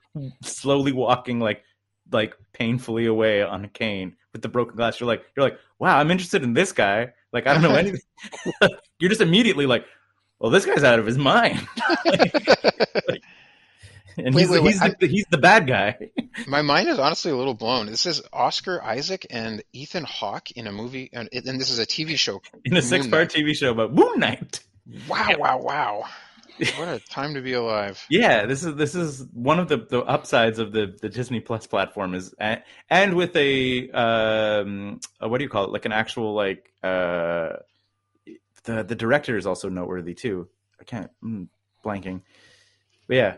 slowly 0.41 0.93
walking 0.93 1.39
like, 1.39 1.63
like 2.11 2.37
painfully 2.53 3.07
away 3.07 3.41
on 3.41 3.65
a 3.65 3.69
cane 3.69 4.15
with 4.31 4.41
the 4.41 4.47
broken 4.47 4.75
glass. 4.77 4.99
You're 4.99 5.07
like, 5.07 5.25
you're 5.35 5.45
like, 5.45 5.59
wow, 5.79 5.97
I'm 5.97 6.11
interested 6.11 6.43
in 6.43 6.53
this 6.53 6.71
guy. 6.71 7.13
Like, 7.33 7.47
I 7.47 7.53
don't 7.53 7.63
know 7.63 7.75
anything. 7.75 8.01
You're 8.99 9.09
just 9.09 9.21
immediately 9.21 9.65
like, 9.65 9.85
well, 10.45 10.51
this 10.51 10.63
guy's 10.63 10.83
out 10.83 10.99
of 10.99 11.07
his 11.07 11.17
mind. 11.17 11.67
and 14.15 14.35
Wait, 14.35 14.41
he's, 14.41 14.49
wait, 14.51 14.61
he's, 14.61 14.79
wait, 14.79 14.99
the, 14.99 15.07
he's 15.07 15.25
the 15.31 15.39
bad 15.39 15.65
guy. 15.65 16.11
My 16.47 16.61
mind 16.61 16.87
is 16.87 16.99
honestly 16.99 17.31
a 17.31 17.35
little 17.35 17.55
blown. 17.55 17.87
This 17.87 18.05
is 18.05 18.21
Oscar 18.31 18.79
Isaac 18.83 19.25
and 19.31 19.63
Ethan 19.73 20.03
Hawke 20.03 20.51
in 20.51 20.67
a 20.67 20.71
movie, 20.71 21.09
and, 21.11 21.29
and 21.33 21.59
this 21.59 21.71
is 21.71 21.79
a 21.79 21.85
TV 21.87 22.15
show. 22.19 22.43
in 22.63 22.77
a 22.77 22.83
six 22.83 23.07
part 23.07 23.33
TV 23.33 23.55
show 23.55 23.71
about 23.71 23.95
Moon 23.95 24.19
Knight. 24.19 24.59
Wow, 25.09 25.31
wow, 25.39 25.57
wow! 25.57 26.03
What 26.77 26.89
a 26.89 26.99
time 26.99 27.33
to 27.33 27.41
be 27.41 27.53
alive. 27.53 28.05
Yeah, 28.07 28.45
this 28.45 28.63
is 28.63 28.75
this 28.75 28.93
is 28.93 29.25
one 29.33 29.57
of 29.57 29.67
the, 29.67 29.77
the 29.77 30.01
upsides 30.01 30.59
of 30.59 30.73
the, 30.73 30.95
the 31.01 31.09
Disney 31.09 31.39
Plus 31.39 31.65
platform 31.65 32.13
is 32.13 32.35
and, 32.39 32.61
and 32.87 33.15
with 33.15 33.35
a 33.35 33.89
um 33.89 34.99
a, 35.19 35.27
what 35.27 35.39
do 35.39 35.43
you 35.43 35.49
call 35.49 35.63
it 35.63 35.71
like 35.71 35.85
an 35.85 35.91
actual 35.91 36.35
like 36.35 36.71
uh 36.83 37.53
the 38.65 38.83
the 38.83 38.95
director 38.95 39.37
is 39.37 39.45
also 39.45 39.69
noteworthy 39.69 40.13
too. 40.13 40.49
I 40.79 40.83
can't 40.83 41.09
mm, 41.23 41.47
blanking, 41.83 42.21
but 43.07 43.15
yeah, 43.15 43.35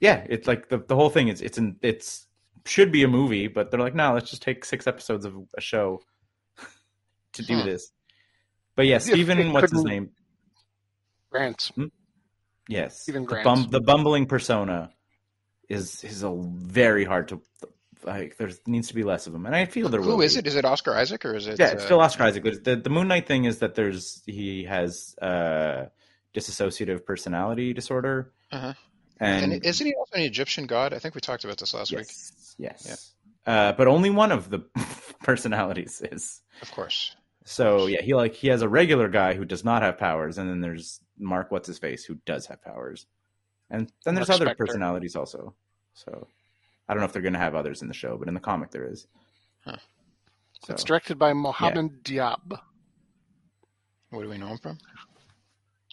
yeah, 0.00 0.24
it's 0.28 0.46
like 0.46 0.68
the 0.68 0.78
the 0.78 0.94
whole 0.94 1.10
thing 1.10 1.28
is 1.28 1.42
it's 1.42 1.58
an 1.58 1.76
it's 1.82 2.26
should 2.64 2.92
be 2.92 3.02
a 3.02 3.08
movie, 3.08 3.48
but 3.48 3.70
they're 3.70 3.80
like 3.80 3.94
no, 3.94 4.14
let's 4.14 4.30
just 4.30 4.42
take 4.42 4.64
six 4.64 4.86
episodes 4.86 5.24
of 5.24 5.34
a 5.56 5.60
show 5.60 6.00
to 7.32 7.42
do 7.42 7.56
Huh. 7.56 7.64
this. 7.64 7.90
But 8.76 8.86
yeah, 8.86 8.98
Stephen, 8.98 9.52
what's 9.52 9.72
his 9.72 9.84
name? 9.84 10.10
Grant. 11.30 11.70
Yes, 12.68 13.00
Stephen 13.02 13.22
the, 13.22 13.28
Grant. 13.28 13.44
bum, 13.44 13.68
the 13.70 13.80
bumbling 13.80 14.26
persona 14.26 14.90
is 15.68 16.04
is 16.04 16.22
a 16.22 16.34
very 16.34 17.04
hard 17.04 17.28
to 17.28 17.40
like 18.04 18.36
there 18.36 18.50
needs 18.66 18.88
to 18.88 18.94
be 18.94 19.02
less 19.02 19.26
of 19.26 19.32
them, 19.32 19.46
and 19.46 19.54
I 19.54 19.64
feel 19.66 19.88
there 19.88 20.00
will. 20.00 20.16
Who 20.16 20.22
is 20.22 20.34
be. 20.34 20.40
it? 20.40 20.46
Is 20.46 20.56
it 20.56 20.64
Oscar 20.64 20.94
Isaac 20.94 21.24
or 21.24 21.34
is 21.34 21.46
it? 21.46 21.58
Yeah, 21.58 21.70
it's 21.72 21.82
uh, 21.82 21.86
still 21.86 22.00
Oscar 22.00 22.24
Isaac. 22.24 22.42
There's- 22.42 22.58
The 22.62 22.76
the 22.76 22.90
Moon 22.90 23.08
Knight 23.08 23.26
thing 23.26 23.44
is 23.44 23.58
that 23.60 23.74
there's 23.74 24.22
he 24.26 24.64
has 24.64 25.14
uh 25.20 25.86
dissociative 26.34 27.04
personality 27.06 27.72
disorder, 27.72 28.32
Uh-huh. 28.52 28.74
and, 29.20 29.52
And 29.52 29.64
isn't 29.64 29.86
he 29.86 29.94
also 29.94 30.16
an 30.16 30.22
Egyptian 30.22 30.66
god? 30.66 30.92
I 30.92 30.98
think 30.98 31.14
we 31.14 31.20
talked 31.22 31.44
about 31.44 31.56
this 31.58 31.72
last 31.72 31.90
week. 31.92 32.06
yes, 32.58 32.84
yes, 32.86 33.14
uh, 33.46 33.72
but 33.72 33.86
only 33.88 34.10
one 34.10 34.32
of 34.32 34.50
the 34.50 34.58
personalities 35.22 36.02
is. 36.12 36.42
Of 36.62 36.70
course. 36.72 37.14
So 37.44 37.86
yeah, 37.86 38.02
he 38.02 38.14
like 38.14 38.34
he 38.34 38.48
has 38.48 38.62
a 38.62 38.68
regular 38.68 39.08
guy 39.08 39.34
who 39.34 39.44
does 39.44 39.64
not 39.64 39.82
have 39.82 39.98
powers, 39.98 40.36
and 40.38 40.50
then 40.50 40.60
there's 40.60 41.00
Mark 41.18 41.50
what's 41.50 41.68
his 41.68 41.78
face 41.78 42.04
who 42.04 42.16
does 42.26 42.46
have 42.46 42.60
powers, 42.62 43.06
and 43.70 43.90
then 44.04 44.14
there's 44.14 44.28
Mark 44.28 44.40
other 44.42 44.54
personalities 44.54 45.14
also. 45.16 45.54
So 45.94 46.26
I 46.88 46.94
don't 46.94 47.00
know 47.00 47.06
if 47.06 47.12
they're 47.12 47.22
going 47.22 47.32
to 47.34 47.38
have 47.38 47.54
others 47.54 47.82
in 47.82 47.88
the 47.88 47.94
show, 47.94 48.16
but 48.16 48.28
in 48.28 48.34
the 48.34 48.40
comic 48.40 48.70
there 48.70 48.84
is. 48.90 49.06
Huh. 49.64 49.76
So, 50.64 50.72
It's 50.72 50.84
directed 50.84 51.18
by 51.18 51.32
Mohammed 51.32 52.02
Diab. 52.04 52.58
Where 54.10 54.22
do 54.24 54.30
we 54.30 54.38
know 54.38 54.48
him 54.48 54.58
from? 54.58 54.78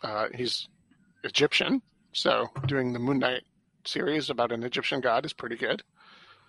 Uh, 0.04 0.28
he's 0.36 0.68
Egyptian, 1.24 1.82
so 2.14 2.48
doing 2.68 2.94
the 2.94 3.00
Moon 3.00 3.20
Knight 3.20 3.44
series 3.86 4.30
about 4.30 4.52
an 4.52 4.64
Egyptian 4.64 5.02
god 5.02 5.26
is 5.26 5.34
pretty 5.34 5.56
good. 5.56 5.82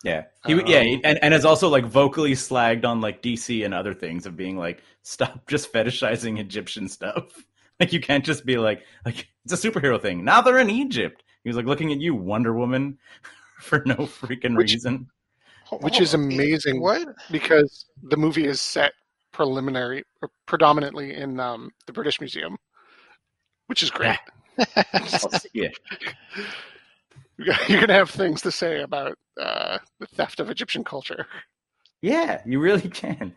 Yeah, 0.03 0.25
he 0.47 0.55
yeah, 0.67 0.81
Um, 0.81 0.87
he- 0.87 1.01
and 1.05 1.19
and 1.23 1.33
has 1.33 1.45
also 1.47 1.69
like 1.69 1.87
vocally 1.87 2.33
slagged 2.33 2.85
on 2.85 3.01
like 3.01 3.23
DC 3.23 3.65
and 3.65 3.73
other 3.73 3.95
things 3.95 4.27
of 4.27 4.37
being 4.37 4.59
like, 4.59 4.83
stop 5.03 5.47
just 5.49 5.73
fetishizing 5.73 6.39
Egyptian 6.39 6.89
stuff. 6.89 7.25
Like 7.81 7.93
you 7.93 7.99
can't 8.01 8.25
just 8.25 8.47
be 8.47 8.57
like 8.57 8.85
like 9.05 9.27
it's 9.45 9.53
a 9.53 9.57
superhero 9.71 10.01
thing. 10.01 10.25
Now 10.25 10.41
they're 10.41 10.59
in 10.61 10.71
Egypt. 10.71 11.25
He 11.43 11.49
was 11.51 11.57
like 11.57 11.67
looking 11.67 11.91
at 11.91 11.99
you, 12.01 12.15
Wonder 12.15 12.55
Woman, 12.55 12.99
for 13.65 13.83
no 13.87 13.95
freaking 13.97 14.57
Which- 14.57 14.73
reason. 14.73 15.09
Which 15.81 16.01
is 16.01 16.13
amazing. 16.15 16.81
What? 16.81 17.09
because 17.31 17.87
the 18.03 18.17
movie 18.19 18.47
is 18.47 18.61
set 18.61 18.93
preliminary 19.33 20.05
or 20.23 20.31
predominantly 20.47 21.15
in 21.15 21.41
um, 21.41 21.71
the 21.87 21.93
British 21.93 22.21
Museum, 22.21 22.57
which 23.67 23.83
is 23.83 23.91
great. 23.91 24.19
yeah, 25.55 25.71
You're 27.69 27.81
gonna 27.81 27.95
have 27.95 28.11
things 28.11 28.43
to 28.43 28.53
say 28.53 28.83
about 28.83 29.19
uh, 29.41 29.79
the 29.99 30.07
theft 30.07 30.39
of 30.39 30.51
Egyptian 30.51 30.85
culture. 30.85 31.27
yeah, 32.03 32.41
you 32.47 32.61
really 32.61 32.89
can. 32.89 33.35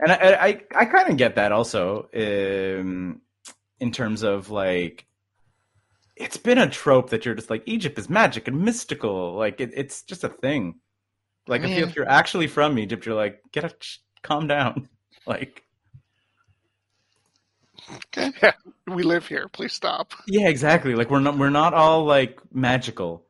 And 0.00 0.12
I 0.12 0.16
I, 0.16 0.62
I 0.76 0.84
kind 0.84 1.08
of 1.10 1.16
get 1.16 1.36
that 1.36 1.52
also 1.52 2.08
um, 2.14 3.20
in 3.80 3.92
terms 3.92 4.22
of 4.24 4.50
like. 4.50 5.06
It's 6.18 6.36
been 6.36 6.58
a 6.58 6.68
trope 6.68 7.10
that 7.10 7.24
you're 7.24 7.36
just 7.36 7.48
like 7.48 7.62
Egypt 7.66 7.98
is 7.98 8.10
magic 8.10 8.48
and 8.48 8.60
mystical. 8.60 9.34
Like 9.34 9.60
it, 9.60 9.70
it's 9.74 10.02
just 10.02 10.24
a 10.24 10.28
thing. 10.28 10.80
Like 11.46 11.62
if, 11.62 11.70
you, 11.70 11.76
Man. 11.76 11.88
if 11.88 11.96
you're 11.96 12.08
actually 12.08 12.48
from 12.48 12.78
Egypt, 12.78 13.06
you're 13.06 13.14
like, 13.14 13.40
get 13.52 13.64
a 13.64 13.72
calm 14.22 14.46
down. 14.46 14.88
Like 15.26 15.64
Yeah, 18.16 18.52
we 18.86 19.02
live 19.02 19.26
here. 19.26 19.46
Please 19.48 19.74
stop. 19.74 20.14
yeah, 20.26 20.48
exactly. 20.48 20.94
Like 20.94 21.10
we're 21.10 21.20
not 21.20 21.36
we're 21.36 21.50
not 21.50 21.74
all 21.74 22.04
like 22.06 22.40
magical. 22.50 23.24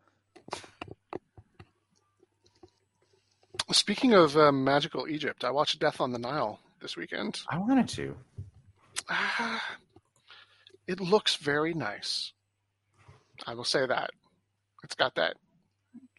Speaking 3.73 4.15
of 4.15 4.37
uh, 4.37 4.53
magical 4.53 5.09
Egypt, 5.09 5.45
I 5.45 5.51
watched 5.51 5.81
Death 5.81 6.01
on 6.01 6.13
the 6.13 6.19
Nile 6.19 6.61
this 6.81 6.97
weekend. 6.97 7.41
I 7.49 7.59
wanted 7.59 7.89
to. 7.89 8.17
Ah, 9.09 9.77
it 10.87 11.01
looks 11.01 11.35
very 11.35 11.75
nice. 11.75 12.33
I 13.47 13.55
will 13.55 13.65
say 13.65 13.87
that. 13.87 14.11
It's 14.85 14.95
got 14.95 15.15
that 15.17 15.35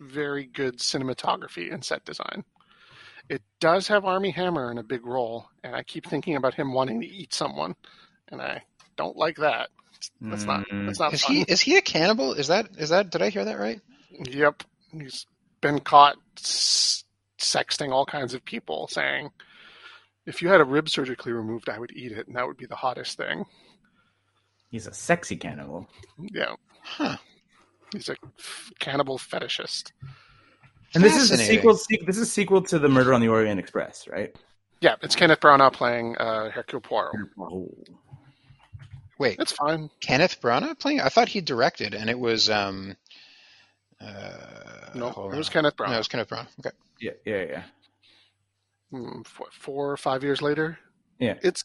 very 0.02 0.46
good 0.46 0.80
cinematography 0.80 1.74
and 1.74 1.84
set 1.84 2.04
design. 2.06 2.44
It 3.30 3.42
does 3.60 3.88
have 3.88 4.06
Armie 4.06 4.32
Hammer 4.32 4.72
in 4.72 4.78
a 4.80 4.84
big 4.84 5.06
role, 5.06 5.48
and 5.64 5.76
I 5.76 5.84
keep 5.84 6.08
thinking 6.08 6.36
about 6.36 6.56
him 6.56 6.74
wanting 6.74 7.02
to 7.02 7.08
eat 7.08 7.34
someone, 7.34 7.76
and 8.30 8.42
I 8.42 8.64
don't 8.98 9.16
like 9.16 9.38
that. 9.38 9.70
That's 10.22 10.46
not. 10.46 10.68
Mm. 10.70 10.88
That's 10.88 11.00
not 11.00 11.14
Is 11.14 11.24
fun. 11.24 11.36
he 11.36 11.42
is 11.44 11.62
he 11.62 11.78
a 11.78 11.82
cannibal? 11.82 12.34
Is 12.34 12.48
that 12.48 12.70
is 12.78 12.90
that 12.90 13.12
did 13.12 13.22
I 13.22 13.30
hear 13.30 13.46
that 13.46 13.60
right? 13.60 13.82
Yep, 14.12 14.64
he's 14.92 15.26
been 15.62 15.80
caught 15.80 16.16
sexting 16.38 17.92
all 17.92 18.06
kinds 18.06 18.34
of 18.34 18.44
people, 18.46 18.88
saying, 18.88 19.30
"If 20.26 20.42
you 20.42 20.50
had 20.50 20.62
a 20.62 20.66
rib 20.66 20.90
surgically 20.90 21.34
removed, 21.34 21.70
I 21.70 21.80
would 21.80 21.92
eat 21.92 22.12
it, 22.14 22.28
and 22.28 22.36
that 22.36 22.48
would 22.48 22.58
be 22.58 22.66
the 22.66 22.76
hottest 22.76 23.18
thing." 23.18 23.46
He's 24.70 24.88
a 24.88 24.94
sexy 24.94 25.36
cannibal. 25.36 25.88
Yeah, 26.18 26.56
Huh. 26.98 27.18
he's 27.94 28.10
a 28.10 28.16
cannibal 28.80 29.18
fetishist. 29.18 29.92
And 30.94 31.04
this 31.04 31.16
is 31.16 31.32
a 31.32 31.38
sequel. 31.38 31.74
This 32.06 32.18
is 32.18 32.24
a 32.24 32.26
sequel 32.26 32.62
to 32.64 32.80
the 32.80 32.90
Murder 32.90 33.14
on 33.14 33.22
the 33.22 33.28
Orient 33.28 33.60
Express, 33.60 34.08
right? 34.08 34.36
Yeah, 34.82 34.96
it's 35.02 35.16
Kenneth 35.16 35.40
Branagh 35.40 35.74
playing 35.74 36.18
uh, 36.18 36.50
Hercule 36.50 36.82
Poirot. 36.82 37.14
Oh. 37.38 37.70
Wait, 39.20 39.38
that's 39.38 39.52
fine. 39.52 39.90
Kenneth 40.02 40.40
Branagh 40.42 40.80
playing? 40.80 41.02
I 41.02 41.10
thought 41.10 41.28
he 41.28 41.42
directed, 41.42 41.94
and 41.94 42.10
it 42.10 42.18
was 42.18 42.50
um. 42.50 42.96
Uh, 44.02 44.90
No, 44.96 45.10
it 45.10 45.38
was 45.38 45.48
on. 45.50 45.54
Kenneth 45.54 45.74
No, 45.80 45.86
it 45.94 45.98
was 45.98 46.08
Kenneth 46.08 46.30
Branagh. 46.30 46.48
Okay. 46.60 46.76
Yeah, 47.02 47.12
yeah, 47.26 47.44
yeah. 47.44 47.64
Hmm, 48.92 49.20
f- 49.26 49.42
four 49.52 49.92
or 49.92 49.98
five 49.98 50.24
years 50.24 50.42
later. 50.42 50.80
Yeah. 51.20 51.36
It's 51.44 51.64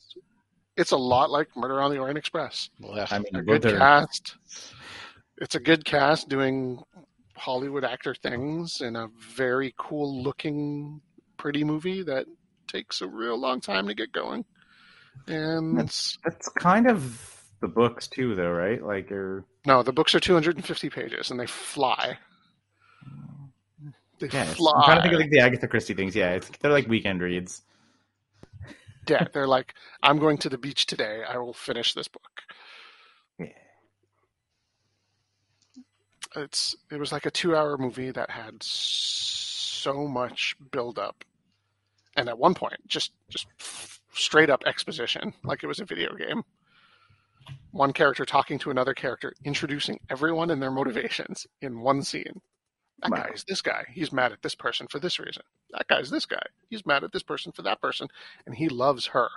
it's 0.77 0.91
a 0.91 0.97
lot 0.97 1.31
like 1.31 1.49
Murder 1.57 1.81
on 1.81 1.91
the 1.93 1.99
Orient 1.99 2.19
Express. 2.19 2.69
Blech. 2.83 3.13
I 3.13 3.19
mean, 3.19 3.37
A 3.37 3.43
both 3.43 3.63
good 3.63 3.75
are- 3.75 3.79
cast. 3.79 4.35
It's 5.39 5.55
a 5.55 5.61
good 5.61 5.85
cast 5.85 6.29
doing 6.29 6.83
Hollywood 7.37 7.85
actor 7.85 8.15
things 8.15 8.81
in 8.81 8.97
a 8.97 9.09
very 9.37 9.75
cool 9.77 10.23
looking, 10.23 11.01
pretty 11.37 11.65
movie 11.65 12.03
that 12.03 12.27
takes 12.69 13.01
a 13.01 13.09
real 13.09 13.39
long 13.39 13.61
time 13.61 13.89
to 13.89 13.95
get 13.95 14.13
going. 14.13 14.45
And 15.27 15.79
That's 15.79 16.19
that's 16.25 16.49
kind 16.51 16.89
of 16.89 17.43
the 17.61 17.69
books 17.69 18.09
too, 18.09 18.35
though, 18.35 18.51
right? 18.51 18.83
Like, 18.83 19.11
or 19.13 19.45
no, 19.67 19.83
the 19.83 19.93
books 19.93 20.15
are 20.15 20.21
250 20.21 20.91
pages 20.91 21.31
and 21.31 21.39
they 21.39 21.47
fly. 21.47 22.19
They 24.21 24.27
it's- 24.27 24.55
fly. 24.57 24.73
I'm 24.77 24.85
trying 24.85 24.97
to 24.99 25.03
think 25.03 25.15
of 25.15 25.21
like 25.21 25.31
the 25.31 25.41
Agatha 25.41 25.69
Christie 25.69 25.95
things. 25.95 26.15
Yeah, 26.15 26.33
it's, 26.33 26.49
they're 26.61 26.71
like 26.71 26.89
weekend 26.89 27.21
reads. 27.21 27.63
Yeah, 29.09 29.27
they're 29.33 29.47
like, 29.49 29.75
I'm 30.03 30.19
going 30.19 30.39
to 30.39 30.49
the 30.49 30.57
beach 30.57 30.87
today. 30.87 31.23
I 31.29 31.37
will 31.39 31.53
finish 31.53 31.93
this 31.93 32.09
book. 32.09 32.23
It's 36.37 36.75
it 36.91 36.99
was 36.99 37.13
like 37.13 37.27
a 37.27 37.31
two 37.31 37.57
hour 37.57 37.77
movie 37.79 38.11
that 38.11 38.31
had 38.31 38.63
so 38.63 40.07
much 40.09 40.57
build 40.71 40.99
up, 40.99 41.25
and 42.17 42.29
at 42.29 42.39
one 42.39 42.55
point, 42.55 42.87
just 42.89 43.13
just 43.29 43.47
straight 44.13 44.51
up 44.51 44.63
exposition, 44.67 45.35
like 45.45 45.63
it 45.63 45.67
was 45.69 45.81
a 45.81 45.85
video 45.85 46.15
game. 46.15 46.43
One 47.73 47.93
character 47.93 48.25
talking 48.25 48.59
to 48.61 48.71
another 48.71 48.95
character, 48.95 49.35
introducing 49.45 50.01
everyone 50.09 50.51
and 50.51 50.63
their 50.63 50.71
motivations 50.71 51.47
in 51.61 51.81
one 51.81 52.03
scene. 52.03 52.41
That 53.03 53.11
Wow. 53.11 53.23
guy 53.25 53.31
is 53.35 53.45
this 53.45 53.61
guy. 53.63 53.87
He's 53.93 54.13
mad 54.13 54.33
at 54.33 54.43
this 54.43 54.55
person 54.55 54.87
for 54.87 54.99
this 55.01 55.19
reason. 55.19 55.43
That 55.71 55.89
guy's 55.89 56.11
this 56.11 56.27
guy. 56.27 56.43
He's 56.71 56.87
mad 56.87 57.05
at 57.05 57.13
this 57.13 57.25
person 57.25 57.53
for 57.53 57.63
that 57.63 57.81
person, 57.81 58.09
and 58.47 58.55
he 58.55 58.69
loves 58.69 59.07
her. 59.09 59.29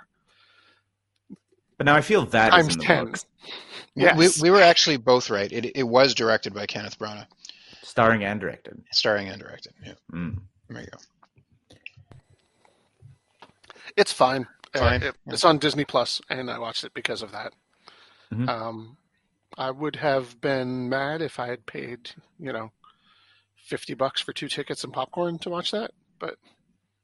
But 1.78 1.86
now 1.86 1.94
I 1.94 2.00
feel 2.02 2.26
that 2.26 2.50
Times 2.50 2.74
in 2.74 2.80
the 2.80 2.84
10. 2.84 3.04
books, 3.06 3.26
Yes. 3.94 4.16
We, 4.40 4.50
we 4.50 4.50
were 4.56 4.62
actually 4.62 4.96
both 4.96 5.28
right. 5.30 5.50
It, 5.50 5.76
it 5.76 5.82
was 5.82 6.14
directed 6.14 6.54
by 6.54 6.66
Kenneth 6.66 6.98
Branagh, 6.98 7.26
starring 7.82 8.22
and 8.22 8.38
directed. 8.40 8.80
starring 8.92 9.28
and 9.28 9.40
directed. 9.40 9.72
Yeah, 9.84 9.94
Mm. 10.12 10.38
there 10.68 10.82
you 10.82 10.86
go. 10.86 10.98
It's 13.96 14.12
fine. 14.12 14.46
Uh, 14.74 14.78
Fine, 14.80 15.02
it- 15.02 15.16
yeah. 15.26 15.32
It's 15.32 15.44
on 15.44 15.58
Disney 15.58 15.84
Plus, 15.84 16.20
and 16.30 16.50
I 16.50 16.58
watched 16.58 16.84
it 16.84 16.94
because 16.94 17.22
of 17.22 17.32
that. 17.32 17.52
Mhm. 18.32 18.48
Um, 18.48 18.96
I 19.56 19.70
would 19.70 19.96
have 19.96 20.40
been 20.40 20.88
mad 20.88 21.22
if 21.22 21.40
I 21.40 21.48
had 21.48 21.66
paid, 21.66 22.10
you 22.38 22.52
know, 22.52 22.70
fifty 23.56 23.94
bucks 23.94 24.20
for 24.20 24.32
two 24.32 24.48
tickets 24.48 24.84
and 24.84 24.92
popcorn 24.92 25.38
to 25.40 25.50
watch 25.50 25.70
that, 25.72 25.90
but 26.18 26.36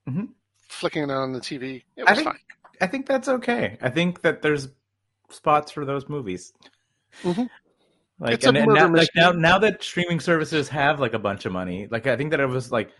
Mhm. 0.09 0.29
flicking 0.61 1.05
it 1.05 1.11
on 1.11 1.33
the 1.33 1.41
TV, 1.41 1.85
it 1.97 2.05
I 2.07 2.13
was 2.13 2.19
think 2.19 2.29
fine. 2.29 2.41
I 2.81 2.87
think 2.87 3.07
that's 3.07 3.29
okay. 3.29 3.79
I 3.81 3.91
think 3.91 4.23
that 4.23 4.43
there's 4.43 4.69
spots 5.31 5.73
for 5.73 5.85
those 5.85 6.09
movies. 6.09 6.53
Mhm. 7.23 7.49
Like, 8.21 8.35
It's 8.35 8.47
and, 8.47 8.57
and 8.57 8.73
now, 8.73 8.89
like 8.89 9.09
now, 9.17 9.33
now 9.33 9.59
that 9.59 9.83
streaming 9.83 10.21
services 10.21 10.69
have 10.69 11.01
like 11.01 11.15
a 11.15 11.19
bunch 11.19 11.47
of 11.47 11.53
money, 11.53 11.89
like 11.91 12.07
I 12.07 12.17
think 12.17 12.31
that 12.31 12.41
it 12.41 12.47
was 12.47 12.71
like 12.71 12.91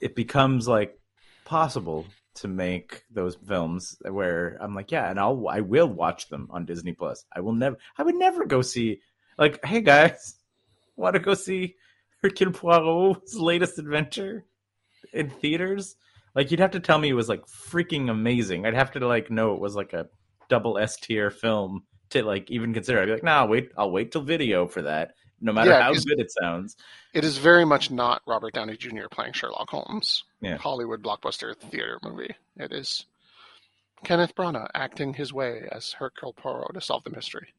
it 0.00 0.14
becomes 0.14 0.68
like 0.68 0.98
possible 1.44 2.06
to 2.36 2.48
make 2.48 3.04
those 3.10 3.36
films 3.36 3.96
where 4.02 4.58
I'm 4.60 4.74
like, 4.74 4.90
yeah, 4.90 5.08
and 5.08 5.18
I'll 5.18 5.48
I 5.48 5.60
will 5.60 5.88
watch 5.88 6.28
them 6.28 6.48
on 6.50 6.66
Disney 6.66 6.92
Plus. 6.92 7.24
I 7.32 7.40
will 7.40 7.52
never, 7.52 7.76
I 7.96 8.02
would 8.02 8.16
never 8.16 8.44
go 8.44 8.60
see 8.60 9.00
like, 9.38 9.64
hey 9.64 9.80
guys, 9.80 10.36
want 10.96 11.14
to 11.14 11.20
go 11.20 11.34
see 11.34 11.76
Hercule 12.22 12.52
Poirot's 12.52 13.34
latest 13.34 13.78
adventure 13.78 14.44
in 15.12 15.30
theaters? 15.30 15.96
Like 16.34 16.50
you'd 16.50 16.60
have 16.60 16.72
to 16.72 16.80
tell 16.80 16.98
me 16.98 17.08
it 17.08 17.14
was 17.14 17.28
like 17.28 17.46
freaking 17.46 18.10
amazing. 18.10 18.66
I'd 18.66 18.74
have 18.74 18.90
to 18.92 19.06
like 19.06 19.30
know 19.30 19.54
it 19.54 19.60
was 19.60 19.76
like 19.76 19.92
a 19.92 20.08
double 20.48 20.78
S 20.78 20.96
tier 20.96 21.30
film 21.30 21.84
to 22.10 22.22
like 22.22 22.50
even 22.50 22.74
consider. 22.74 23.00
I'd 23.00 23.06
be 23.06 23.12
like, 23.12 23.22
nah, 23.22 23.46
wait, 23.46 23.70
I'll 23.76 23.90
wait 23.90 24.12
till 24.12 24.22
video 24.22 24.66
for 24.66 24.82
that. 24.82 25.12
no 25.40 25.52
matter 25.52 25.70
Yeah, 25.70 25.82
how 25.82 25.92
good 25.92 26.20
it 26.20 26.32
sounds. 26.32 26.76
It 27.12 27.24
is 27.24 27.38
very 27.38 27.64
much 27.64 27.90
not 27.90 28.22
Robert 28.26 28.54
Downey 28.54 28.76
Jr. 28.76 29.06
playing 29.10 29.32
Sherlock 29.34 29.68
Holmes. 29.68 30.24
Yeah. 30.40 30.56
Hollywood 30.56 31.02
blockbuster 31.02 31.56
theater 31.56 31.98
movie. 32.02 32.34
It 32.56 32.72
is 32.72 33.04
Kenneth 34.04 34.34
Branagh 34.34 34.68
acting 34.74 35.14
his 35.14 35.32
way 35.32 35.68
as 35.70 35.92
Hercule 35.92 36.32
Poirot 36.32 36.74
to 36.74 36.80
solve 36.80 37.04
the 37.04 37.10
mystery. 37.10 37.54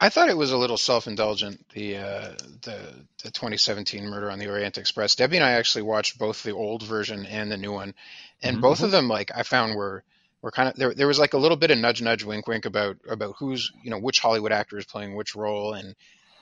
I 0.00 0.08
thought 0.08 0.28
it 0.28 0.36
was 0.36 0.52
a 0.52 0.56
little 0.56 0.76
self-indulgent. 0.76 1.68
The 1.74 1.96
uh, 1.96 2.34
the 2.62 3.06
the 3.22 3.30
2017 3.30 4.04
Murder 4.06 4.30
on 4.30 4.38
the 4.38 4.48
Orient 4.48 4.78
Express. 4.78 5.14
Debbie 5.16 5.36
and 5.36 5.44
I 5.44 5.52
actually 5.52 5.82
watched 5.82 6.18
both 6.18 6.42
the 6.42 6.52
old 6.52 6.82
version 6.82 7.26
and 7.26 7.50
the 7.50 7.56
new 7.56 7.72
one, 7.72 7.94
and 8.42 8.56
Mhm. 8.56 8.60
both 8.60 8.82
of 8.82 8.90
them 8.90 9.08
like 9.08 9.30
I 9.34 9.42
found 9.42 9.74
were 9.74 10.04
were 10.42 10.50
kind 10.50 10.68
of 10.68 10.76
there. 10.76 10.94
There 10.94 11.06
was 11.08 11.18
like 11.18 11.34
a 11.34 11.38
little 11.38 11.56
bit 11.56 11.70
of 11.70 11.78
nudge, 11.78 12.02
nudge, 12.02 12.24
wink, 12.24 12.46
wink 12.46 12.66
about 12.66 12.96
about 13.08 13.34
who's 13.38 13.70
you 13.82 13.90
know 13.90 13.98
which 13.98 14.20
Hollywood 14.20 14.52
actor 14.52 14.78
is 14.78 14.86
playing 14.86 15.16
which 15.16 15.34
role, 15.34 15.74
and 15.74 15.94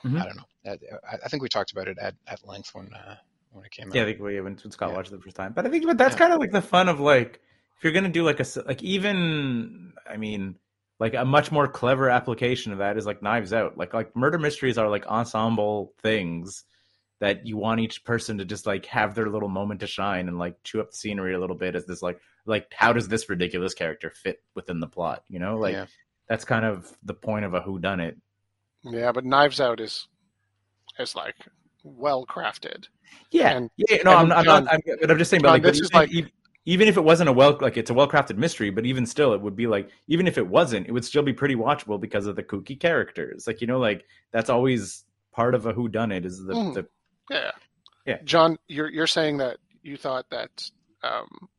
Mhm. 0.05 0.21
I 0.21 0.25
don't 0.25 0.37
know. 0.37 0.43
I, 1.09 1.15
I 1.25 1.29
think 1.29 1.43
we 1.43 1.49
talked 1.49 1.71
about 1.71 1.87
it 1.87 1.97
at, 1.99 2.15
at 2.27 2.47
length 2.47 2.73
when 2.73 2.93
uh, 2.93 3.15
when 3.51 3.65
it 3.65 3.71
came 3.71 3.89
out. 3.89 3.95
Yeah, 3.95 4.03
I 4.03 4.05
think 4.05 4.19
we 4.19 4.41
when, 4.41 4.57
when 4.57 4.71
Scott 4.71 4.89
Yeah. 4.89 4.95
watched 4.95 5.11
it 5.11 5.15
the 5.15 5.21
first 5.21 5.35
time. 5.35 5.53
But 5.53 5.65
I 5.65 5.69
think 5.69 5.85
but 5.85 5.97
that's 5.97 6.13
Yeah. 6.13 6.19
kind 6.19 6.33
of 6.33 6.39
like 6.39 6.51
the 6.51 6.61
fun 6.61 6.89
of 6.89 6.99
like 6.99 7.41
if 7.77 7.83
you're 7.83 7.93
gonna 7.93 8.09
do 8.09 8.23
like 8.23 8.39
a 8.39 8.45
like 8.65 8.83
even 8.83 9.93
I 10.09 10.17
mean 10.17 10.55
like 11.03 11.15
a 11.15 11.25
much 11.25 11.51
more 11.51 11.67
clever 11.67 12.09
application 12.09 12.71
of 12.71 12.77
that 12.77 12.95
is 12.95 13.05
like 13.05 13.21
Knives 13.21 13.51
Out. 13.51 13.77
Like 13.77 13.93
like 13.93 14.15
murder 14.15 14.39
mysteries 14.39 14.77
are 14.77 14.89
like 14.89 15.05
ensemble 15.07 15.93
things 16.01 16.63
that 17.19 17.45
you 17.45 17.57
want 17.57 17.81
each 17.81 18.05
person 18.05 18.37
to 18.37 18.45
just 18.45 18.65
like 18.65 18.85
have 18.85 19.13
their 19.13 19.29
little 19.29 19.49
moment 19.49 19.81
to 19.81 19.87
shine 19.87 20.29
and 20.29 20.39
like 20.39 20.55
chew 20.63 20.79
up 20.79 20.91
the 20.91 20.95
scenery 20.97 21.33
a 21.33 21.39
little 21.39 21.57
bit 21.57 21.75
as 21.75 21.85
this 21.85 22.01
like 22.01 22.19
like 22.45 22.71
how 22.73 22.93
does 22.93 23.09
this 23.09 23.27
ridiculous 23.29 23.73
character 23.73 24.09
fit 24.11 24.41
within 24.55 24.79
the 24.79 24.87
plot? 24.87 25.23
You 25.27 25.39
know, 25.39 25.57
like 25.57 25.73
Yeah. 25.73 25.87
that's 26.29 26.45
kind 26.45 26.63
of 26.63 26.89
the 27.03 27.13
point 27.13 27.43
of 27.43 27.53
a 27.53 27.59
who 27.61 27.79
done 27.79 27.99
it. 27.99 28.15
Yeah, 28.85 29.11
but 29.11 29.25
Knives 29.25 29.59
Out 29.59 29.81
is 29.81 30.07
is 30.99 31.15
like 31.15 31.35
well 31.83 32.25
crafted. 32.25 32.87
Yeah, 33.29 33.57
And- 33.57 33.69
yeah. 33.75 33.97
No, 34.05 34.17
and 34.19 34.31
I'm, 34.31 34.39
I'm 34.39 34.45
not. 34.45 34.73
I'm, 34.73 34.79
but 35.01 35.11
I'm 35.11 35.17
just 35.17 35.29
saying. 35.31 35.41
But 35.43 35.49
like, 35.49 35.63
this 35.63 35.81
is 35.81 35.93
like- 35.93 36.11
even- 36.13 36.31
even 36.65 36.87
if 36.87 36.97
it 36.97 37.03
wasn't 37.03 37.29
a 37.29 37.33
well, 37.33 37.57
like 37.61 37.77
it's 37.77 37.89
a 37.89 37.93
well 37.93 38.07
crafted 38.07 38.37
mystery, 38.37 38.69
but 38.69 38.85
even 38.85 39.05
still, 39.05 39.33
it 39.33 39.41
would 39.41 39.55
be 39.55 39.67
like 39.67 39.89
even 40.07 40.27
if 40.27 40.37
it 40.37 40.47
wasn't, 40.47 40.87
it 40.87 40.91
would 40.91 41.05
still 41.05 41.23
be 41.23 41.33
pretty 41.33 41.55
watchable 41.55 41.99
because 41.99 42.25
of 42.25 42.35
the 42.35 42.43
kooky 42.43 42.79
characters. 42.79 43.45
Like 43.47 43.61
you 43.61 43.67
know, 43.67 43.79
like 43.79 44.05
that's 44.31 44.49
always 44.49 45.03
part 45.33 45.55
of 45.55 45.65
a 45.65 45.73
who 45.73 45.89
done 45.89 46.11
it 46.11 46.25
is 46.25 46.43
the, 46.43 46.53
Mhm. 46.53 46.73
the 46.75 46.87
Yeah. 47.29 47.51
Yeah. 48.05 48.17
John, 48.23 48.57
you're 48.67 48.89
you're 48.89 49.07
saying 49.07 49.37
that 49.37 49.57
you 49.81 49.97
thought 49.97 50.29
that 50.29 50.69
um, 51.03 51.49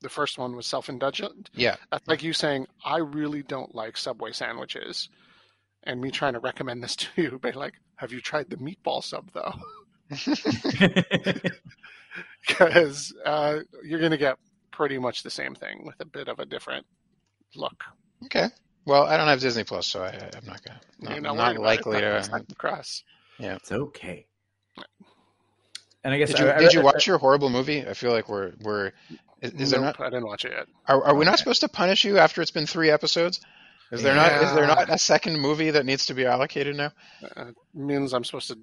the 0.00 0.08
first 0.08 0.38
one 0.38 0.56
was 0.56 0.66
self 0.66 0.88
indulgent. 0.88 1.50
Yeah. 1.54 1.76
That's 1.90 2.06
like 2.08 2.22
you 2.22 2.32
saying, 2.32 2.66
I 2.84 2.98
really 2.98 3.42
don't 3.42 3.74
like 3.74 3.96
Subway 3.96 4.32
sandwiches. 4.32 5.08
And 5.84 6.00
me 6.00 6.10
trying 6.10 6.32
to 6.34 6.40
recommend 6.40 6.82
this 6.82 6.96
to 6.96 7.08
you, 7.16 7.38
but 7.40 7.54
like, 7.56 7.74
have 7.96 8.12
you 8.12 8.20
tried 8.20 8.50
the 8.50 8.56
meatball 8.56 9.02
sub 9.02 9.30
though? 9.32 9.54
Because 12.46 13.12
uh, 13.24 13.60
you're 13.84 13.98
going 14.00 14.12
to 14.12 14.16
get 14.18 14.38
pretty 14.78 14.96
much 14.96 15.24
the 15.24 15.30
same 15.30 15.56
thing 15.56 15.82
with 15.84 15.96
a 16.00 16.04
bit 16.04 16.28
of 16.28 16.38
a 16.38 16.46
different 16.46 16.86
look. 17.56 17.82
Okay. 18.26 18.46
Well, 18.86 19.02
I 19.02 19.16
don't 19.16 19.26
have 19.26 19.40
Disney 19.40 19.64
Plus, 19.64 19.88
so 19.88 20.04
I, 20.04 20.10
I'm 20.10 20.46
not 20.46 20.62
gonna 20.64 20.80
You're 21.00 21.20
not, 21.20 21.34
not, 21.34 21.34
not 21.34 21.36
worried 21.36 21.56
about 21.56 21.64
likely 21.64 21.98
it. 21.98 22.48
to. 22.48 22.54
cross. 22.54 23.02
Yeah, 23.40 23.56
it's 23.56 23.72
okay. 23.72 24.26
And 26.04 26.14
I 26.14 26.18
guess 26.18 26.30
Did 26.30 26.38
you, 26.38 26.46
I- 26.48 26.56
I- 26.56 26.58
did 26.60 26.72
you 26.74 26.80
I- 26.80 26.84
watch 26.84 27.06
your 27.08 27.18
horrible 27.18 27.50
movie? 27.50 27.86
I 27.86 27.92
feel 27.94 28.12
like 28.12 28.28
we're 28.28 28.52
we're 28.60 28.92
is, 29.42 29.52
is 29.52 29.70
there 29.70 29.80
Nope, 29.80 29.98
not 29.98 30.06
I 30.06 30.10
didn't 30.10 30.26
watch 30.26 30.44
it 30.44 30.52
yet. 30.52 30.68
are, 30.86 31.02
are 31.06 31.14
we 31.16 31.24
not 31.24 31.38
supposed 31.40 31.60
to 31.62 31.68
punish 31.68 32.04
you 32.04 32.18
after 32.18 32.40
it's 32.40 32.52
been 32.52 32.66
three 32.66 32.90
episodes? 32.90 33.40
Is 33.90 34.02
there 34.02 34.14
not 34.14 34.30
is 34.44 34.54
there 34.54 34.66
not 34.68 34.88
a 34.90 34.98
second 34.98 35.40
movie 35.40 35.70
that 35.72 35.84
needs 35.86 36.06
to 36.06 36.14
be 36.14 36.24
allocated 36.24 36.76
now? 36.76 36.92
Uh, 37.36 37.46
means 37.74 38.12
I'm 38.14 38.22
supposed 38.24 38.48
to 38.48 38.58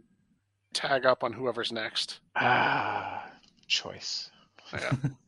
tag 0.73 1.05
up 1.05 1.23
on 1.25 1.33
whoever's 1.33 1.71
next. 1.73 2.19
Ah, 2.37 3.25
choice. 3.67 4.29
Yeah. 4.73 4.93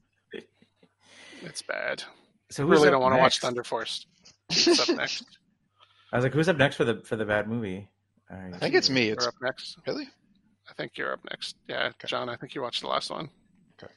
it's 1.43 1.61
bad. 1.61 2.03
So 2.49 2.65
who's 2.65 2.79
really 2.79 2.91
don't 2.91 3.01
want 3.01 3.13
to 3.13 3.17
watch 3.17 3.33
next? 3.35 3.39
Thunder 3.39 3.63
Force. 3.63 4.05
It's 4.49 4.89
up 4.89 4.95
next. 4.97 5.25
I 6.13 6.17
was 6.17 6.23
like, 6.23 6.33
who's 6.33 6.47
up 6.47 6.57
next 6.57 6.75
for 6.77 6.85
the 6.85 7.01
for 7.03 7.15
the 7.15 7.25
bad 7.25 7.47
movie? 7.49 7.89
All 8.31 8.37
right. 8.37 8.53
I 8.53 8.57
think 8.57 8.75
it's 8.75 8.89
me. 8.89 9.09
It's 9.09 9.23
You're 9.23 9.29
up 9.29 9.35
next. 9.41 9.77
really 9.85 10.07
I 10.69 10.73
think 10.73 10.97
you're 10.97 11.13
up 11.13 11.21
next. 11.29 11.55
Yeah, 11.67 11.91
John. 12.05 12.29
I 12.29 12.35
think 12.35 12.53
you 12.55 12.61
watched 12.61 12.81
the 12.81 12.87
last 12.87 13.09
one. 13.09 13.29
Okay. 13.81 13.91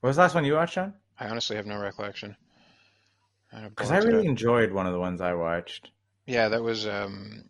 What 0.00 0.08
was 0.08 0.16
the 0.16 0.22
last 0.22 0.34
one 0.34 0.44
you 0.44 0.54
watched, 0.54 0.74
John? 0.74 0.94
I 1.18 1.28
honestly 1.28 1.56
have 1.56 1.66
no 1.66 1.78
recollection. 1.78 2.36
Because 3.68 3.90
I 3.90 3.98
really 3.98 4.26
enjoyed 4.26 4.70
one 4.70 4.86
of 4.86 4.92
the 4.92 5.00
ones 5.00 5.20
I 5.20 5.34
watched. 5.34 5.90
yeah, 6.26 6.48
that 6.48 6.62
was 6.62 6.86
um. 6.86 7.44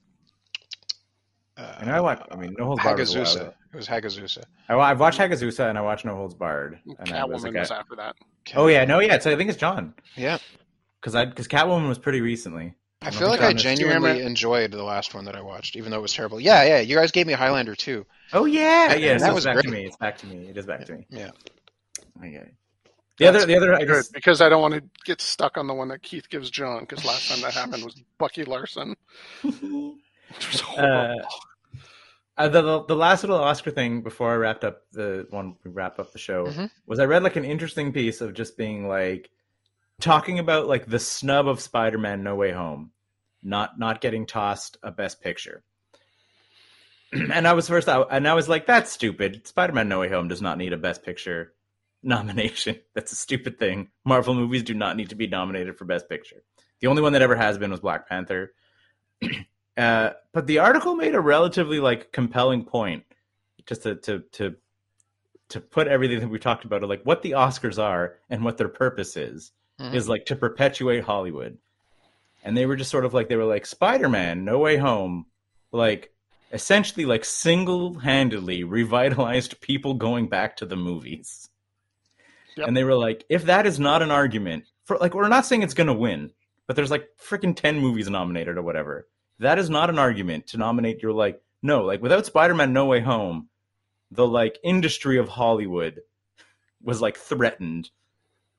Uh, 1.56 1.76
And 1.80 1.90
I 1.90 2.00
watched. 2.00 2.22
I 2.30 2.36
mean, 2.36 2.54
No 2.58 2.66
Holds 2.66 2.82
Barred. 2.82 3.54
Was 3.72 3.88
a 3.88 3.92
while 3.92 4.00
Hagazussa. 4.00 4.08
ago. 4.08 4.12
It 4.12 4.16
was 4.16 4.38
Hagazussa. 4.38 4.44
I, 4.68 4.74
I've 4.78 5.00
watched 5.00 5.18
Hagazussa 5.18 5.68
and 5.68 5.78
I 5.78 5.80
watched 5.82 6.04
No 6.04 6.14
Holds 6.14 6.34
Barred. 6.34 6.78
And 6.98 7.12
I 7.12 7.24
was 7.24 7.42
Catwoman 7.42 7.44
like, 7.44 7.54
was 7.60 7.70
after 7.70 7.96
that. 7.96 8.16
oh 8.56 8.66
yeah, 8.68 8.84
no, 8.84 9.00
yeah. 9.00 9.18
So 9.18 9.30
I 9.32 9.36
think 9.36 9.50
it's 9.50 9.58
John 9.58 9.94
Yeah, 10.16 10.38
because 11.00 11.14
I 11.14 11.24
because 11.26 11.48
Catwoman 11.48 11.88
was 11.88 11.98
pretty 11.98 12.20
recently. 12.20 12.74
I 13.02 13.08
don't 13.10 13.18
feel 13.18 13.28
like 13.28 13.40
think 13.40 13.50
I 13.50 13.54
genuinely 13.54 14.20
enjoyed 14.22 14.72
the 14.72 14.82
last 14.82 15.14
one 15.14 15.24
that 15.24 15.34
I 15.34 15.40
watched, 15.40 15.74
even 15.76 15.90
though 15.90 15.98
it 15.98 16.02
was 16.02 16.12
terrible. 16.12 16.38
Yeah, 16.38 16.64
yeah. 16.64 16.80
You 16.80 16.96
guys 16.96 17.10
gave 17.12 17.26
me 17.26 17.32
Highlander 17.32 17.74
too. 17.74 18.04
Oh 18.32 18.44
yeah, 18.44 18.88
Yeah, 18.90 18.94
yeah. 18.96 19.12
that 19.14 19.20
so 19.20 19.34
was 19.34 19.46
it's 19.46 19.54
back 19.54 19.62
to 19.62 19.68
great. 19.68 19.80
me. 19.82 19.86
It's 19.86 19.96
back 19.96 20.18
to 20.18 20.26
me. 20.26 20.48
It 20.48 20.56
is 20.58 20.66
back 20.66 20.84
to 20.84 20.92
me. 20.92 21.06
Yeah. 21.08 21.30
Okay. 22.18 22.50
The 23.18 23.26
other, 23.26 23.44
the 23.46 23.56
other, 23.56 23.74
I 23.74 23.78
Good, 23.80 23.88
guess. 23.88 24.08
because 24.08 24.40
I 24.40 24.48
don't 24.48 24.62
want 24.62 24.74
to 24.74 24.82
get 25.04 25.20
stuck 25.20 25.58
on 25.58 25.66
the 25.66 25.74
one 25.74 25.88
that 25.88 26.02
Keith 26.02 26.28
gives 26.30 26.50
John. 26.50 26.80
Because 26.80 27.04
last 27.04 27.28
time 27.28 27.40
that 27.42 27.52
happened 27.52 27.84
was 27.84 27.94
Bucky 28.18 28.44
Larson, 28.44 28.96
which 29.42 30.52
was 30.52 30.60
horrible. 30.60 31.20
Uh, 31.20 31.24
the, 32.48 32.62
the 32.62 32.84
the 32.84 32.96
last 32.96 33.22
little 33.22 33.38
Oscar 33.38 33.70
thing 33.70 34.02
before 34.02 34.32
I 34.32 34.36
wrapped 34.36 34.64
up 34.64 34.82
the 34.92 35.26
one 35.30 35.56
we 35.64 35.70
wrap 35.70 35.98
up 35.98 36.12
the 36.12 36.18
show 36.18 36.46
Mhm. 36.46 36.70
was 36.86 36.98
I 36.98 37.04
read 37.04 37.22
like 37.22 37.36
an 37.36 37.44
interesting 37.44 37.92
piece 37.92 38.20
of 38.20 38.34
just 38.34 38.56
being 38.56 38.86
like 38.88 39.30
talking 40.00 40.38
about 40.38 40.66
like 40.66 40.86
the 40.86 40.98
snub 40.98 41.48
of 41.48 41.60
Spider-Man 41.60 42.22
No 42.22 42.34
Way 42.36 42.52
Home, 42.52 42.92
not 43.42 43.78
not 43.78 44.00
getting 44.00 44.26
tossed 44.26 44.76
a 44.82 44.90
Best 44.90 45.20
Picture. 45.20 45.62
and 47.12 47.46
I 47.48 47.52
was 47.54 47.68
first 47.68 47.88
out, 47.88 48.08
and 48.10 48.26
I 48.28 48.34
was 48.34 48.48
like, 48.48 48.66
"That's 48.66 48.90
stupid. 48.92 49.46
Spider-Man 49.46 49.88
No 49.88 50.00
Way 50.00 50.08
Home 50.10 50.28
does 50.28 50.40
not 50.42 50.58
need 50.58 50.72
a 50.72 50.76
Best 50.78 51.02
Picture 51.02 51.52
nomination. 52.02 52.78
That's 52.94 53.12
a 53.12 53.16
stupid 53.16 53.58
thing. 53.58 53.88
Marvel 54.04 54.34
movies 54.34 54.62
do 54.62 54.74
not 54.74 54.96
need 54.96 55.08
to 55.10 55.16
be 55.16 55.26
nominated 55.26 55.76
for 55.76 55.84
Best 55.84 56.08
Picture. 56.08 56.42
The 56.80 56.86
only 56.86 57.02
one 57.02 57.12
that 57.14 57.22
ever 57.22 57.36
has 57.36 57.58
been 57.58 57.70
was 57.70 57.80
Black 57.80 58.08
Panther." 58.08 58.52
Uh, 59.80 60.12
but 60.32 60.46
the 60.46 60.58
article 60.58 60.94
made 60.94 61.14
a 61.14 61.20
relatively 61.20 61.80
like 61.80 62.12
compelling 62.12 62.64
point, 62.64 63.04
just 63.66 63.82
to 63.84 63.94
to 63.96 64.20
to 64.32 64.56
to 65.48 65.60
put 65.60 65.88
everything 65.88 66.20
that 66.20 66.28
we 66.28 66.38
talked 66.38 66.64
about, 66.64 66.82
like 66.82 67.02
what 67.04 67.22
the 67.22 67.32
Oscars 67.32 67.82
are 67.82 68.18
and 68.28 68.44
what 68.44 68.56
their 68.58 68.68
purpose 68.68 69.16
is, 69.16 69.52
Mhm. 69.80 69.94
is 69.94 70.08
like 70.08 70.26
to 70.26 70.36
perpetuate 70.36 71.02
Hollywood. 71.04 71.58
And 72.44 72.56
they 72.56 72.66
were 72.66 72.76
just 72.76 72.90
sort 72.90 73.04
of 73.04 73.14
like 73.14 73.28
they 73.28 73.36
were 73.36 73.44
like 73.44 73.66
Spider 73.66 74.08
Man, 74.08 74.44
No 74.44 74.58
Way 74.58 74.76
Home, 74.76 75.26
like 75.72 76.12
essentially 76.52 77.04
like 77.06 77.24
single 77.24 77.98
handedly 78.00 78.64
revitalized 78.64 79.60
people 79.60 79.94
going 79.94 80.28
back 80.28 80.56
to 80.58 80.66
the 80.66 80.76
movies. 80.76 81.48
Yep. 82.56 82.68
And 82.68 82.76
they 82.76 82.84
were 82.84 82.96
like, 82.96 83.24
if 83.28 83.44
that 83.44 83.66
is 83.66 83.80
not 83.80 84.02
an 84.02 84.10
argument 84.10 84.64
for 84.84 84.98
like, 84.98 85.14
we're 85.14 85.28
not 85.28 85.46
saying 85.46 85.62
it's 85.62 85.74
going 85.74 85.86
to 85.86 85.92
win, 85.94 86.32
but 86.66 86.76
there's 86.76 86.90
like 86.90 87.08
freaking 87.20 87.56
10 87.56 87.78
movies 87.78 88.08
nominated 88.10 88.56
or 88.58 88.62
whatever. 88.62 89.06
That 89.40 89.58
is 89.58 89.70
not 89.70 89.88
an 89.90 89.98
argument 89.98 90.48
to 90.48 90.58
nominate. 90.58 91.02
You're 91.02 91.12
like, 91.12 91.42
no, 91.62 91.82
like 91.82 92.02
without 92.02 92.26
Spider 92.26 92.54
Man 92.54 92.72
No 92.72 92.86
Way 92.86 93.00
Home, 93.00 93.48
the 94.10 94.26
like 94.26 94.58
industry 94.62 95.18
of 95.18 95.28
Hollywood 95.28 96.00
was 96.82 97.00
like 97.00 97.16
threatened. 97.16 97.90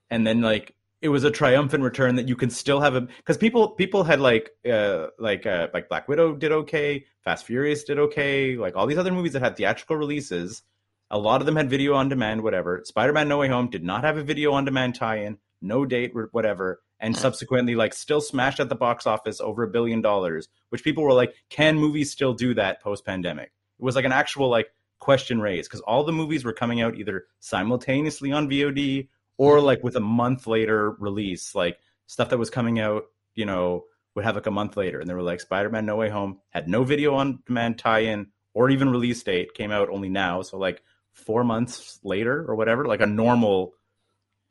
And 0.10 0.26
then 0.26 0.42
like, 0.42 0.76
it 1.02 1.10
was 1.10 1.24
a 1.24 1.32
triumphant 1.32 1.84
return 1.84 2.16
that 2.16 2.28
you 2.28 2.36
can 2.36 2.50
still 2.50 2.82
have 2.82 2.96
a 2.96 3.02
because 3.02 3.38
people 3.38 3.70
people 3.70 4.04
had 4.04 4.20
like 4.20 4.52
uh 4.70 5.08
like 5.18 5.46
uh 5.46 5.68
like 5.74 5.90
Black 5.90 6.08
Widow 6.08 6.36
did 6.36 6.52
okay, 6.52 7.06
Fast 7.24 7.46
Furious 7.46 7.84
did 7.84 7.98
okay, 7.98 8.56
like 8.56 8.76
all 8.76 8.86
these 8.88 9.00
other 9.00 9.12
movies 9.12 9.34
that 9.34 9.42
had 9.42 9.58
theatrical 9.58 9.96
releases. 9.96 10.64
A 11.10 11.18
lot 11.18 11.42
of 11.42 11.46
them 11.46 11.56
had 11.58 11.70
video 11.70 11.94
on 11.94 12.08
demand, 12.08 12.42
whatever. 12.42 12.82
Spider 12.86 13.14
Man 13.14 13.28
No 13.28 13.38
Way 13.38 13.50
Home 13.50 13.70
did 13.70 13.84
not 13.84 14.04
have 14.04 14.18
a 14.18 14.24
video 14.24 14.54
on 14.54 14.66
demand 14.66 14.96
tie 14.96 15.18
in, 15.18 15.38
no 15.62 15.86
date, 15.86 16.14
whatever, 16.32 16.82
and 17.00 17.16
subsequently, 17.16 17.76
like, 17.76 17.94
still 17.94 18.22
smashed 18.22 18.60
at 18.60 18.70
the 18.70 18.76
box 18.76 19.08
office 19.08 19.42
over 19.42 19.64
a 19.64 19.68
billion 19.68 20.02
dollars, 20.02 20.48
which 20.70 20.84
people 20.84 21.04
were 21.04 21.14
like, 21.14 21.34
can 21.50 21.78
movies 21.78 22.12
still 22.12 22.34
do 22.34 22.54
that 22.54 22.82
post 22.82 23.06
pandemic? 23.06 23.52
It 23.80 23.84
was 23.84 23.96
like 23.96 24.06
an 24.06 24.12
actual, 24.12 24.50
like, 24.50 24.68
question 25.02 25.42
raised 25.42 25.70
because 25.70 25.82
all 25.82 26.04
the 26.06 26.14
movies 26.14 26.46
were 26.46 26.54
coming 26.54 26.80
out 26.80 26.96
either 26.96 27.26
simultaneously 27.40 28.32
on 28.32 28.48
VOD 28.48 29.10
or 29.38 29.58
mm-hmm. 29.58 29.66
like 29.66 29.84
with 29.84 29.98
a 29.98 30.00
month 30.00 30.48
later 30.48 30.92
release, 30.92 31.54
like 31.54 31.80
stuff 32.06 32.30
that 32.30 32.38
was 32.38 32.50
coming 32.50 32.80
out, 32.80 33.06
you 33.34 33.46
know, 33.46 33.84
would 34.16 34.24
have 34.24 34.36
like 34.36 34.46
a 34.46 34.52
month 34.52 34.78
later. 34.78 35.00
And 35.00 35.10
they 35.10 35.14
were 35.14 35.24
like, 35.24 35.42
Spider 35.42 35.70
Man 35.70 35.86
No 35.86 35.98
Way 35.98 36.10
Home 36.10 36.40
had 36.52 36.70
no 36.70 36.84
video 36.84 37.16
on 37.16 37.40
demand 37.46 37.80
tie 37.80 38.02
in 38.02 38.28
or 38.54 38.70
even 38.70 38.90
release 38.90 39.24
date, 39.24 39.54
came 39.54 39.72
out 39.72 39.90
only 39.90 40.10
now. 40.10 40.44
So, 40.44 40.58
like, 40.58 40.84
four 41.14 41.44
months 41.44 42.00
later 42.04 42.46
or 42.48 42.56
whatever, 42.56 42.86
like 42.86 43.02
a 43.02 43.06
normal 43.06 43.74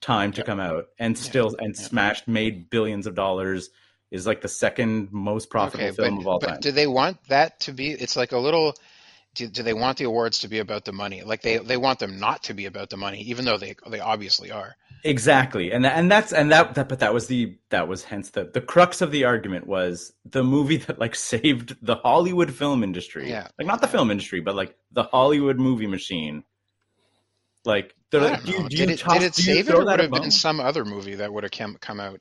time 0.00 0.32
to 0.32 0.42
come 0.42 0.60
out 0.60 0.86
and 0.98 1.16
still 1.16 1.54
and 1.58 1.74
Yeah. 1.76 1.82
smashed 1.88 2.28
made 2.28 2.70
billions 2.70 3.06
of 3.06 3.14
dollars 3.14 3.70
is 4.10 4.26
like 4.26 4.40
the 4.40 4.48
second 4.48 5.12
most 5.12 5.50
profitable 5.50 5.90
Okay, 5.90 5.96
film 5.96 6.16
but, 6.16 6.20
of 6.20 6.26
all 6.26 6.38
but 6.40 6.46
time. 6.48 6.60
do 6.60 6.72
they 6.72 6.86
want 6.86 7.18
that 7.28 7.60
to 7.60 7.72
be? 7.72 7.90
It's 7.90 8.16
like 8.16 8.32
a 8.32 8.38
little. 8.38 8.74
do, 9.34 9.46
do 9.48 9.62
they 9.62 9.74
want 9.74 9.98
the 9.98 10.04
awards 10.04 10.40
to 10.40 10.48
be 10.48 10.58
about 10.58 10.84
the 10.84 10.92
money? 10.92 11.22
Like 11.22 11.42
they 11.42 11.58
they 11.58 11.76
want 11.76 11.98
them 12.00 12.18
not 12.18 12.42
to 12.44 12.54
be 12.54 12.66
about 12.66 12.90
the 12.90 12.96
money, 12.96 13.20
even 13.22 13.44
though 13.44 13.58
they 13.58 13.74
they 13.88 14.00
obviously 14.00 14.50
are. 14.50 14.76
Exactly, 15.02 15.72
and 15.72 15.86
and 15.86 16.10
that's 16.12 16.30
and 16.32 16.52
that, 16.52 16.74
that 16.74 16.88
but 16.88 16.98
that 16.98 17.14
was 17.14 17.26
the 17.26 17.56
that 17.70 17.88
was 17.88 18.04
hence 18.04 18.30
the 18.30 18.44
the 18.52 18.60
crux 18.60 19.00
of 19.00 19.10
the 19.10 19.24
argument 19.24 19.66
was 19.66 20.12
the 20.26 20.44
movie 20.44 20.76
that 20.76 20.98
like 20.98 21.14
saved 21.32 21.76
the 21.80 21.96
Hollywood 21.96 22.52
film 22.52 22.82
industry. 22.82 23.30
Yeah. 23.30 23.48
like 23.58 23.66
not 23.66 23.80
the 23.80 23.88
film 23.88 24.10
industry, 24.10 24.40
but 24.40 24.54
like 24.56 24.76
the 24.92 25.04
Hollywood 25.04 25.58
movie 25.58 25.86
machine. 25.86 26.44
Like, 27.64 27.94
they're 28.10 28.20
like, 28.22 28.44
don't 28.44 28.46
do 28.46 28.52
you, 28.52 28.58
you 28.68 28.68
did 28.68 28.90
it, 28.90 28.98
toss- 29.00 29.18
did 29.18 29.22
it 29.22 29.34
do 29.34 29.42
you 29.42 29.54
save 29.54 29.68
it, 29.68 29.74
or 29.74 29.84
that 29.84 29.92
would 29.92 30.00
it 30.00 30.02
have 30.04 30.10
above? 30.10 30.22
been 30.22 30.30
some 30.30 30.60
other 30.60 30.84
movie 30.84 31.14
that 31.16 31.32
would 31.32 31.44
have 31.44 31.52
come, 31.52 31.76
come 31.80 32.00
out? 32.00 32.20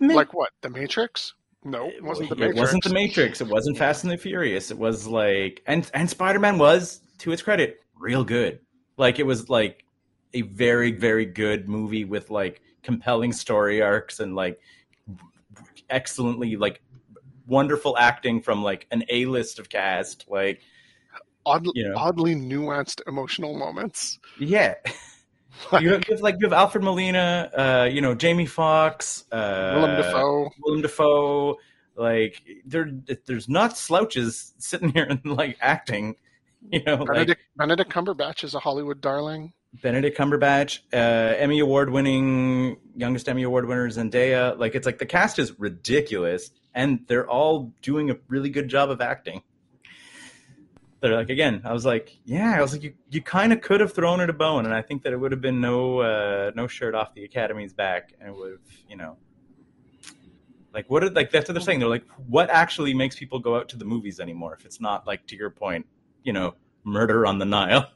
Like 0.00 0.34
what? 0.34 0.50
The 0.62 0.70
Matrix? 0.70 1.34
No, 1.64 1.86
it 1.86 2.02
wasn't 2.02 2.28
the 2.28 2.34
it 2.34 2.38
Matrix. 2.40 2.60
wasn't 2.60 2.84
the 2.84 2.92
Matrix. 2.92 3.40
It 3.40 3.46
wasn't 3.48 3.78
Fast 3.78 4.04
and 4.04 4.12
the 4.12 4.18
Furious. 4.18 4.70
It 4.70 4.78
was 4.78 5.06
like 5.06 5.62
and 5.66 5.90
and 5.94 6.10
Spider 6.10 6.38
Man 6.38 6.58
was 6.58 7.00
to 7.18 7.32
its 7.32 7.40
credit 7.40 7.80
real 7.98 8.22
good. 8.24 8.58
Like 8.98 9.18
it 9.18 9.22
was 9.24 9.48
like 9.48 9.84
a 10.34 10.42
very 10.42 10.90
very 10.92 11.24
good 11.24 11.68
movie 11.68 12.04
with 12.04 12.28
like 12.28 12.60
compelling 12.82 13.32
story 13.32 13.80
arcs 13.80 14.20
and 14.20 14.34
like 14.34 14.60
excellently 15.88 16.56
like 16.56 16.82
wonderful 17.46 17.96
acting 17.98 18.42
from 18.42 18.62
like 18.62 18.86
an 18.90 19.04
A 19.08 19.26
list 19.26 19.58
of 19.58 19.68
cast. 19.68 20.26
Like 20.28 20.60
Odd, 21.46 21.66
you 21.74 21.88
know. 21.88 21.94
oddly 21.96 22.34
nuanced 22.34 23.00
emotional 23.06 23.56
moments. 23.56 24.18
yeah. 24.38 24.74
You 25.80 25.92
have, 25.92 26.04
you 26.08 26.14
have 26.14 26.20
like 26.20 26.36
you 26.40 26.46
have 26.46 26.52
Alfred 26.52 26.82
Molina, 26.82 27.48
uh, 27.56 27.88
you 27.90 28.00
know 28.00 28.14
Jamie 28.14 28.44
Foxx, 28.44 29.24
uh, 29.30 29.74
Willem 29.76 29.96
Dafoe. 29.96 30.50
Willem 30.62 30.82
Dafoe. 30.82 31.56
Like 31.96 32.42
there, 32.66 32.90
there's 33.26 33.48
not 33.48 33.78
slouches 33.78 34.52
sitting 34.58 34.90
here 34.90 35.04
and 35.04 35.24
like 35.24 35.56
acting. 35.60 36.16
You 36.70 36.82
know, 36.82 36.96
like 36.96 37.06
Benedict, 37.06 37.40
Benedict 37.56 37.92
Cumberbatch 37.92 38.42
is 38.42 38.54
a 38.54 38.58
Hollywood 38.58 39.00
darling. 39.00 39.52
Benedict 39.82 40.16
Cumberbatch, 40.16 40.80
uh, 40.92 40.96
Emmy 41.36 41.58
award 41.60 41.90
winning, 41.90 42.78
youngest 42.96 43.28
Emmy 43.28 43.42
award 43.42 43.66
winner 43.66 43.88
Zendaya. 43.90 44.58
Like 44.58 44.74
it's 44.74 44.86
like 44.86 44.98
the 44.98 45.06
cast 45.06 45.38
is 45.38 45.58
ridiculous, 45.58 46.50
and 46.74 47.00
they're 47.06 47.28
all 47.28 47.72
doing 47.82 48.10
a 48.10 48.16
really 48.28 48.50
good 48.50 48.68
job 48.68 48.90
of 48.90 49.00
acting. 49.00 49.42
They're 51.04 51.16
like 51.16 51.28
again, 51.28 51.60
I 51.66 51.74
was 51.74 51.84
like, 51.84 52.16
yeah, 52.24 52.56
I 52.56 52.62
was 52.62 52.72
like, 52.72 52.82
you, 52.82 52.94
you 53.10 53.20
kind 53.20 53.52
of 53.52 53.60
could 53.60 53.82
have 53.82 53.92
thrown 53.92 54.20
it 54.20 54.30
a 54.30 54.32
bone, 54.32 54.64
and 54.64 54.72
I 54.72 54.80
think 54.80 55.02
that 55.02 55.12
it 55.12 55.18
would 55.18 55.32
have 55.32 55.42
been 55.42 55.60
no 55.60 55.98
uh, 55.98 56.50
no 56.54 56.66
shirt 56.66 56.94
off 56.94 57.12
the 57.12 57.22
Academy's 57.22 57.74
back, 57.74 58.14
and 58.18 58.30
it 58.30 58.34
would 58.34 58.52
have, 58.52 58.60
you 58.88 58.96
know, 58.96 59.18
like 60.72 60.88
what? 60.88 61.04
Are, 61.04 61.10
like 61.10 61.30
that's 61.30 61.46
what 61.46 61.52
they're 61.52 61.62
saying. 61.62 61.80
They're 61.80 61.90
like, 61.90 62.06
what 62.26 62.48
actually 62.48 62.94
makes 62.94 63.16
people 63.16 63.38
go 63.38 63.54
out 63.54 63.68
to 63.68 63.76
the 63.76 63.84
movies 63.84 64.18
anymore 64.18 64.54
if 64.58 64.64
it's 64.64 64.80
not 64.80 65.06
like 65.06 65.26
to 65.26 65.36
your 65.36 65.50
point, 65.50 65.84
you 66.22 66.32
know, 66.32 66.54
murder 66.84 67.26
on 67.26 67.38
the 67.38 67.44
Nile. 67.44 67.90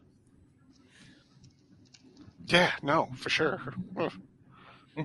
Yeah, 2.45 2.73
no, 2.83 3.09
for 3.17 3.31
sure. 3.31 3.57
Hmm. 3.97 5.05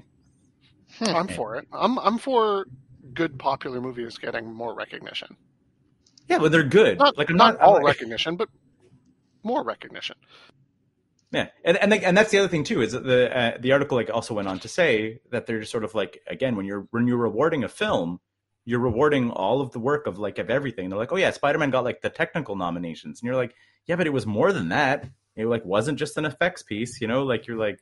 I'm 0.99 1.29
for 1.29 1.55
it. 1.55 1.69
I'm 1.71 1.97
I'm 1.99 2.17
for 2.17 2.65
good 3.13 3.39
popular 3.39 3.79
movies 3.79 4.17
getting 4.17 4.53
more 4.53 4.75
recognition. 4.75 5.37
Yeah, 6.27 6.39
but 6.39 6.51
they're 6.51 6.63
good. 6.63 6.99
Not, 6.99 7.17
like 7.17 7.29
I'm 7.29 7.37
not 7.37 7.59
not, 7.59 7.61
all 7.61 7.81
recognition, 7.81 8.35
but 8.35 8.49
more 9.43 9.63
recognition. 9.63 10.15
Yeah, 11.31 11.47
and 11.65 11.77
and 11.77 11.91
like, 11.91 12.03
and 12.03 12.15
that's 12.15 12.31
the 12.31 12.37
other 12.37 12.47
thing 12.47 12.63
too 12.63 12.81
is 12.81 12.91
that 12.91 13.03
the 13.03 13.35
uh, 13.35 13.57
the 13.59 13.71
article 13.71 13.97
like 13.97 14.09
also 14.13 14.33
went 14.33 14.47
on 14.47 14.59
to 14.59 14.67
say 14.67 15.19
that 15.31 15.47
they're 15.47 15.59
just 15.59 15.71
sort 15.71 15.83
of 15.83 15.95
like 15.95 16.21
again 16.27 16.55
when 16.55 16.65
you're 16.65 16.87
when 16.91 17.07
you're 17.07 17.17
rewarding 17.17 17.63
a 17.63 17.69
film, 17.69 18.19
you're 18.65 18.79
rewarding 18.79 19.31
all 19.31 19.59
of 19.59 19.71
the 19.71 19.79
work 19.79 20.05
of 20.05 20.19
like 20.19 20.37
of 20.37 20.49
everything. 20.49 20.89
They're 20.89 20.99
like, 20.99 21.11
oh 21.11 21.17
yeah, 21.17 21.31
Spider 21.31 21.57
Man 21.57 21.71
got 21.71 21.83
like 21.83 22.01
the 22.01 22.09
technical 22.09 22.55
nominations, 22.55 23.19
and 23.19 23.27
you're 23.27 23.35
like, 23.35 23.55
yeah, 23.87 23.95
but 23.95 24.05
it 24.05 24.13
was 24.13 24.25
more 24.25 24.53
than 24.53 24.69
that. 24.69 25.09
It 25.35 25.47
like 25.47 25.65
wasn't 25.65 25.97
just 25.97 26.17
an 26.17 26.25
effects 26.25 26.61
piece, 26.61 27.01
you 27.01 27.07
know. 27.07 27.23
Like 27.23 27.47
you're 27.47 27.57
like, 27.57 27.79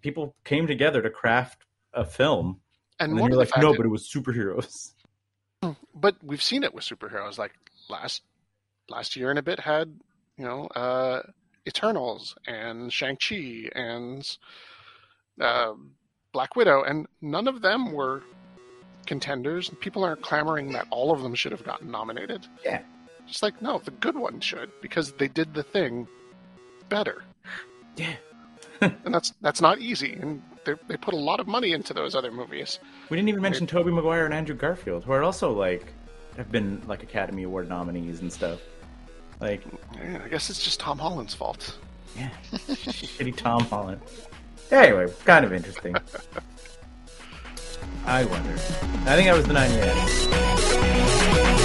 people 0.00 0.36
came 0.44 0.68
together 0.68 1.02
to 1.02 1.10
craft 1.10 1.64
a 1.92 2.04
film, 2.04 2.60
And, 3.00 3.10
and, 3.10 3.18
then 3.20 3.28
you're 3.28 3.38
like, 3.38 3.56
no, 3.58 3.74
but 3.74 3.86
it 3.86 3.88
was 3.88 4.08
superheroes. 4.08 4.92
but 5.94 6.16
we've 6.22 6.42
seen 6.42 6.62
it 6.62 6.72
with 6.74 6.84
superheroes. 6.84 7.38
Like 7.38 7.52
last 7.88 8.22
last 8.88 9.16
year 9.16 9.30
and 9.30 9.38
a 9.38 9.42
bit 9.42 9.60
had 9.60 9.88
you 10.36 10.44
know 10.44 10.66
uh, 10.68 11.22
Eternals 11.66 12.34
and 12.46 12.92
Shang 12.92 13.16
Chi 13.16 13.70
and 13.74 14.36
uh, 15.40 15.72
Black 16.32 16.56
Widow, 16.56 16.82
and 16.82 17.06
none 17.20 17.48
of 17.48 17.62
them 17.62 17.92
were 17.92 18.22
contenders. 19.06 19.70
People 19.80 20.04
aren't 20.04 20.22
clamoring 20.22 20.72
that 20.72 20.86
all 20.90 21.12
of 21.12 21.22
them 21.22 21.34
should 21.34 21.52
have 21.52 21.64
gotten 21.64 21.90
nominated. 21.90 22.46
Yeah. 22.64 22.82
Just 23.26 23.42
like 23.42 23.62
no, 23.62 23.78
the 23.78 23.90
good 23.90 24.16
ones 24.16 24.44
should 24.44 24.70
because 24.82 25.12
they 25.12 25.28
did 25.28 25.54
the 25.54 25.62
thing 25.62 26.06
better, 26.90 27.24
Yeah, 27.96 28.16
and 28.80 29.14
that's 29.14 29.32
that's 29.40 29.62
not 29.62 29.78
easy. 29.78 30.12
And 30.12 30.42
they 30.66 30.74
they 30.88 30.96
put 30.98 31.14
a 31.14 31.18
lot 31.18 31.40
of 31.40 31.46
money 31.46 31.72
into 31.72 31.94
those 31.94 32.14
other 32.14 32.30
movies. 32.30 32.78
we 33.08 33.16
didn't 33.16 33.30
even 33.30 33.40
mention 33.40 33.66
Tobey 33.66 33.90
Maguire 33.90 34.26
and 34.26 34.34
Andrew 34.34 34.54
Garfield, 34.54 35.04
who 35.04 35.12
are 35.12 35.22
also 35.22 35.52
like 35.52 35.86
have 36.36 36.50
been 36.50 36.82
like 36.86 37.02
Academy 37.02 37.44
Award 37.44 37.68
nominees 37.68 38.20
and 38.20 38.32
stuff. 38.32 38.60
Like 39.40 39.62
Yeah, 39.94 40.20
I 40.24 40.28
guess 40.28 40.50
it's 40.50 40.62
just 40.62 40.80
Tom 40.80 40.98
Holland's 40.98 41.34
fault. 41.34 41.76
Yeah. 42.16 42.30
Shitty 42.52 43.36
Tom 43.36 43.64
Holland. 43.64 44.00
Anyway, 44.70 45.12
kind 45.24 45.44
of 45.44 45.52
interesting. 45.52 45.94
I 48.06 48.24
wonder. 48.24 48.52
I 48.52 49.16
think 49.16 49.26
that 49.28 49.36
was 49.36 49.46
the 49.46 49.52
98. 49.52 49.92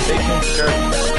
Stay 0.04 0.18
tuned 0.18 1.19